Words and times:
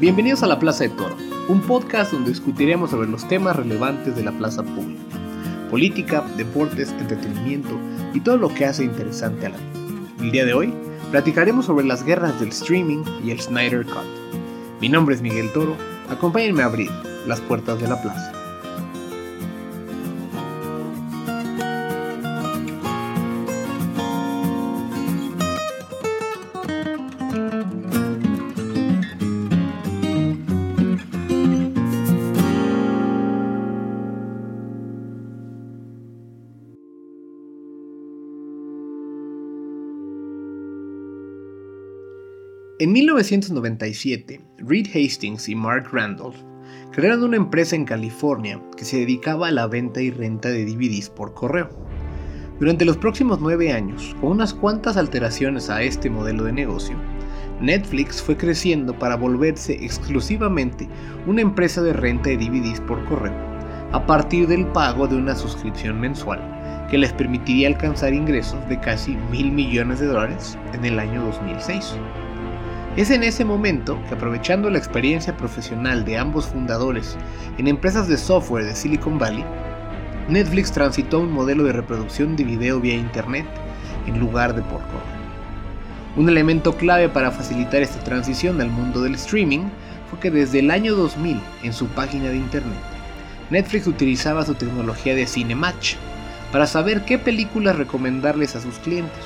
Bienvenidos 0.00 0.42
a 0.42 0.46
La 0.46 0.58
Plaza 0.58 0.84
de 0.84 0.88
Toro, 0.88 1.14
un 1.48 1.60
podcast 1.60 2.12
donde 2.12 2.30
discutiremos 2.30 2.88
sobre 2.88 3.06
los 3.06 3.28
temas 3.28 3.54
relevantes 3.54 4.16
de 4.16 4.24
la 4.24 4.32
plaza 4.32 4.62
pública, 4.62 5.02
política, 5.68 6.24
deportes, 6.38 6.88
entretenimiento 6.92 7.78
y 8.14 8.20
todo 8.20 8.38
lo 8.38 8.48
que 8.48 8.64
hace 8.64 8.82
interesante 8.82 9.44
a 9.44 9.50
la 9.50 9.58
vida. 9.58 10.22
El 10.22 10.32
día 10.32 10.46
de 10.46 10.54
hoy 10.54 10.72
platicaremos 11.10 11.66
sobre 11.66 11.84
las 11.84 12.02
guerras 12.02 12.40
del 12.40 12.48
streaming 12.48 13.04
y 13.22 13.30
el 13.30 13.40
Snyder 13.42 13.84
Cut. 13.84 14.06
Mi 14.80 14.88
nombre 14.88 15.14
es 15.14 15.20
Miguel 15.20 15.52
Toro, 15.52 15.76
acompáñenme 16.08 16.62
a 16.62 16.66
abrir 16.66 16.90
las 17.26 17.42
puertas 17.42 17.78
de 17.78 17.88
la 17.88 18.00
plaza. 18.00 18.39
En 42.80 42.92
1997, 42.92 44.40
Reed 44.56 44.86
Hastings 44.94 45.50
y 45.50 45.54
Mark 45.54 45.90
Randolph 45.92 46.38
crearon 46.92 47.24
una 47.24 47.36
empresa 47.36 47.76
en 47.76 47.84
California 47.84 48.58
que 48.74 48.86
se 48.86 49.00
dedicaba 49.00 49.48
a 49.48 49.50
la 49.50 49.66
venta 49.66 50.00
y 50.00 50.10
renta 50.10 50.48
de 50.48 50.64
DVDs 50.64 51.10
por 51.10 51.34
correo. 51.34 51.68
Durante 52.58 52.86
los 52.86 52.96
próximos 52.96 53.38
nueve 53.38 53.70
años, 53.70 54.16
con 54.22 54.30
unas 54.30 54.54
cuantas 54.54 54.96
alteraciones 54.96 55.68
a 55.68 55.82
este 55.82 56.08
modelo 56.08 56.44
de 56.44 56.54
negocio, 56.54 56.96
Netflix 57.60 58.22
fue 58.22 58.38
creciendo 58.38 58.98
para 58.98 59.16
volverse 59.16 59.74
exclusivamente 59.84 60.88
una 61.26 61.42
empresa 61.42 61.82
de 61.82 61.92
renta 61.92 62.30
de 62.30 62.38
DVDs 62.38 62.80
por 62.80 63.04
correo, 63.04 63.36
a 63.92 64.06
partir 64.06 64.48
del 64.48 64.66
pago 64.68 65.06
de 65.06 65.16
una 65.16 65.36
suscripción 65.36 66.00
mensual 66.00 66.40
que 66.90 66.96
les 66.96 67.12
permitiría 67.12 67.68
alcanzar 67.68 68.14
ingresos 68.14 68.66
de 68.70 68.80
casi 68.80 69.18
mil 69.30 69.52
millones 69.52 70.00
de 70.00 70.06
dólares 70.06 70.56
en 70.72 70.86
el 70.86 70.98
año 70.98 71.22
2006. 71.26 71.94
Es 72.96 73.10
en 73.10 73.22
ese 73.22 73.44
momento 73.44 74.02
que 74.08 74.14
aprovechando 74.14 74.68
la 74.68 74.78
experiencia 74.78 75.36
profesional 75.36 76.04
de 76.04 76.18
ambos 76.18 76.46
fundadores 76.46 77.16
en 77.56 77.68
empresas 77.68 78.08
de 78.08 78.18
software 78.18 78.64
de 78.64 78.74
Silicon 78.74 79.16
Valley, 79.16 79.44
Netflix 80.28 80.72
transitó 80.72 81.18
a 81.18 81.20
un 81.20 81.30
modelo 81.30 81.62
de 81.62 81.72
reproducción 81.72 82.34
de 82.34 82.42
video 82.42 82.80
vía 82.80 82.96
Internet 82.96 83.46
en 84.08 84.18
lugar 84.18 84.56
de 84.56 84.62
por 84.62 84.80
correo. 84.80 85.20
Un 86.16 86.28
elemento 86.28 86.76
clave 86.76 87.08
para 87.08 87.30
facilitar 87.30 87.80
esta 87.80 88.02
transición 88.02 88.60
al 88.60 88.70
mundo 88.70 89.02
del 89.02 89.14
streaming 89.14 89.68
fue 90.10 90.18
que 90.18 90.32
desde 90.32 90.58
el 90.58 90.72
año 90.72 90.96
2000 90.96 91.40
en 91.62 91.72
su 91.72 91.86
página 91.86 92.30
de 92.30 92.38
Internet, 92.38 92.80
Netflix 93.50 93.86
utilizaba 93.86 94.44
su 94.44 94.54
tecnología 94.54 95.14
de 95.14 95.28
Cinematch 95.28 95.94
para 96.50 96.66
saber 96.66 97.04
qué 97.04 97.18
películas 97.18 97.76
recomendarles 97.76 98.56
a 98.56 98.60
sus 98.60 98.78
clientes. 98.78 99.22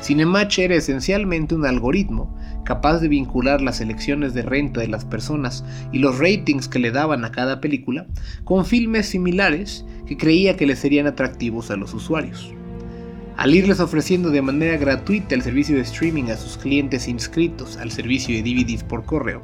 Cinematch 0.00 0.60
era 0.60 0.76
esencialmente 0.76 1.56
un 1.56 1.66
algoritmo 1.66 2.39
capaz 2.70 3.00
de 3.00 3.08
vincular 3.08 3.60
las 3.60 3.80
elecciones 3.80 4.32
de 4.32 4.42
renta 4.42 4.80
de 4.80 4.86
las 4.86 5.04
personas 5.04 5.64
y 5.90 5.98
los 5.98 6.20
ratings 6.20 6.68
que 6.68 6.78
le 6.78 6.92
daban 6.92 7.24
a 7.24 7.32
cada 7.32 7.60
película 7.60 8.06
con 8.44 8.64
filmes 8.64 9.06
similares 9.06 9.84
que 10.06 10.16
creía 10.16 10.56
que 10.56 10.66
les 10.66 10.78
serían 10.78 11.08
atractivos 11.08 11.72
a 11.72 11.76
los 11.76 11.92
usuarios. 11.94 12.52
Al 13.36 13.56
irles 13.56 13.80
ofreciendo 13.80 14.30
de 14.30 14.40
manera 14.40 14.76
gratuita 14.76 15.34
el 15.34 15.42
servicio 15.42 15.74
de 15.74 15.82
streaming 15.82 16.30
a 16.30 16.36
sus 16.36 16.58
clientes 16.58 17.08
inscritos 17.08 17.76
al 17.76 17.90
servicio 17.90 18.36
de 18.36 18.42
DVDs 18.42 18.84
por 18.84 19.04
correo, 19.04 19.42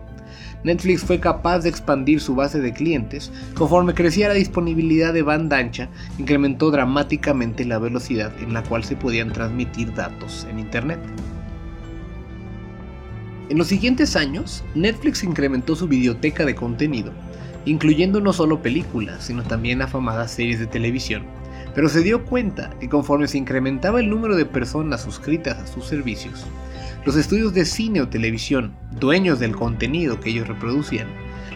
Netflix 0.62 1.02
fue 1.02 1.18
capaz 1.18 1.64
de 1.64 1.68
expandir 1.68 2.20
su 2.20 2.36
base 2.36 2.60
de 2.60 2.72
clientes 2.72 3.32
conforme 3.56 3.94
crecía 3.94 4.28
la 4.28 4.34
disponibilidad 4.34 5.12
de 5.12 5.22
banda 5.22 5.58
ancha, 5.58 5.88
incrementó 6.16 6.70
dramáticamente 6.70 7.64
la 7.64 7.80
velocidad 7.80 8.32
en 8.40 8.54
la 8.54 8.62
cual 8.62 8.84
se 8.84 8.94
podían 8.94 9.32
transmitir 9.32 9.92
datos 9.94 10.46
en 10.48 10.60
Internet. 10.60 11.00
En 13.48 13.58
los 13.58 13.68
siguientes 13.68 14.16
años, 14.16 14.64
Netflix 14.74 15.22
incrementó 15.22 15.76
su 15.76 15.86
biblioteca 15.86 16.44
de 16.44 16.56
contenido, 16.56 17.12
incluyendo 17.64 18.20
no 18.20 18.32
solo 18.32 18.60
películas, 18.60 19.24
sino 19.24 19.44
también 19.44 19.82
afamadas 19.82 20.32
series 20.32 20.58
de 20.58 20.66
televisión, 20.66 21.22
pero 21.72 21.88
se 21.88 22.02
dio 22.02 22.24
cuenta 22.24 22.70
que 22.80 22.88
conforme 22.88 23.28
se 23.28 23.38
incrementaba 23.38 24.00
el 24.00 24.10
número 24.10 24.34
de 24.34 24.46
personas 24.46 25.02
suscritas 25.02 25.58
a 25.58 25.66
sus 25.68 25.86
servicios, 25.86 26.44
los 27.04 27.14
estudios 27.14 27.54
de 27.54 27.64
cine 27.64 28.00
o 28.00 28.08
televisión, 28.08 28.74
dueños 28.98 29.38
del 29.38 29.54
contenido 29.54 30.18
que 30.18 30.30
ellos 30.30 30.48
reproducían, 30.48 31.06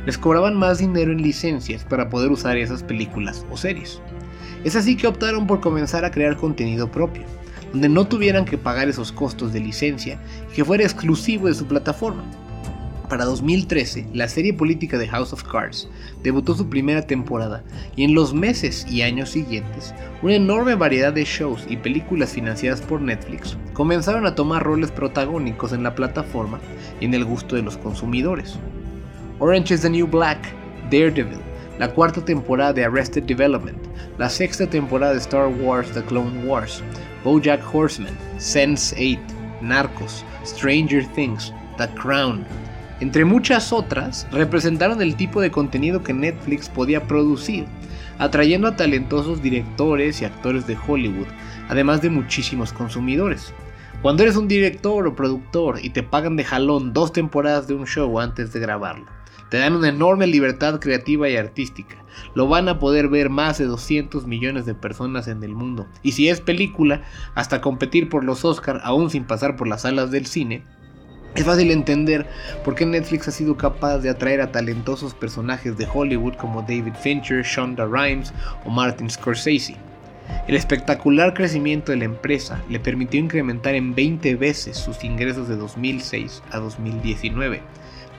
les 0.06 0.16
cobraban 0.16 0.56
más 0.56 0.78
dinero 0.78 1.10
en 1.10 1.22
licencias 1.22 1.82
para 1.82 2.08
poder 2.08 2.30
usar 2.30 2.56
esas 2.56 2.84
películas 2.84 3.44
o 3.50 3.56
series. 3.56 4.00
Es 4.62 4.76
así 4.76 4.96
que 4.96 5.08
optaron 5.08 5.48
por 5.48 5.60
comenzar 5.60 6.04
a 6.04 6.12
crear 6.12 6.36
contenido 6.36 6.88
propio, 6.88 7.24
donde 7.72 7.88
no 7.88 8.06
tuvieran 8.06 8.44
que 8.44 8.58
pagar 8.58 8.88
esos 8.88 9.12
costos 9.12 9.53
de 9.53 9.60
licencia 9.60 10.20
y 10.50 10.54
que 10.54 10.64
fuera 10.64 10.84
exclusivo 10.84 11.47
de 11.47 11.54
su 11.54 11.66
plataforma. 11.66 12.25
Para 13.10 13.25
2013, 13.25 14.06
la 14.14 14.28
serie 14.28 14.54
política 14.54 14.97
de 14.97 15.08
House 15.08 15.32
of 15.32 15.42
Cards 15.42 15.88
debutó 16.22 16.54
su 16.54 16.69
primera 16.69 17.03
temporada 17.03 17.64
y 17.97 18.04
en 18.04 18.14
los 18.14 18.32
meses 18.32 18.86
y 18.88 19.03
años 19.03 19.31
siguientes, 19.31 19.92
una 20.22 20.36
enorme 20.36 20.76
variedad 20.76 21.12
de 21.12 21.25
shows 21.25 21.66
y 21.69 21.76
películas 21.76 22.31
financiadas 22.31 22.81
por 22.81 23.00
Netflix 23.00 23.56
comenzaron 23.72 24.26
a 24.26 24.37
tomar 24.37 24.62
roles 24.62 24.92
protagónicos 24.92 25.72
en 25.72 25.82
la 25.82 25.97
plataforma 25.97 26.60
y 27.00 27.06
en 27.06 27.14
el 27.14 27.25
gusto 27.25 27.56
de 27.56 27.62
los 27.62 27.76
consumidores. 27.76 28.54
Orange 29.41 29.75
is 29.75 29.81
the 29.81 29.91
New 29.91 30.06
Black, 30.06 30.38
Daredevil, 30.88 31.41
la 31.80 31.88
cuarta 31.88 32.22
temporada 32.22 32.74
de 32.74 32.84
Arrested 32.84 33.22
Development, 33.22 33.78
la 34.18 34.28
sexta 34.28 34.68
temporada 34.68 35.14
de 35.14 35.18
Star 35.18 35.48
Wars 35.48 35.91
The 35.92 36.02
Clone 36.02 36.44
Wars, 36.44 36.82
BoJack 37.24 37.62
Horseman, 37.74 38.14
Sense8, 38.36 39.18
Narcos, 39.62 40.22
Stranger 40.44 41.06
Things, 41.14 41.54
The 41.78 41.88
Crown, 41.94 42.44
entre 43.00 43.24
muchas 43.24 43.72
otras, 43.72 44.28
representaron 44.30 45.00
el 45.00 45.16
tipo 45.16 45.40
de 45.40 45.50
contenido 45.50 46.02
que 46.02 46.12
Netflix 46.12 46.69
podía 46.69 47.06
producir, 47.06 47.64
atrayendo 48.19 48.69
a 48.69 48.76
talentosos 48.76 49.40
directores 49.40 50.20
y 50.20 50.26
actores 50.26 50.66
de 50.66 50.76
Hollywood, 50.86 51.28
además 51.70 52.02
de 52.02 52.10
muchísimos 52.10 52.74
consumidores. 52.74 53.54
Cuando 54.02 54.22
eres 54.22 54.36
un 54.36 54.48
director 54.48 55.06
o 55.06 55.16
productor 55.16 55.78
y 55.82 55.88
te 55.88 56.02
pagan 56.02 56.36
de 56.36 56.44
jalón 56.44 56.92
dos 56.92 57.14
temporadas 57.14 57.69
de 57.69 57.74
un 57.74 57.86
show 57.86 58.20
antes 58.20 58.52
de 58.52 58.60
grabarlo, 58.60 59.06
te 59.50 59.59
dan 59.59 59.75
una 59.75 59.88
enorme 59.88 60.27
libertad 60.28 60.78
creativa 60.78 61.28
y 61.28 61.37
artística. 61.37 61.97
Lo 62.34 62.47
van 62.47 62.69
a 62.69 62.78
poder 62.78 63.09
ver 63.09 63.31
más 63.31 63.59
de 63.59 63.65
200 63.65 64.27
millones 64.27 64.65
de 64.65 64.75
personas 64.75 65.27
en 65.27 65.43
el 65.43 65.55
mundo. 65.55 65.87
Y 66.03 66.12
si 66.12 66.28
es 66.28 66.41
película, 66.41 67.03
hasta 67.34 67.61
competir 67.61 68.09
por 68.09 68.25
los 68.25 68.44
Oscar 68.44 68.81
aún 68.84 69.11
sin 69.11 69.25
pasar 69.25 69.56
por 69.56 69.66
las 69.66 69.83
salas 69.83 70.11
del 70.11 70.27
cine. 70.27 70.62
Es 71.34 71.44
fácil 71.44 71.71
entender 71.71 72.27
por 72.65 72.75
qué 72.75 72.87
Netflix 72.87 73.28
ha 73.28 73.33
sido 73.33 73.56
capaz 73.56 73.99
de 73.99 74.11
atraer 74.11 74.41
a 74.41 74.53
talentosos 74.53 75.15
personajes 75.15 75.77
de 75.77 75.87
Hollywood 75.93 76.34
como 76.34 76.62
David 76.62 76.94
Fincher, 77.00 77.44
Shonda 77.44 77.87
Rhimes 77.87 78.32
o 78.65 78.71
Martin 78.71 79.11
Scorsese. 79.11 79.77
El 80.47 80.55
espectacular 80.55 81.34
crecimiento 81.34 81.91
de 81.91 81.99
la 81.99 82.05
empresa 82.05 82.62
le 82.69 82.78
permitió 82.78 83.19
incrementar 83.19 83.75
en 83.75 83.94
20 83.94 84.37
veces 84.37 84.77
sus 84.77 85.03
ingresos 85.03 85.49
de 85.49 85.56
2006 85.56 86.43
a 86.53 86.59
2019 86.59 87.62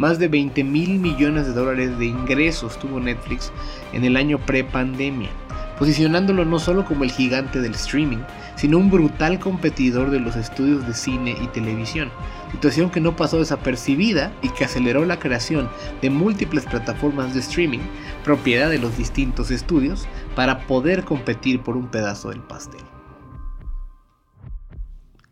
más 0.02 0.18
de 0.18 0.28
20 0.28 0.64
mil 0.64 0.98
millones 0.98 1.46
de 1.46 1.54
dólares 1.54 2.00
de 2.00 2.08
ingresos 2.08 2.80
tuvo 2.80 3.00
Netflix 3.00 3.52
en 3.94 4.04
el 4.04 4.18
año 4.18 4.40
pre-pandemia, 4.40 5.30
posicionándolo 5.78 6.44
no 6.44 6.58
solo 6.58 6.86
como 6.86 7.04
el 7.04 7.12
gigante 7.12 7.62
del 7.62 7.76
streaming, 7.76 8.18
sino 8.56 8.80
un 8.80 8.90
brutal 8.90 9.40
competidor 9.40 10.10
de 10.10 10.20
los 10.20 10.36
estudios 10.36 10.88
de 10.88 10.96
cine 10.96 11.38
y 11.40 11.46
televisión, 11.50 12.10
situación 12.52 12.90
que 12.90 13.00
no 13.00 13.16
pasó 13.16 13.38
desapercibida 13.38 14.34
y 14.42 14.50
que 14.50 14.66
aceleró 14.66 15.06
la 15.06 15.20
creación 15.20 15.70
de 16.02 16.10
múltiples 16.10 16.66
plataformas 16.66 17.36
de 17.36 17.42
streaming, 17.42 17.82
propiedad 18.24 18.72
de 18.72 18.80
los 18.80 18.98
distintos 18.98 19.52
estudios, 19.52 20.08
para 20.36 20.66
poder 20.66 21.04
competir 21.04 21.62
por 21.62 21.78
un 21.78 21.90
pedazo 21.90 22.30
del 22.30 22.42
pastel. 22.42 22.82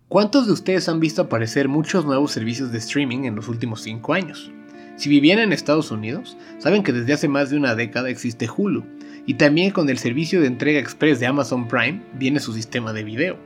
¿Cuántos 0.07 0.45
de 0.45 0.53
ustedes 0.53 0.87
han 0.89 0.99
visto 0.99 1.23
aparecer 1.23 1.67
muchos 1.67 2.05
nuevos 2.05 2.31
servicios 2.31 2.71
de 2.71 2.77
streaming 2.77 3.23
en 3.23 3.35
los 3.35 3.47
últimos 3.47 3.81
5 3.81 4.13
años? 4.13 4.51
Si 4.99 5.07
vivían 5.07 5.39
en 5.39 5.53
Estados 5.53 5.91
Unidos, 5.91 6.35
saben 6.57 6.83
que 6.83 6.91
desde 6.91 7.13
hace 7.13 7.29
más 7.29 7.49
de 7.49 7.55
una 7.55 7.73
década 7.73 8.09
existe 8.09 8.49
Hulu, 8.53 8.83
y 9.25 9.35
también 9.35 9.71
con 9.71 9.87
el 9.87 9.97
servicio 9.97 10.41
de 10.41 10.47
entrega 10.47 10.77
express 10.77 11.21
de 11.21 11.25
Amazon 11.25 11.69
Prime 11.69 12.01
viene 12.15 12.41
su 12.41 12.51
sistema 12.51 12.91
de 12.91 13.05
video. 13.05 13.37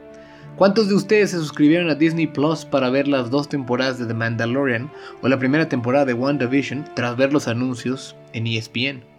¿Cuántos 0.56 0.90
de 0.90 0.96
ustedes 0.96 1.30
se 1.30 1.38
suscribieron 1.38 1.92
a 1.92 1.96
Disney 1.96 2.26
Plus 2.26 2.66
para 2.66 2.90
ver 2.90 3.08
las 3.08 3.30
dos 3.30 3.50
temporadas 3.50 4.00
de 4.00 4.08
The 4.08 4.16
Mandalorian 4.16 4.90
o 5.22 5.28
la 5.28 5.38
primera 5.38 5.70
temporada 5.70 6.06
de 6.06 6.16
WandaVision 6.16 6.86
tras 6.96 7.16
ver 7.18 7.32
los 7.32 7.48
anuncios 7.48 8.16
en 8.34 8.48
ESPN? 8.48 9.13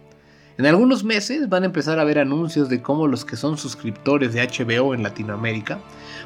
En 0.57 0.65
algunos 0.65 1.03
meses 1.03 1.49
van 1.49 1.63
a 1.63 1.65
empezar 1.65 1.99
a 1.99 2.05
ver 2.05 2.17
anuncios 2.17 2.69
de 2.69 2.81
cómo 2.81 3.07
los 3.07 3.25
que 3.25 3.35
son 3.35 3.57
suscriptores 3.57 4.31
de 4.31 4.41
HBO 4.41 4.93
en 4.93 5.03
Latinoamérica 5.03 5.79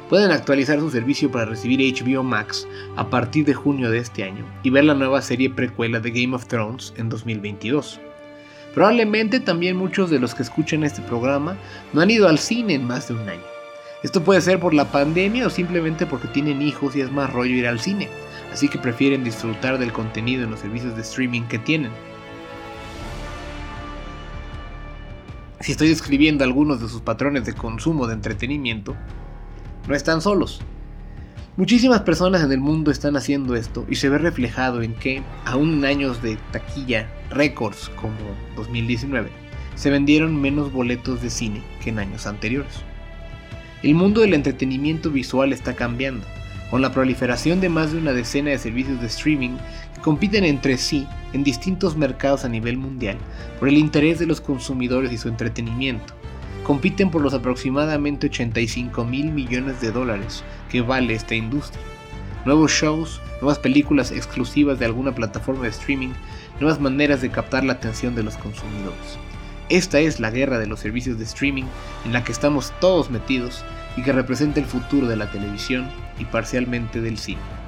pueden 0.08 0.30
actualizar 0.30 0.78
su 0.78 0.88
servicio 0.88 1.32
para 1.32 1.46
recibir 1.46 1.80
HBO 1.80 2.22
Max 2.22 2.68
a 2.94 3.10
partir 3.10 3.44
de 3.44 3.54
junio 3.54 3.90
de 3.90 3.98
este 3.98 4.22
año 4.22 4.44
y 4.62 4.70
ver 4.70 4.84
la 4.84 4.94
nueva 4.94 5.20
serie 5.20 5.50
precuela 5.50 5.98
de 5.98 6.12
Game 6.12 6.36
of 6.36 6.46
Thrones 6.46 6.94
en 6.96 7.08
2022. 7.08 7.98
Probablemente 8.72 9.40
también 9.40 9.76
muchos 9.76 10.10
de 10.10 10.20
los 10.20 10.36
que 10.36 10.44
escuchan 10.44 10.84
este 10.84 11.02
programa 11.02 11.56
no 11.92 12.00
han 12.00 12.10
ido 12.10 12.28
al 12.28 12.38
cine 12.38 12.74
en 12.74 12.86
más 12.86 13.08
de 13.08 13.14
un 13.14 13.28
año. 13.28 13.42
Esto 14.04 14.22
puede 14.22 14.40
ser 14.42 14.60
por 14.60 14.74
la 14.74 14.92
pandemia 14.92 15.48
o 15.48 15.50
simplemente 15.50 16.06
porque 16.06 16.28
tienen 16.28 16.62
hijos 16.62 16.94
y 16.94 17.00
es 17.00 17.10
más 17.10 17.32
rollo 17.32 17.56
ir 17.56 17.66
al 17.66 17.80
cine, 17.80 18.08
así 18.52 18.68
que 18.68 18.78
prefieren 18.78 19.24
disfrutar 19.24 19.76
del 19.76 19.92
contenido 19.92 20.44
en 20.44 20.52
los 20.52 20.60
servicios 20.60 20.94
de 20.94 21.02
streaming 21.02 21.42
que 21.48 21.58
tienen. 21.58 21.90
Si 25.60 25.72
estoy 25.72 25.88
describiendo 25.88 26.42
algunos 26.42 26.80
de 26.80 26.88
sus 26.88 27.02
patrones 27.02 27.44
de 27.44 27.52
consumo 27.52 28.06
de 28.06 28.14
entretenimiento, 28.14 28.96
no 29.86 29.94
están 29.94 30.22
solos. 30.22 30.62
Muchísimas 31.58 32.00
personas 32.00 32.42
en 32.42 32.50
el 32.52 32.60
mundo 32.60 32.90
están 32.90 33.14
haciendo 33.14 33.54
esto 33.54 33.84
y 33.86 33.96
se 33.96 34.08
ve 34.08 34.16
reflejado 34.16 34.80
en 34.80 34.94
que, 34.94 35.22
aún 35.44 35.74
en 35.74 35.84
años 35.84 36.22
de 36.22 36.38
taquilla 36.50 37.10
récords 37.28 37.90
como 38.00 38.16
2019, 38.56 39.28
se 39.74 39.90
vendieron 39.90 40.40
menos 40.40 40.72
boletos 40.72 41.20
de 41.20 41.28
cine 41.28 41.62
que 41.84 41.90
en 41.90 41.98
años 41.98 42.26
anteriores. 42.26 42.72
El 43.82 43.96
mundo 43.96 44.22
del 44.22 44.32
entretenimiento 44.32 45.10
visual 45.10 45.52
está 45.52 45.74
cambiando, 45.74 46.26
con 46.70 46.80
la 46.80 46.92
proliferación 46.92 47.60
de 47.60 47.68
más 47.68 47.92
de 47.92 47.98
una 47.98 48.12
decena 48.14 48.48
de 48.48 48.58
servicios 48.58 48.98
de 49.02 49.08
streaming 49.08 49.58
compiten 50.02 50.44
entre 50.44 50.78
sí 50.78 51.06
en 51.32 51.44
distintos 51.44 51.96
mercados 51.96 52.44
a 52.44 52.48
nivel 52.48 52.76
mundial 52.76 53.18
por 53.58 53.68
el 53.68 53.76
interés 53.76 54.18
de 54.18 54.26
los 54.26 54.40
consumidores 54.40 55.12
y 55.12 55.18
su 55.18 55.28
entretenimiento. 55.28 56.14
Compiten 56.64 57.10
por 57.10 57.22
los 57.22 57.34
aproximadamente 57.34 58.28
85 58.28 59.04
mil 59.04 59.32
millones 59.32 59.80
de 59.80 59.92
dólares 59.92 60.44
que 60.70 60.80
vale 60.80 61.14
esta 61.14 61.34
industria. 61.34 61.82
Nuevos 62.44 62.72
shows, 62.72 63.20
nuevas 63.40 63.58
películas 63.58 64.10
exclusivas 64.12 64.78
de 64.78 64.86
alguna 64.86 65.14
plataforma 65.14 65.64
de 65.64 65.70
streaming, 65.70 66.12
nuevas 66.58 66.80
maneras 66.80 67.20
de 67.20 67.30
captar 67.30 67.64
la 67.64 67.74
atención 67.74 68.14
de 68.14 68.22
los 68.22 68.36
consumidores. 68.36 69.18
Esta 69.68 70.00
es 70.00 70.20
la 70.20 70.30
guerra 70.30 70.58
de 70.58 70.66
los 70.66 70.80
servicios 70.80 71.18
de 71.18 71.24
streaming 71.24 71.64
en 72.04 72.12
la 72.12 72.24
que 72.24 72.32
estamos 72.32 72.72
todos 72.80 73.10
metidos 73.10 73.64
y 73.96 74.02
que 74.02 74.12
representa 74.12 74.60
el 74.60 74.66
futuro 74.66 75.06
de 75.06 75.16
la 75.16 75.30
televisión 75.30 75.88
y 76.18 76.24
parcialmente 76.24 77.00
del 77.00 77.18
cine. 77.18 77.59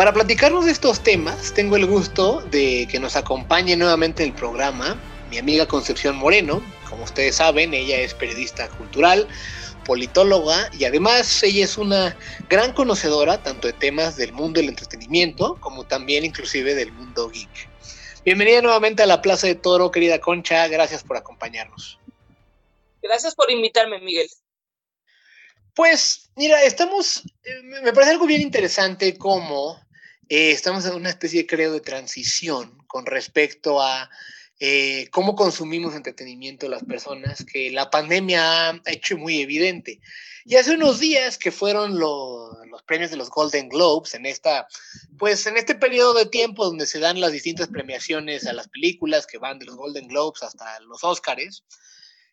Para 0.00 0.14
platicarnos 0.14 0.64
de 0.64 0.72
estos 0.72 1.00
temas, 1.00 1.52
tengo 1.52 1.76
el 1.76 1.84
gusto 1.84 2.40
de 2.50 2.88
que 2.90 2.98
nos 2.98 3.16
acompañe 3.16 3.76
nuevamente 3.76 4.24
el 4.24 4.32
programa 4.32 4.98
mi 5.28 5.36
amiga 5.36 5.66
Concepción 5.66 6.16
Moreno. 6.16 6.62
Como 6.88 7.04
ustedes 7.04 7.36
saben, 7.36 7.74
ella 7.74 8.00
es 8.00 8.14
periodista 8.14 8.66
cultural, 8.70 9.28
politóloga 9.84 10.70
y 10.72 10.86
además 10.86 11.42
ella 11.42 11.64
es 11.64 11.76
una 11.76 12.16
gran 12.48 12.72
conocedora 12.72 13.42
tanto 13.42 13.66
de 13.66 13.74
temas 13.74 14.16
del 14.16 14.32
mundo 14.32 14.58
del 14.58 14.70
entretenimiento 14.70 15.58
como 15.60 15.84
también 15.84 16.24
inclusive 16.24 16.74
del 16.74 16.92
mundo 16.92 17.28
geek. 17.28 17.68
Bienvenida 18.24 18.62
nuevamente 18.62 19.02
a 19.02 19.06
la 19.06 19.20
Plaza 19.20 19.48
de 19.48 19.54
Toro, 19.54 19.90
querida 19.90 20.18
Concha, 20.18 20.66
gracias 20.68 21.04
por 21.04 21.18
acompañarnos. 21.18 21.98
Gracias 23.02 23.34
por 23.34 23.50
invitarme, 23.50 24.00
Miguel. 24.00 24.30
Pues, 25.74 26.30
mira, 26.36 26.62
estamos, 26.62 27.22
eh, 27.44 27.62
me 27.82 27.92
parece 27.92 28.12
algo 28.12 28.24
bien 28.24 28.40
interesante 28.40 29.18
cómo 29.18 29.78
eh, 30.30 30.52
estamos 30.52 30.86
en 30.86 30.94
una 30.94 31.08
especie, 31.08 31.44
creo, 31.44 31.72
de 31.72 31.80
transición 31.80 32.78
con 32.86 33.04
respecto 33.04 33.82
a 33.82 34.08
eh, 34.60 35.08
cómo 35.10 35.34
consumimos 35.34 35.96
entretenimiento 35.96 36.68
las 36.68 36.84
personas, 36.84 37.44
que 37.44 37.72
la 37.72 37.90
pandemia 37.90 38.70
ha 38.70 38.80
hecho 38.86 39.18
muy 39.18 39.40
evidente. 39.40 40.00
Y 40.44 40.54
hace 40.54 40.74
unos 40.74 41.00
días 41.00 41.36
que 41.36 41.50
fueron 41.50 41.98
los 41.98 42.82
premios 42.86 43.10
de 43.10 43.16
los 43.16 43.28
Golden 43.28 43.68
Globes, 43.68 44.14
en 44.14 44.24
esta, 44.24 44.68
pues 45.18 45.44
en 45.48 45.56
este 45.56 45.74
periodo 45.74 46.14
de 46.14 46.26
tiempo 46.26 46.64
donde 46.64 46.86
se 46.86 47.00
dan 47.00 47.20
las 47.20 47.32
distintas 47.32 47.66
premiaciones 47.66 48.46
a 48.46 48.52
las 48.52 48.68
películas 48.68 49.26
que 49.26 49.38
van 49.38 49.58
de 49.58 49.66
los 49.66 49.74
Golden 49.74 50.06
Globes 50.06 50.44
hasta 50.44 50.78
los 50.80 51.02
Oscars, 51.02 51.64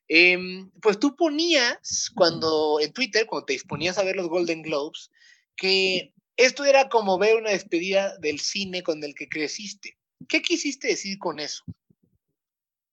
em, 0.08 0.70
pues 0.82 1.00
tú 1.00 1.16
ponías 1.16 2.12
cuando 2.14 2.80
en 2.80 2.94
Twitter, 2.94 3.26
cuando 3.26 3.46
te 3.46 3.54
disponías 3.54 3.98
a 3.98 4.04
ver 4.04 4.16
los 4.16 4.30
Golden 4.30 4.62
Globes, 4.62 5.10
que 5.56 6.14
esto 6.38 6.64
era 6.64 6.88
como 6.88 7.18
ver 7.18 7.36
una 7.36 7.50
despedida 7.50 8.16
del 8.20 8.40
cine 8.40 8.84
con 8.84 9.04
el 9.04 9.16
que 9.16 9.28
creciste. 9.28 9.98
¿Qué 10.30 10.42
quisiste 10.42 10.88
decir 10.88 11.18
con 11.20 11.40
eso? 11.40 11.64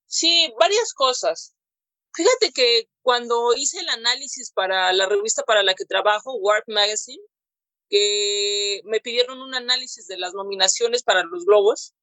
Sí, 0.07 0.51
varias 0.59 0.93
cosas. 0.93 1.55
Fíjate 2.13 2.51
que 2.53 2.89
cuando 3.01 3.53
hice 3.55 3.79
el 3.79 3.89
análisis 3.89 4.51
para 4.51 4.91
la 4.93 5.07
revista 5.07 5.43
para 5.43 5.63
la 5.63 5.75
que 5.75 5.85
trabajo, 5.85 6.35
Warp 6.35 6.67
Magazine, 6.67 7.21
que 7.89 8.81
me 8.85 8.99
pidieron 8.99 9.39
un 9.41 9.53
análisis 9.53 10.07
de 10.07 10.17
las 10.17 10.33
nominaciones 10.33 11.03
para 11.03 11.23
los 11.23 11.45
globos, 11.45 11.93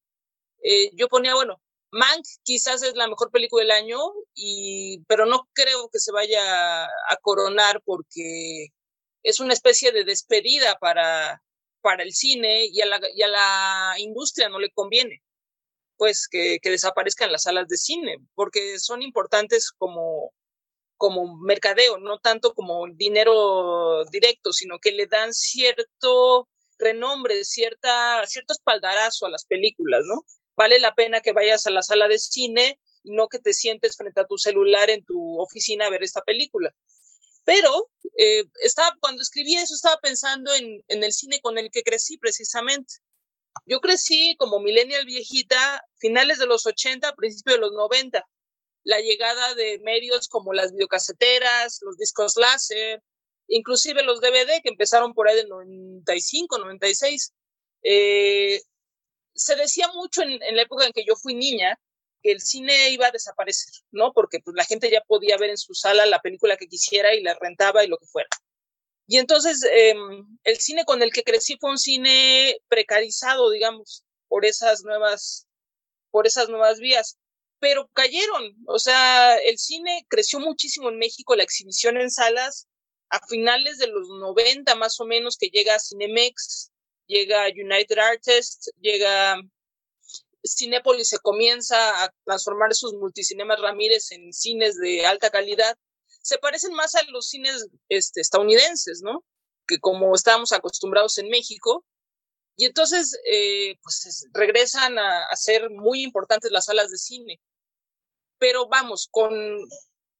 eh, 0.62 0.91
yo 0.94 1.09
ponía, 1.09 1.35
bueno, 1.35 1.61
Mank 1.91 2.25
quizás 2.43 2.83
es 2.83 2.94
la 2.94 3.09
mejor 3.09 3.31
película 3.31 3.62
del 3.62 3.71
año, 3.71 3.99
y, 4.35 5.00
pero 5.09 5.27
no 5.27 5.49
creo 5.53 5.89
que 5.91 5.99
se 5.99 6.12
vaya 6.12 6.85
a 6.85 7.17
coronar 7.21 7.83
porque 7.85 8.69
es 9.23 9.41
una 9.41 9.53
especie 9.53 9.93
de 9.93 10.05
despedida 10.05 10.77
para, 10.79 11.43
para 11.81 12.03
el 12.03 12.13
cine 12.13 12.67
y 12.67 12.81
a, 12.81 12.87
la, 12.87 13.01
y 13.15 13.23
a 13.23 13.29
la 13.29 13.95
industria 13.99 14.49
no 14.49 14.59
le 14.59 14.71
conviene 14.71 15.23
pues 15.97 16.27
que, 16.29 16.59
que, 16.61 16.71
desaparezcan 16.71 17.31
las 17.31 17.43
salas 17.43 17.69
de 17.69 17.77
cine, 17.77 18.17
porque 18.35 18.81
son 18.81 19.03
importantes 19.03 19.71
como, 19.71 20.33
como 20.97 21.37
mercadeo, 21.37 21.99
no 21.99 22.19
tanto 22.19 22.55
como 22.55 22.89
dinero 22.93 24.05
directo, 24.07 24.53
sino 24.53 24.81
que 24.81 24.91
le 24.91 25.07
dan 25.07 25.33
cierto 25.33 26.49
renombre, 26.77 27.45
cierta, 27.45 28.27
cierto 28.27 28.53
espaldarazo 28.53 29.27
a 29.27 29.31
las 29.31 29.45
películas, 29.45 30.03
¿no? 30.05 30.25
Vale 30.57 30.81
la 30.81 30.93
pena 30.95 31.21
que 31.21 31.33
vayas 31.33 31.67
a 31.67 31.71
la 31.71 31.83
sala 31.83 32.09
de 32.09 32.19
cine 32.19 32.81
no 33.05 33.29
que 33.29 33.39
te 33.39 33.53
sientes 33.53 33.97
frente 33.97 34.21
a 34.21 34.27
tu 34.27 34.39
celular 34.39 34.91
en 34.91 35.05
tu 35.05 35.41
oficina 35.41 35.87
a 35.87 35.91
ver 35.91 36.03
esta 36.03 36.23
película. 36.23 36.75
Pero 37.44 37.91
eh, 38.17 38.44
estaba, 38.62 38.97
cuando 39.00 39.23
escribí 39.23 39.56
eso 39.56 39.75
estaba 39.75 39.97
pensando 39.99 40.53
en, 40.55 40.83
el 40.89 41.12
cine 41.12 41.41
con 41.41 41.59
el 41.59 41.71
que 41.71 41.83
crecí 41.83 42.19
precisamente. 42.19 42.94
Yo 43.67 43.81
crecí 43.81 44.37
como 44.39 44.61
millennial 44.61 45.05
viejita, 45.05 45.85
finales 45.97 46.39
de 46.39 46.47
los 46.47 46.67
80, 46.67 47.15
principios 47.15 47.56
de 47.56 47.61
los 47.61 47.73
90. 47.73 48.25
La 48.85 49.00
llegada 49.00 49.55
de 49.55 49.79
medios 49.81 50.29
como 50.29 50.53
las 50.53 50.73
videocaseteras, 50.73 51.79
los 51.83 51.97
discos 51.97 52.37
láser, 52.37 53.03
inclusive 53.49 54.03
los 54.03 54.21
DVD 54.21 54.61
que 54.62 54.71
empezaron 54.71 55.15
por 55.15 55.29
ahí 55.29 55.37
del 55.37 55.49
95, 55.49 56.58
96. 56.58 57.32
Eh, 57.84 58.61
se 59.34 59.56
decía 59.56 59.89
mucho 59.94 60.22
en, 60.22 60.39
la 60.56 60.63
época 60.63 60.87
en 60.87 60.93
que 60.93 61.05
yo 61.05 61.17
fui 61.17 61.34
niña 61.34 61.79
el 62.31 62.41
cine 62.41 62.91
iba 62.91 63.06
a 63.08 63.10
desaparecer, 63.10 63.74
¿no? 63.91 64.12
Porque 64.12 64.41
pues, 64.41 64.55
la 64.56 64.64
gente 64.64 64.91
ya 64.91 65.00
podía 65.02 65.36
ver 65.36 65.50
en 65.50 65.58
su 65.58 65.74
sala 65.74 66.06
la 66.06 66.20
película 66.20 66.56
que 66.56 66.69
quisiera 66.69 67.14
y 67.14 67.22
la 67.22 67.36
rentaba 67.41 67.84
y 67.84 67.88
lo 67.88 67.98
que 67.98 68.06
fuera. 68.06 68.29
Y 69.06 69.19
entonces 69.19 69.62
eh, 69.64 69.94
el 70.44 70.56
cine 70.58 70.84
con 70.84 71.02
el 71.02 71.12
que 71.12 71.24
crecí 71.24 71.56
fue 71.60 71.70
un 71.70 71.79
cine 71.79 72.56
precarizado, 72.69 73.50
digamos, 73.50 74.05
por 74.29 74.46
esas 74.46 74.84
nuevas, 74.84 75.46
por 76.10 76.26
esas 76.26 76.48
nuevas 76.48 76.79
vías. 76.79 77.19
Pero 77.58 77.88
cayeron, 77.93 78.56
o 78.67 78.79
sea, 78.79 79.36
el 79.36 79.58
cine 79.58 80.06
creció 80.08 80.41
muchísimo 80.41 80.88
en 80.88 80.98
México, 80.98 81.36
la 81.36 81.44
exhibición 81.44 81.96
en 81.96 82.10
salas 82.10 82.67
a 83.10 83.24
finales 83.26 83.79
de 83.79 83.88
los 83.88 84.08
90 84.08 84.74
más 84.76 84.98
o 84.98 85.05
menos, 85.05 85.36
que 85.36 85.48
llega 85.48 85.79
Cinemex, 85.79 86.70
llega 87.06 87.46
United 87.48 87.98
Artists, 87.98 88.72
llega 88.81 89.36
Cinépolis 90.44 91.08
se 91.08 91.19
comienza 91.19 92.05
a 92.05 92.13
transformar 92.25 92.75
sus 92.75 92.94
multicinemas 92.94 93.61
Ramírez 93.61 94.11
en 94.13 94.32
cines 94.32 94.77
de 94.77 95.06
alta 95.06 95.31
calidad, 95.31 95.77
se 96.22 96.39
parecen 96.39 96.72
más 96.75 96.94
a 96.94 97.03
los 97.11 97.29
cines 97.29 97.69
este, 97.89 98.20
estadounidenses, 98.20 99.03
¿no? 99.03 99.25
Que 99.67 99.79
como 99.79 100.15
estábamos 100.15 100.53
acostumbrados 100.53 101.19
en 101.19 101.29
México. 101.29 101.84
Y 102.56 102.67
entonces, 102.67 103.19
eh, 103.27 103.77
pues 103.82 104.29
regresan 104.32 104.99
a, 104.99 105.34
ser 105.37 105.70
muy 105.70 106.03
importantes 106.03 106.53
las 106.53 106.67
salas 106.67 106.91
de 106.91 106.99
cine. 106.99 107.41
Pero 108.39 108.69
vamos, 108.69 109.08
con, 109.11 109.32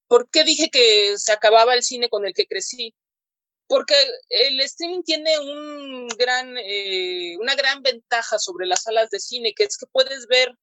¿por 0.09 0.29
qué 0.31 0.45
dije 0.45 0.71
que 0.71 1.19
se 1.19 1.33
acababa 1.33 1.75
el 1.75 1.83
cine 1.83 2.09
con 2.09 2.27
el 2.27 2.35
que 2.35 2.47
crecí? 2.47 2.95
Porque 3.73 3.95
el 4.29 4.61
streaming 4.61 5.03
tiene 5.03 5.39
un 5.39 6.07
gran, 6.09 6.59
eh, 6.59 7.39
una 7.41 7.55
gran 7.55 7.81
ventaja 7.81 8.39
sobre 8.39 8.67
las 8.67 8.83
salas 8.83 9.09
de 9.09 9.19
cine, 9.19 9.55
que 9.55 9.65
es 9.65 9.79
que 9.79 9.87
puedes 9.87 10.27
ver 10.27 10.55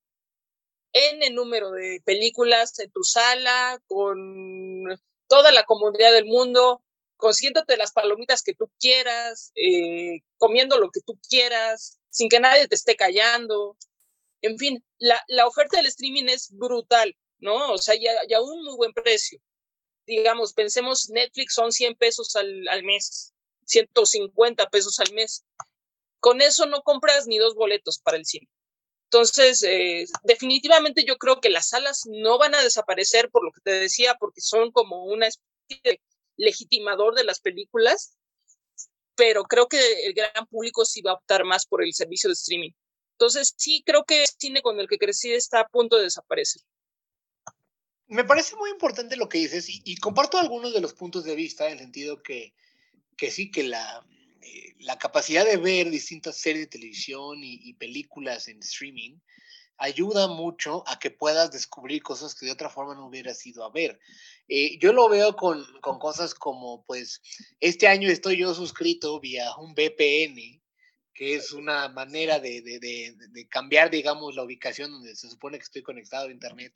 N 0.93 1.27
número 1.31 1.71
de 1.71 2.03
películas 2.05 2.77
en 2.77 2.91
tu 2.91 3.03
sala, 3.03 3.81
con 3.87 4.85
toda 5.27 5.51
la 5.51 5.63
comunidad 5.63 6.11
del 6.11 6.25
mundo, 6.25 6.83
consciéndote 7.17 7.77
las 7.77 7.93
palomitas 7.93 8.43
que 8.43 8.53
tú 8.53 8.69
quieras, 8.79 9.53
eh, 9.55 10.19
comiendo 10.37 10.77
lo 10.77 10.91
que 10.91 11.01
tú 11.03 11.19
quieras, 11.27 11.97
sin 12.11 12.29
que 12.29 12.39
nadie 12.39 12.67
te 12.67 12.75
esté 12.75 12.95
callando. 12.95 13.75
En 14.43 14.59
fin, 14.59 14.85
la, 14.99 15.19
la 15.29 15.47
oferta 15.47 15.77
del 15.77 15.87
streaming 15.87 16.25
es 16.25 16.51
brutal, 16.51 17.17
¿no? 17.39 17.71
O 17.73 17.79
sea, 17.79 17.95
ya, 17.95 18.11
ya 18.29 18.39
un 18.39 18.63
muy 18.63 18.75
buen 18.75 18.93
precio. 18.93 19.41
Digamos, 20.09 20.53
pensemos, 20.53 21.09
Netflix 21.11 21.53
son 21.53 21.71
100 21.71 21.95
pesos 21.95 22.35
al, 22.35 22.67
al 22.69 22.83
mes, 22.83 23.31
150 23.65 24.67
pesos 24.71 24.99
al 24.99 25.13
mes. 25.13 25.45
Con 26.19 26.41
eso 26.41 26.65
no 26.65 26.81
compras 26.81 27.27
ni 27.27 27.37
dos 27.37 27.53
boletos 27.53 27.99
para 27.99 28.17
el 28.17 28.25
cine. 28.25 28.49
Entonces, 29.11 29.61
eh, 29.61 30.05
definitivamente 30.23 31.03
yo 31.03 31.17
creo 31.17 31.39
que 31.39 31.51
las 31.51 31.69
salas 31.69 32.03
no 32.07 32.39
van 32.39 32.55
a 32.55 32.63
desaparecer 32.63 33.29
por 33.29 33.45
lo 33.45 33.51
que 33.51 33.61
te 33.61 33.71
decía, 33.71 34.15
porque 34.19 34.41
son 34.41 34.71
como 34.71 35.05
una 35.05 35.27
especie 35.27 35.81
de 35.83 36.01
legitimador 36.37 37.13
de 37.13 37.23
las 37.23 37.39
películas, 37.39 38.17
pero 39.15 39.43
creo 39.43 39.67
que 39.67 39.79
el 40.07 40.13
gran 40.13 40.47
público 40.47 40.85
sí 40.85 41.01
va 41.01 41.11
a 41.11 41.15
optar 41.15 41.43
más 41.43 41.67
por 41.67 41.83
el 41.83 41.93
servicio 41.93 42.29
de 42.29 42.33
streaming. 42.33 42.71
Entonces, 43.11 43.53
sí 43.57 43.83
creo 43.85 44.05
que 44.05 44.23
el 44.23 44.29
cine 44.39 44.63
con 44.63 44.79
el 44.79 44.87
que 44.87 44.97
crecí 44.97 45.31
está 45.33 45.59
a 45.59 45.67
punto 45.67 45.97
de 45.97 46.03
desaparecer. 46.03 46.63
Me 48.09 48.23
parece 48.23 48.55
muy 48.55 48.71
importante 48.71 49.15
lo 49.15 49.29
que 49.29 49.37
dices 49.37 49.67
y, 49.69 49.95
comparto 49.97 50.39
algunos 50.39 50.73
de 50.73 50.81
los 50.81 50.93
puntos 50.93 51.23
de 51.25 51.35
vista 51.35 51.67
en 51.67 51.73
el 51.73 51.79
sentido 51.79 52.23
que, 52.23 52.55
que 53.15 53.29
sí, 53.29 53.51
que 53.51 53.61
la, 53.61 54.03
eh, 54.41 54.73
la 54.79 54.97
capacidad 54.97 55.45
de 55.45 55.57
ver 55.57 55.91
distintas 55.91 56.37
series 56.37 56.65
de 56.65 56.71
televisión 56.71 57.37
y, 57.43 57.71
películas 57.75 58.47
en 58.47 58.59
streaming 58.61 59.19
ayuda 59.77 60.27
mucho 60.27 60.83
a 60.87 60.97
que 60.97 61.11
puedas 61.11 61.51
descubrir 61.51 62.01
cosas 62.01 62.33
que 62.33 62.47
de 62.47 62.51
otra 62.51 62.69
forma 62.69 62.95
no 62.95 63.05
hubieras 63.05 63.45
ido 63.45 63.63
a 63.63 63.69
ver. 63.69 63.99
Eh, 64.47 64.79
yo 64.79 64.91
lo 64.91 65.07
veo 65.07 65.35
con, 65.35 65.63
con, 65.79 65.99
cosas 65.99 66.33
como, 66.33 66.83
pues, 66.85 67.21
este 67.59 67.87
año 67.87 68.09
estoy 68.09 68.37
yo 68.37 68.55
suscrito 68.55 69.19
vía 69.19 69.55
un 69.57 69.73
VPN, 69.75 70.59
que 71.13 71.35
es 71.35 71.51
una 71.53 71.89
manera 71.89 72.39
de, 72.39 72.61
de, 72.61 72.79
de, 72.79 73.15
de 73.29 73.47
cambiar, 73.47 73.91
digamos, 73.91 74.35
la 74.35 74.43
ubicación 74.43 74.89
donde 74.91 75.15
se 75.15 75.29
supone 75.29 75.59
que 75.59 75.65
estoy 75.65 75.83
conectado 75.83 76.27
a 76.27 76.31
Internet 76.31 76.73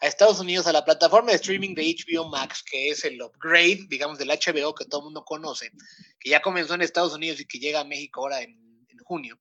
a 0.00 0.06
Estados 0.06 0.40
Unidos 0.40 0.66
a 0.66 0.72
la 0.72 0.84
plataforma 0.84 1.30
de 1.30 1.36
streaming 1.36 1.74
de 1.74 1.82
HBO 1.84 2.28
Max, 2.28 2.62
que 2.62 2.90
es 2.90 3.04
el 3.04 3.20
upgrade, 3.22 3.86
digamos, 3.88 4.18
del 4.18 4.28
HBO 4.28 4.74
que 4.74 4.84
todo 4.84 5.00
el 5.00 5.04
mundo 5.04 5.24
conoce, 5.24 5.70
que 6.18 6.30
ya 6.30 6.42
comenzó 6.42 6.74
en 6.74 6.82
Estados 6.82 7.14
Unidos 7.14 7.40
y 7.40 7.46
que 7.46 7.58
llega 7.58 7.80
a 7.80 7.84
México 7.84 8.20
ahora 8.20 8.42
en, 8.42 8.62
junio. 9.06 9.38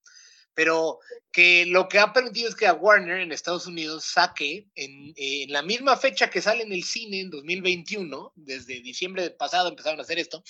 Pero 0.54 1.00
que 1.32 1.66
lo 1.66 1.88
que 1.88 2.00
ha 2.00 2.12
permitido 2.12 2.50
es 2.50 2.56
que 2.56 2.68
a 2.68 2.74
Warner 2.74 3.22
en 3.22 3.32
Estados 3.32 3.66
Unidos 3.66 4.04
saque 4.04 4.68
en, 4.76 5.14
en, 5.16 5.52
la 5.52 5.62
misma 5.62 5.96
fecha 5.96 6.30
que 6.30 6.42
sale 6.42 6.64
en 6.64 6.74
el 6.74 6.84
cine 6.84 7.22
en 7.22 7.30
2021, 7.30 8.34
desde 8.36 8.82
diciembre 8.82 9.32
pasado 9.32 9.70
empezaron 9.70 10.00
a 10.00 10.04
hacer 10.04 10.20
esto, 10.20 10.44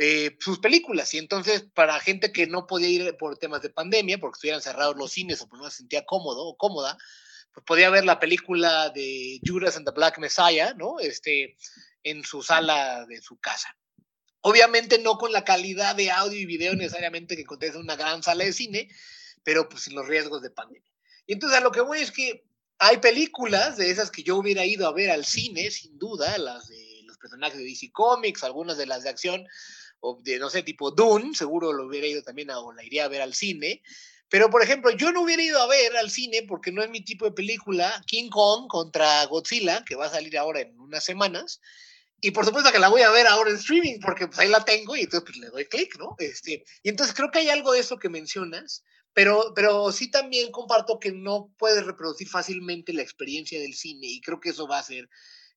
eh, 0.00 0.36
sus 0.38 0.60
películas. 0.60 1.12
Y 1.14 1.18
entonces, 1.18 1.66
para 1.74 1.98
gente 1.98 2.30
que 2.30 2.46
no 2.46 2.68
podía 2.68 2.88
ir 2.88 3.16
por 3.16 3.36
temas 3.36 3.62
de 3.62 3.70
pandemia, 3.70 4.18
porque 4.18 4.36
estuvieran 4.36 4.62
cerrados 4.62 4.96
los 4.96 5.10
cines 5.10 5.42
o 5.42 5.48
por 5.48 5.58
no 5.58 5.68
se 5.68 5.78
sentía 5.78 6.06
cómodo 6.06 6.46
o 6.46 6.56
cómoda, 6.56 6.96
pues 7.52 7.64
podía 7.64 7.90
ver 7.90 8.04
la 8.04 8.20
película 8.20 8.90
de 8.90 9.40
Judas 9.44 9.76
and 9.76 9.86
the 9.86 9.92
Black 9.92 10.18
Messiah, 10.18 10.74
¿no? 10.74 11.00
Este, 11.00 11.56
en 12.02 12.24
su 12.24 12.42
sala 12.42 13.06
de 13.06 13.20
su 13.20 13.38
casa. 13.38 13.76
Obviamente 14.40 14.98
no 14.98 15.18
con 15.18 15.32
la 15.32 15.44
calidad 15.44 15.96
de 15.96 16.10
audio 16.10 16.38
y 16.38 16.46
video 16.46 16.74
necesariamente 16.74 17.36
que 17.36 17.42
acontece 17.42 17.76
en 17.76 17.82
una 17.82 17.96
gran 17.96 18.22
sala 18.22 18.44
de 18.44 18.52
cine, 18.52 18.88
pero 19.42 19.68
pues 19.68 19.84
sin 19.84 19.94
los 19.94 20.06
riesgos 20.06 20.42
de 20.42 20.50
pandemia. 20.50 20.90
Y 21.26 21.32
entonces 21.32 21.58
a 21.58 21.62
lo 21.62 21.72
que 21.72 21.80
voy 21.80 22.00
es 22.00 22.12
que 22.12 22.44
hay 22.78 22.98
películas 22.98 23.76
de 23.76 23.90
esas 23.90 24.10
que 24.10 24.22
yo 24.22 24.36
hubiera 24.36 24.64
ido 24.64 24.86
a 24.86 24.92
ver 24.92 25.10
al 25.10 25.24
cine, 25.24 25.70
sin 25.70 25.98
duda, 25.98 26.38
las 26.38 26.68
de 26.68 27.02
los 27.04 27.18
personajes 27.18 27.58
de 27.58 27.64
DC 27.64 27.90
Comics, 27.92 28.44
algunas 28.44 28.78
de 28.78 28.86
las 28.86 29.02
de 29.02 29.10
acción, 29.10 29.46
o 30.00 30.20
de, 30.22 30.38
no 30.38 30.48
sé, 30.48 30.62
tipo 30.62 30.92
Dune, 30.92 31.34
seguro 31.34 31.72
lo 31.72 31.86
hubiera 31.86 32.06
ido 32.06 32.22
también 32.22 32.50
a, 32.50 32.60
o 32.60 32.72
la 32.72 32.84
iría 32.84 33.04
a 33.04 33.08
ver 33.08 33.20
al 33.20 33.34
cine, 33.34 33.82
pero, 34.30 34.50
por 34.50 34.62
ejemplo, 34.62 34.90
yo 34.90 35.10
no 35.10 35.22
hubiera 35.22 35.42
ido 35.42 35.60
a 35.60 35.66
ver 35.66 35.96
al 35.96 36.10
cine 36.10 36.44
porque 36.46 36.70
no 36.70 36.82
es 36.82 36.90
mi 36.90 37.02
tipo 37.02 37.24
de 37.24 37.32
película, 37.32 38.02
King 38.06 38.28
Kong 38.28 38.68
contra 38.68 39.24
Godzilla, 39.26 39.84
que 39.84 39.94
va 39.94 40.06
a 40.06 40.10
salir 40.10 40.36
ahora 40.36 40.60
en 40.60 40.78
unas 40.78 41.04
semanas. 41.04 41.60
Y 42.20 42.32
por 42.32 42.44
supuesto 42.44 42.72
que 42.72 42.78
la 42.78 42.88
voy 42.88 43.02
a 43.02 43.10
ver 43.10 43.26
ahora 43.26 43.50
en 43.50 43.56
streaming 43.56 44.00
porque 44.00 44.26
pues, 44.26 44.38
ahí 44.40 44.48
la 44.48 44.64
tengo 44.64 44.96
y 44.96 45.02
entonces 45.02 45.24
pues, 45.24 45.38
le 45.38 45.50
doy 45.50 45.64
clic, 45.66 45.96
¿no? 45.98 46.14
Este, 46.18 46.64
y 46.82 46.88
entonces 46.88 47.14
creo 47.14 47.30
que 47.30 47.38
hay 47.38 47.48
algo 47.48 47.72
de 47.72 47.80
eso 47.80 47.98
que 47.98 48.08
mencionas, 48.08 48.82
pero, 49.14 49.52
pero 49.54 49.92
sí 49.92 50.10
también 50.10 50.50
comparto 50.50 50.98
que 50.98 51.12
no 51.12 51.54
puedes 51.56 51.86
reproducir 51.86 52.28
fácilmente 52.28 52.92
la 52.92 53.02
experiencia 53.02 53.60
del 53.60 53.74
cine 53.74 54.08
y 54.08 54.20
creo 54.20 54.40
que 54.40 54.50
eso 54.50 54.66
va 54.66 54.78
a 54.78 54.80
hacer 54.80 55.08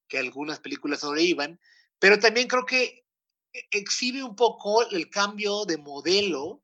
que 0.07 0.19
algunas 0.19 0.59
películas 0.59 0.99
sobrevivan, 0.99 1.59
pero 1.97 2.19
también 2.19 2.47
creo 2.47 2.65
que 2.65 3.05
exhibe 3.71 4.23
un 4.23 4.35
poco 4.35 4.87
el 4.87 5.09
cambio 5.09 5.65
de 5.65 5.77
modelo 5.77 6.61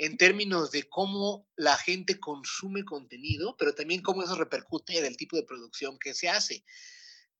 en 0.00 0.16
términos 0.16 0.70
de 0.70 0.88
cómo 0.88 1.46
la 1.56 1.76
gente 1.76 2.18
consume 2.18 2.86
contenido, 2.86 3.54
pero 3.58 3.74
también 3.74 4.00
cómo 4.00 4.22
eso 4.22 4.34
repercute 4.34 4.96
en 4.98 5.04
el 5.04 5.18
tipo 5.18 5.36
de 5.36 5.42
producción 5.42 5.98
que 5.98 6.14
se 6.14 6.30
hace. 6.30 6.64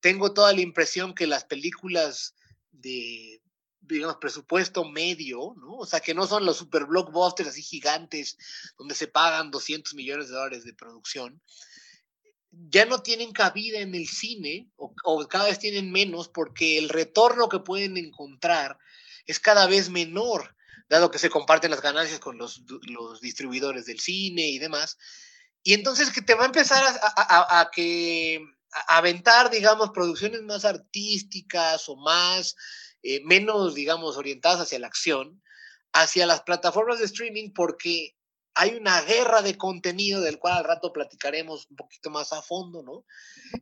Tengo 0.01 0.35
toda 0.35 0.53
la 0.53 0.61
impresión 0.61 1.15
que 1.15 1.27
las 1.27 1.45
películas 1.45 2.35
de, 2.71 3.41
digamos, 3.81 4.17
presupuesto 4.17 4.85
medio, 4.85 5.55
¿no? 5.57 5.79
O 5.79 5.87
sea, 5.87 6.01
que 6.01 6.13
no 6.13 6.27
son 6.27 6.45
los 6.45 6.59
super 6.59 6.85
blockbusters 6.85 7.49
así 7.49 7.63
gigantes 7.63 8.37
donde 8.77 8.95
se 8.95 9.09
pagan 9.09 9.51
200 9.51 9.95
millones 9.95 10.29
de 10.29 10.35
dólares 10.35 10.65
de 10.65 10.75
producción, 10.75 11.41
ya 12.51 12.85
no 12.85 13.01
tienen 13.01 13.33
cabida 13.33 13.79
en 13.79 13.95
el 13.95 14.07
cine 14.07 14.71
o, 14.77 14.93
o 15.05 15.27
cada 15.29 15.47
vez 15.47 15.59
tienen 15.59 15.91
menos 15.91 16.29
porque 16.29 16.77
el 16.77 16.91
retorno 16.91 17.49
que 17.49 17.61
pueden 17.61 17.97
encontrar 17.97 18.79
es 19.25 19.41
cada 19.41 19.67
vez 19.67 19.89
menor 19.89 20.55
dado 20.91 21.11
que 21.11 21.21
se 21.21 21.31
comparten 21.31 21.71
las 21.71 21.81
ganancias 21.81 22.19
con 22.19 22.37
los, 22.37 22.63
distribuidores 23.23 23.87
del 23.87 24.01
cine 24.01 24.49
y 24.49 24.59
demás. 24.59 24.99
Y 25.63 25.75
entonces 25.75 26.11
que 26.11 26.21
te 26.21 26.35
va 26.35 26.43
a 26.43 26.47
empezar 26.47 26.83
a, 27.17 27.71
que 27.73 28.41
aventar, 28.89 29.51
digamos, 29.51 29.91
producciones 29.91 30.43
más 30.43 30.65
artísticas 30.65 31.89
o 31.89 31.97
más, 31.97 32.57
eh, 33.03 33.21
menos, 33.25 33.75
digamos, 33.75 34.17
orientadas 34.17 34.61
hacia 34.61 34.81
la 34.81 34.89
acción, 34.89 35.41
hacia 35.93 36.27
las 36.27 36.43
plataformas 36.43 36.99
de 36.99 37.05
streaming, 37.05 37.53
porque 37.53 38.17
hay 38.55 38.75
una 38.75 39.01
guerra 39.03 39.43
de 39.43 39.57
contenido 39.57 40.21
del 40.21 40.39
cual 40.39 40.59
al 40.59 40.65
rato 40.65 40.93
platicaremos 40.93 41.69
un 41.71 41.77
poquito 41.77 42.11
más 42.11 42.33
a 42.33 42.43
fondo, 42.43 42.83
¿no? 42.83 43.05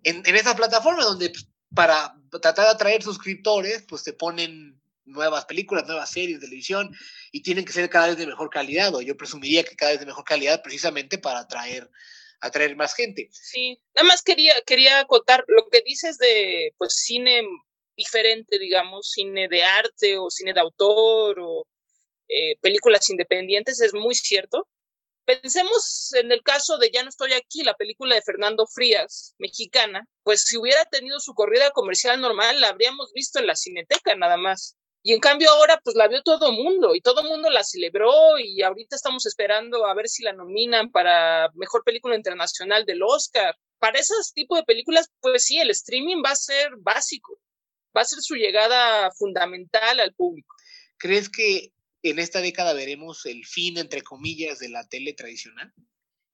En, 0.02 0.22
en 0.24 0.36
esas 0.36 0.54
plataformas 0.54 1.04
donde 1.04 1.30
pues, 1.30 1.46
para 1.74 2.14
tratar 2.30 2.66
de 2.66 2.70
atraer 2.70 3.02
suscriptores, 3.02 3.84
pues 3.86 4.02
te 4.02 4.14
ponen 4.14 4.80
nuevas 5.08 5.44
películas, 5.46 5.86
nuevas 5.86 6.10
series 6.10 6.40
de 6.40 6.46
televisión 6.46 6.94
y 7.32 7.42
tienen 7.42 7.64
que 7.64 7.72
ser 7.72 7.88
cada 7.90 8.08
vez 8.08 8.16
de 8.16 8.26
mejor 8.26 8.50
calidad, 8.50 8.94
o 8.94 9.00
yo 9.00 9.16
presumiría 9.16 9.64
que 9.64 9.76
cada 9.76 9.92
vez 9.92 10.00
de 10.00 10.06
mejor 10.06 10.24
calidad 10.24 10.62
precisamente 10.62 11.18
para 11.18 11.40
atraer, 11.40 11.90
atraer 12.40 12.76
más 12.76 12.94
gente. 12.94 13.28
Sí, 13.32 13.78
nada 13.94 14.08
más 14.08 14.22
quería, 14.22 14.54
quería 14.66 15.00
acotar 15.00 15.44
lo 15.48 15.68
que 15.68 15.82
dices 15.84 16.18
de 16.18 16.72
pues 16.78 16.94
cine 16.94 17.42
diferente, 17.96 18.58
digamos, 18.58 19.10
cine 19.10 19.48
de 19.48 19.64
arte 19.64 20.18
o 20.18 20.30
cine 20.30 20.54
de 20.54 20.60
autor 20.60 21.40
o 21.40 21.66
eh, 22.28 22.56
películas 22.60 23.08
independientes, 23.10 23.80
es 23.80 23.94
muy 23.94 24.14
cierto. 24.14 24.68
Pensemos 25.24 26.14
en 26.14 26.32
el 26.32 26.42
caso 26.42 26.78
de 26.78 26.90
Ya 26.90 27.02
no 27.02 27.10
estoy 27.10 27.34
aquí, 27.34 27.62
la 27.62 27.74
película 27.74 28.14
de 28.14 28.22
Fernando 28.22 28.66
Frías, 28.66 29.34
mexicana, 29.38 30.06
pues 30.22 30.44
si 30.44 30.56
hubiera 30.56 30.84
tenido 30.86 31.20
su 31.20 31.34
corrida 31.34 31.70
comercial 31.72 32.20
normal, 32.20 32.60
la 32.60 32.68
habríamos 32.68 33.12
visto 33.12 33.38
en 33.38 33.46
la 33.46 33.56
cineteca 33.56 34.14
nada 34.14 34.38
más. 34.38 34.76
Y 35.08 35.14
en 35.14 35.20
cambio 35.20 35.48
ahora 35.48 35.80
pues 35.82 35.96
la 35.96 36.06
vio 36.06 36.22
todo 36.22 36.50
el 36.50 36.56
mundo 36.62 36.94
y 36.94 37.00
todo 37.00 37.22
el 37.22 37.28
mundo 37.28 37.48
la 37.48 37.64
celebró 37.64 38.38
y 38.38 38.62
ahorita 38.62 38.94
estamos 38.94 39.24
esperando 39.24 39.86
a 39.86 39.94
ver 39.94 40.06
si 40.06 40.22
la 40.22 40.34
nominan 40.34 40.92
para 40.92 41.48
Mejor 41.54 41.82
Película 41.82 42.14
Internacional 42.14 42.84
del 42.84 43.02
Oscar. 43.02 43.56
Para 43.78 43.98
esos 43.98 44.34
tipos 44.34 44.58
de 44.58 44.64
películas, 44.64 45.08
pues 45.22 45.46
sí, 45.46 45.58
el 45.58 45.70
streaming 45.70 46.22
va 46.22 46.32
a 46.32 46.36
ser 46.36 46.72
básico, 46.76 47.40
va 47.96 48.02
a 48.02 48.04
ser 48.04 48.18
su 48.20 48.34
llegada 48.34 49.10
fundamental 49.12 49.98
al 49.98 50.12
público. 50.12 50.54
¿Crees 50.98 51.30
que 51.30 51.72
en 52.02 52.18
esta 52.18 52.42
década 52.42 52.74
veremos 52.74 53.24
el 53.24 53.46
fin, 53.46 53.78
entre 53.78 54.02
comillas, 54.02 54.58
de 54.58 54.68
la 54.68 54.86
tele 54.88 55.14
tradicional? 55.14 55.72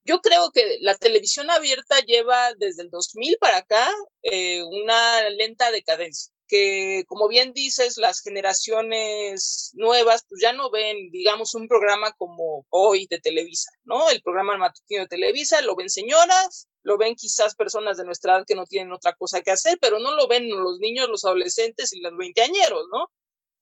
Yo 0.04 0.20
creo 0.20 0.50
que 0.50 0.78
la 0.80 0.96
televisión 0.96 1.48
abierta 1.48 2.00
lleva 2.00 2.52
desde 2.54 2.82
el 2.82 2.90
2000 2.90 3.36
para 3.38 3.58
acá 3.58 3.88
eh, 4.22 4.64
una 4.64 5.30
lenta 5.30 5.70
decadencia 5.70 6.33
que, 6.46 7.04
como 7.06 7.28
bien 7.28 7.52
dices, 7.52 7.96
las 7.96 8.20
generaciones 8.20 9.70
nuevas 9.74 10.24
pues 10.28 10.40
ya 10.42 10.52
no 10.52 10.70
ven, 10.70 11.10
digamos, 11.10 11.54
un 11.54 11.68
programa 11.68 12.12
como 12.12 12.66
hoy 12.70 13.06
de 13.08 13.20
Televisa, 13.20 13.70
¿no? 13.84 14.10
El 14.10 14.22
programa 14.22 14.56
matutino 14.56 15.02
de 15.02 15.08
Televisa, 15.08 15.62
lo 15.62 15.74
ven 15.76 15.88
señoras, 15.88 16.68
lo 16.82 16.98
ven 16.98 17.14
quizás 17.14 17.54
personas 17.54 17.96
de 17.96 18.04
nuestra 18.04 18.36
edad 18.36 18.44
que 18.46 18.54
no 18.54 18.66
tienen 18.66 18.92
otra 18.92 19.14
cosa 19.14 19.40
que 19.40 19.50
hacer, 19.50 19.78
pero 19.80 19.98
no 19.98 20.14
lo 20.14 20.28
ven 20.28 20.48
los 20.50 20.78
niños, 20.80 21.08
los 21.08 21.24
adolescentes 21.24 21.92
y 21.92 22.00
los 22.00 22.16
veinteañeros, 22.16 22.86
¿no? 22.92 23.10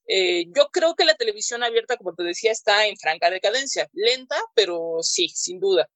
Eh, 0.09 0.47
yo 0.57 0.69
creo 0.73 0.95
que 0.97 1.05
la 1.05 1.15
televisión 1.15 1.63
abierta, 1.63 1.97
como 1.97 2.15
te 2.15 2.25
decía, 2.25 2.51
está 2.51 2.87
en 2.87 2.97
franca 2.97 3.31
decadencia, 3.31 3.89
lenta, 3.93 4.37
pero 4.55 4.99
sí, 5.03 5.29
sin 5.29 5.61
duda. 5.61 5.89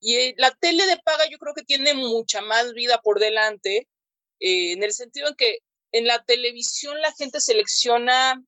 Y 0.00 0.16
eh, 0.16 0.34
la 0.36 0.52
tele 0.54 0.86
de 0.86 0.98
paga 0.98 1.28
yo 1.30 1.38
creo 1.38 1.54
que 1.54 1.62
tiene 1.62 1.94
mucha 1.94 2.42
más 2.42 2.74
vida 2.74 3.00
por 3.02 3.18
delante, 3.18 3.88
eh, 4.40 4.72
en 4.72 4.82
el 4.82 4.92
sentido 4.92 5.28
en 5.28 5.34
que 5.36 5.58
en 5.96 6.06
la 6.06 6.22
televisión 6.22 7.00
la 7.00 7.10
gente 7.12 7.40
selecciona, 7.40 8.44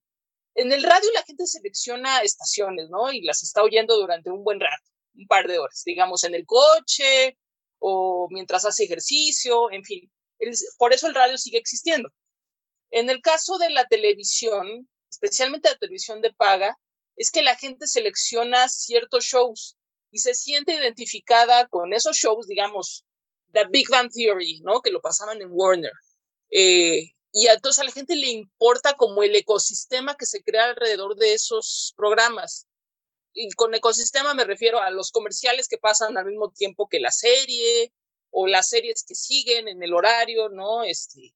en 0.54 0.70
el 0.70 0.82
radio 0.82 1.10
la 1.14 1.22
gente 1.22 1.46
selecciona 1.46 2.20
estaciones, 2.20 2.90
¿no? 2.90 3.10
Y 3.10 3.22
las 3.22 3.42
está 3.42 3.62
oyendo 3.62 3.96
durante 3.96 4.30
un 4.30 4.44
buen 4.44 4.60
rato, 4.60 4.84
un 5.14 5.26
par 5.26 5.48
de 5.48 5.58
horas, 5.58 5.82
digamos, 5.86 6.24
en 6.24 6.34
el 6.34 6.44
coche 6.44 7.38
o 7.78 8.28
mientras 8.30 8.66
hace 8.66 8.84
ejercicio, 8.84 9.70
en 9.70 9.82
fin. 9.82 10.12
por 10.76 10.92
eso 10.92 11.06
el 11.06 11.14
radio 11.14 11.38
sigue 11.38 11.56
existiendo. 11.56 12.10
En 12.90 13.08
el 13.08 13.22
caso 13.22 13.56
de 13.56 13.70
la 13.70 13.86
televisión, 13.86 14.86
especialmente 15.10 15.70
la 15.70 15.78
televisión 15.78 16.20
de 16.20 16.34
paga, 16.34 16.76
es 17.16 17.30
que 17.30 17.42
la 17.42 17.56
gente 17.56 17.86
selecciona 17.86 18.68
ciertos 18.68 19.24
shows 19.24 19.78
y 20.10 20.18
se 20.18 20.34
siente 20.34 20.74
identificada 20.74 21.66
con 21.68 21.94
esos 21.94 22.14
shows, 22.18 22.46
digamos, 22.46 23.06
The 23.52 23.64
Big 23.70 23.88
Bang 23.88 24.10
Theory, 24.12 24.60
¿no? 24.60 24.82
Que 24.82 24.90
lo 24.90 25.00
pasaban 25.00 25.40
en 25.40 25.48
Warner. 25.50 25.92
Eh, 26.50 27.14
y 27.38 27.46
entonces 27.46 27.80
a 27.80 27.84
la 27.84 27.92
gente 27.92 28.16
le 28.16 28.30
importa 28.30 28.94
como 28.94 29.22
el 29.22 29.36
ecosistema 29.36 30.16
que 30.16 30.26
se 30.26 30.42
crea 30.42 30.64
alrededor 30.64 31.14
de 31.14 31.34
esos 31.34 31.94
programas. 31.96 32.66
Y 33.32 33.48
con 33.50 33.72
ecosistema 33.76 34.34
me 34.34 34.42
refiero 34.42 34.80
a 34.80 34.90
los 34.90 35.12
comerciales 35.12 35.68
que 35.68 35.78
pasan 35.78 36.18
al 36.18 36.26
mismo 36.26 36.50
tiempo 36.50 36.88
que 36.88 36.98
la 36.98 37.12
serie 37.12 37.92
o 38.32 38.48
las 38.48 38.68
series 38.68 39.04
que 39.06 39.14
siguen 39.14 39.68
en 39.68 39.80
el 39.84 39.94
horario, 39.94 40.48
¿no? 40.48 40.82
Este, 40.82 41.32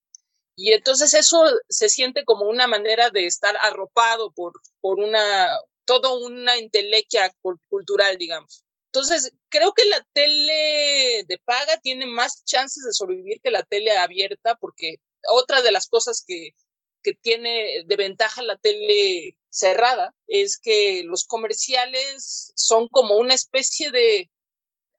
y 0.56 0.72
entonces 0.72 1.14
eso 1.14 1.44
se 1.68 1.88
siente 1.88 2.24
como 2.24 2.46
una 2.46 2.66
manera 2.66 3.10
de 3.10 3.26
estar 3.26 3.56
arropado 3.60 4.32
por, 4.32 4.54
por 4.80 4.98
una, 4.98 5.56
todo 5.84 6.18
una 6.18 6.58
intelequia 6.58 7.32
cultural, 7.68 8.18
digamos. 8.18 8.64
Entonces, 8.86 9.32
creo 9.48 9.72
que 9.72 9.84
la 9.84 10.04
tele 10.12 11.24
de 11.28 11.38
paga 11.44 11.78
tiene 11.78 12.06
más 12.06 12.44
chances 12.44 12.82
de 12.84 12.92
sobrevivir 12.92 13.40
que 13.40 13.52
la 13.52 13.62
tele 13.62 13.92
abierta, 13.92 14.56
porque 14.56 14.96
otra 15.30 15.62
de 15.62 15.72
las 15.72 15.86
cosas 15.88 16.24
que, 16.26 16.54
que 17.02 17.14
tiene 17.14 17.84
de 17.86 17.96
ventaja 17.96 18.42
la 18.42 18.56
tele 18.56 19.36
cerrada 19.48 20.14
es 20.26 20.58
que 20.58 21.02
los 21.04 21.24
comerciales 21.24 22.52
son 22.54 22.88
como 22.88 23.16
una 23.16 23.34
especie 23.34 23.90
de, 23.90 24.30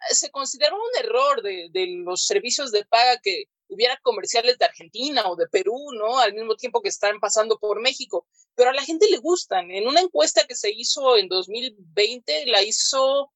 se 0.10 0.32
considera 0.32 0.76
un 0.76 1.06
error 1.06 1.42
de, 1.42 1.70
de 1.72 1.88
los 2.04 2.26
servicios 2.26 2.72
de 2.72 2.86
paga 2.86 3.20
que 3.22 3.46
hubiera 3.68 3.98
comerciales 4.04 4.58
de 4.58 4.66
Argentina 4.66 5.28
o 5.30 5.36
de 5.36 5.48
Perú, 5.48 5.78
¿no? 5.94 6.20
Al 6.20 6.34
mismo 6.34 6.56
tiempo 6.56 6.82
que 6.82 6.90
están 6.90 7.20
pasando 7.20 7.58
por 7.58 7.82
México, 7.82 8.28
pero 8.54 8.70
a 8.70 8.74
la 8.74 8.84
gente 8.84 9.10
le 9.10 9.18
gustan. 9.18 9.72
En 9.72 9.88
una 9.88 10.02
encuesta 10.02 10.46
que 10.46 10.56
se 10.56 10.70
hizo 10.72 11.18
en 11.18 11.28
2020, 11.28 12.46
la 12.48 12.62
hizo 12.62 13.32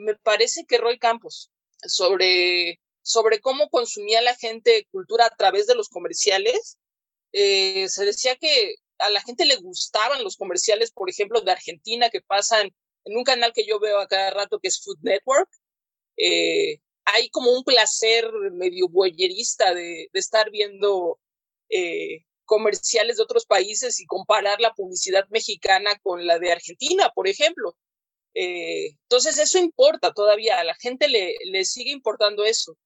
me 0.00 0.16
parece 0.16 0.64
que 0.66 0.78
Roy 0.78 0.98
Campos, 0.98 1.50
sobre, 1.86 2.80
sobre 3.10 3.40
cómo 3.40 3.68
consumía 3.70 4.22
la 4.22 4.36
gente 4.36 4.86
cultura 4.92 5.26
a 5.26 5.36
través 5.36 5.66
de 5.66 5.74
los 5.74 5.88
comerciales, 5.88 6.78
eh, 7.32 7.88
se 7.88 8.04
decía 8.04 8.36
que 8.36 8.76
a 8.98 9.10
la 9.10 9.20
gente 9.20 9.44
le 9.46 9.56
gustaban 9.56 10.22
los 10.22 10.36
comerciales, 10.36 10.92
por 10.92 11.10
ejemplo, 11.10 11.40
de 11.40 11.50
Argentina 11.50 12.10
que 12.10 12.20
pasan 12.20 12.70
en 13.04 13.16
un 13.16 13.24
canal 13.24 13.52
que 13.52 13.66
yo 13.66 13.80
veo 13.80 13.98
a 13.98 14.06
cada 14.06 14.30
rato 14.30 14.60
que 14.60 14.68
es 14.68 14.80
Food 14.80 14.98
Network. 15.02 15.48
Eh, 16.16 16.80
hay 17.04 17.30
como 17.30 17.50
un 17.50 17.64
placer 17.64 18.30
medio 18.52 18.88
boyerista 18.88 19.74
de, 19.74 20.08
estar 20.12 20.50
viendo 20.50 21.18
eh, 21.68 22.24
comerciales 22.44 23.16
de 23.16 23.24
otros 23.24 23.44
países 23.46 23.98
y 24.00 24.06
comparar 24.06 24.60
la 24.60 24.72
publicidad 24.72 25.26
mexicana 25.30 25.98
con 26.02 26.26
la 26.26 26.38
de 26.38 26.52
Argentina, 26.52 27.10
por 27.14 27.26
ejemplo. 27.26 27.76
Entonces 28.32 29.38
eso 29.38 29.58
importa 29.58 30.12
todavía, 30.12 30.60
a 30.60 30.64
la 30.64 30.76
gente 30.76 31.08
le 31.08 31.64
sigue 31.64 31.90
importando 31.90 32.44
eso. 32.44 32.76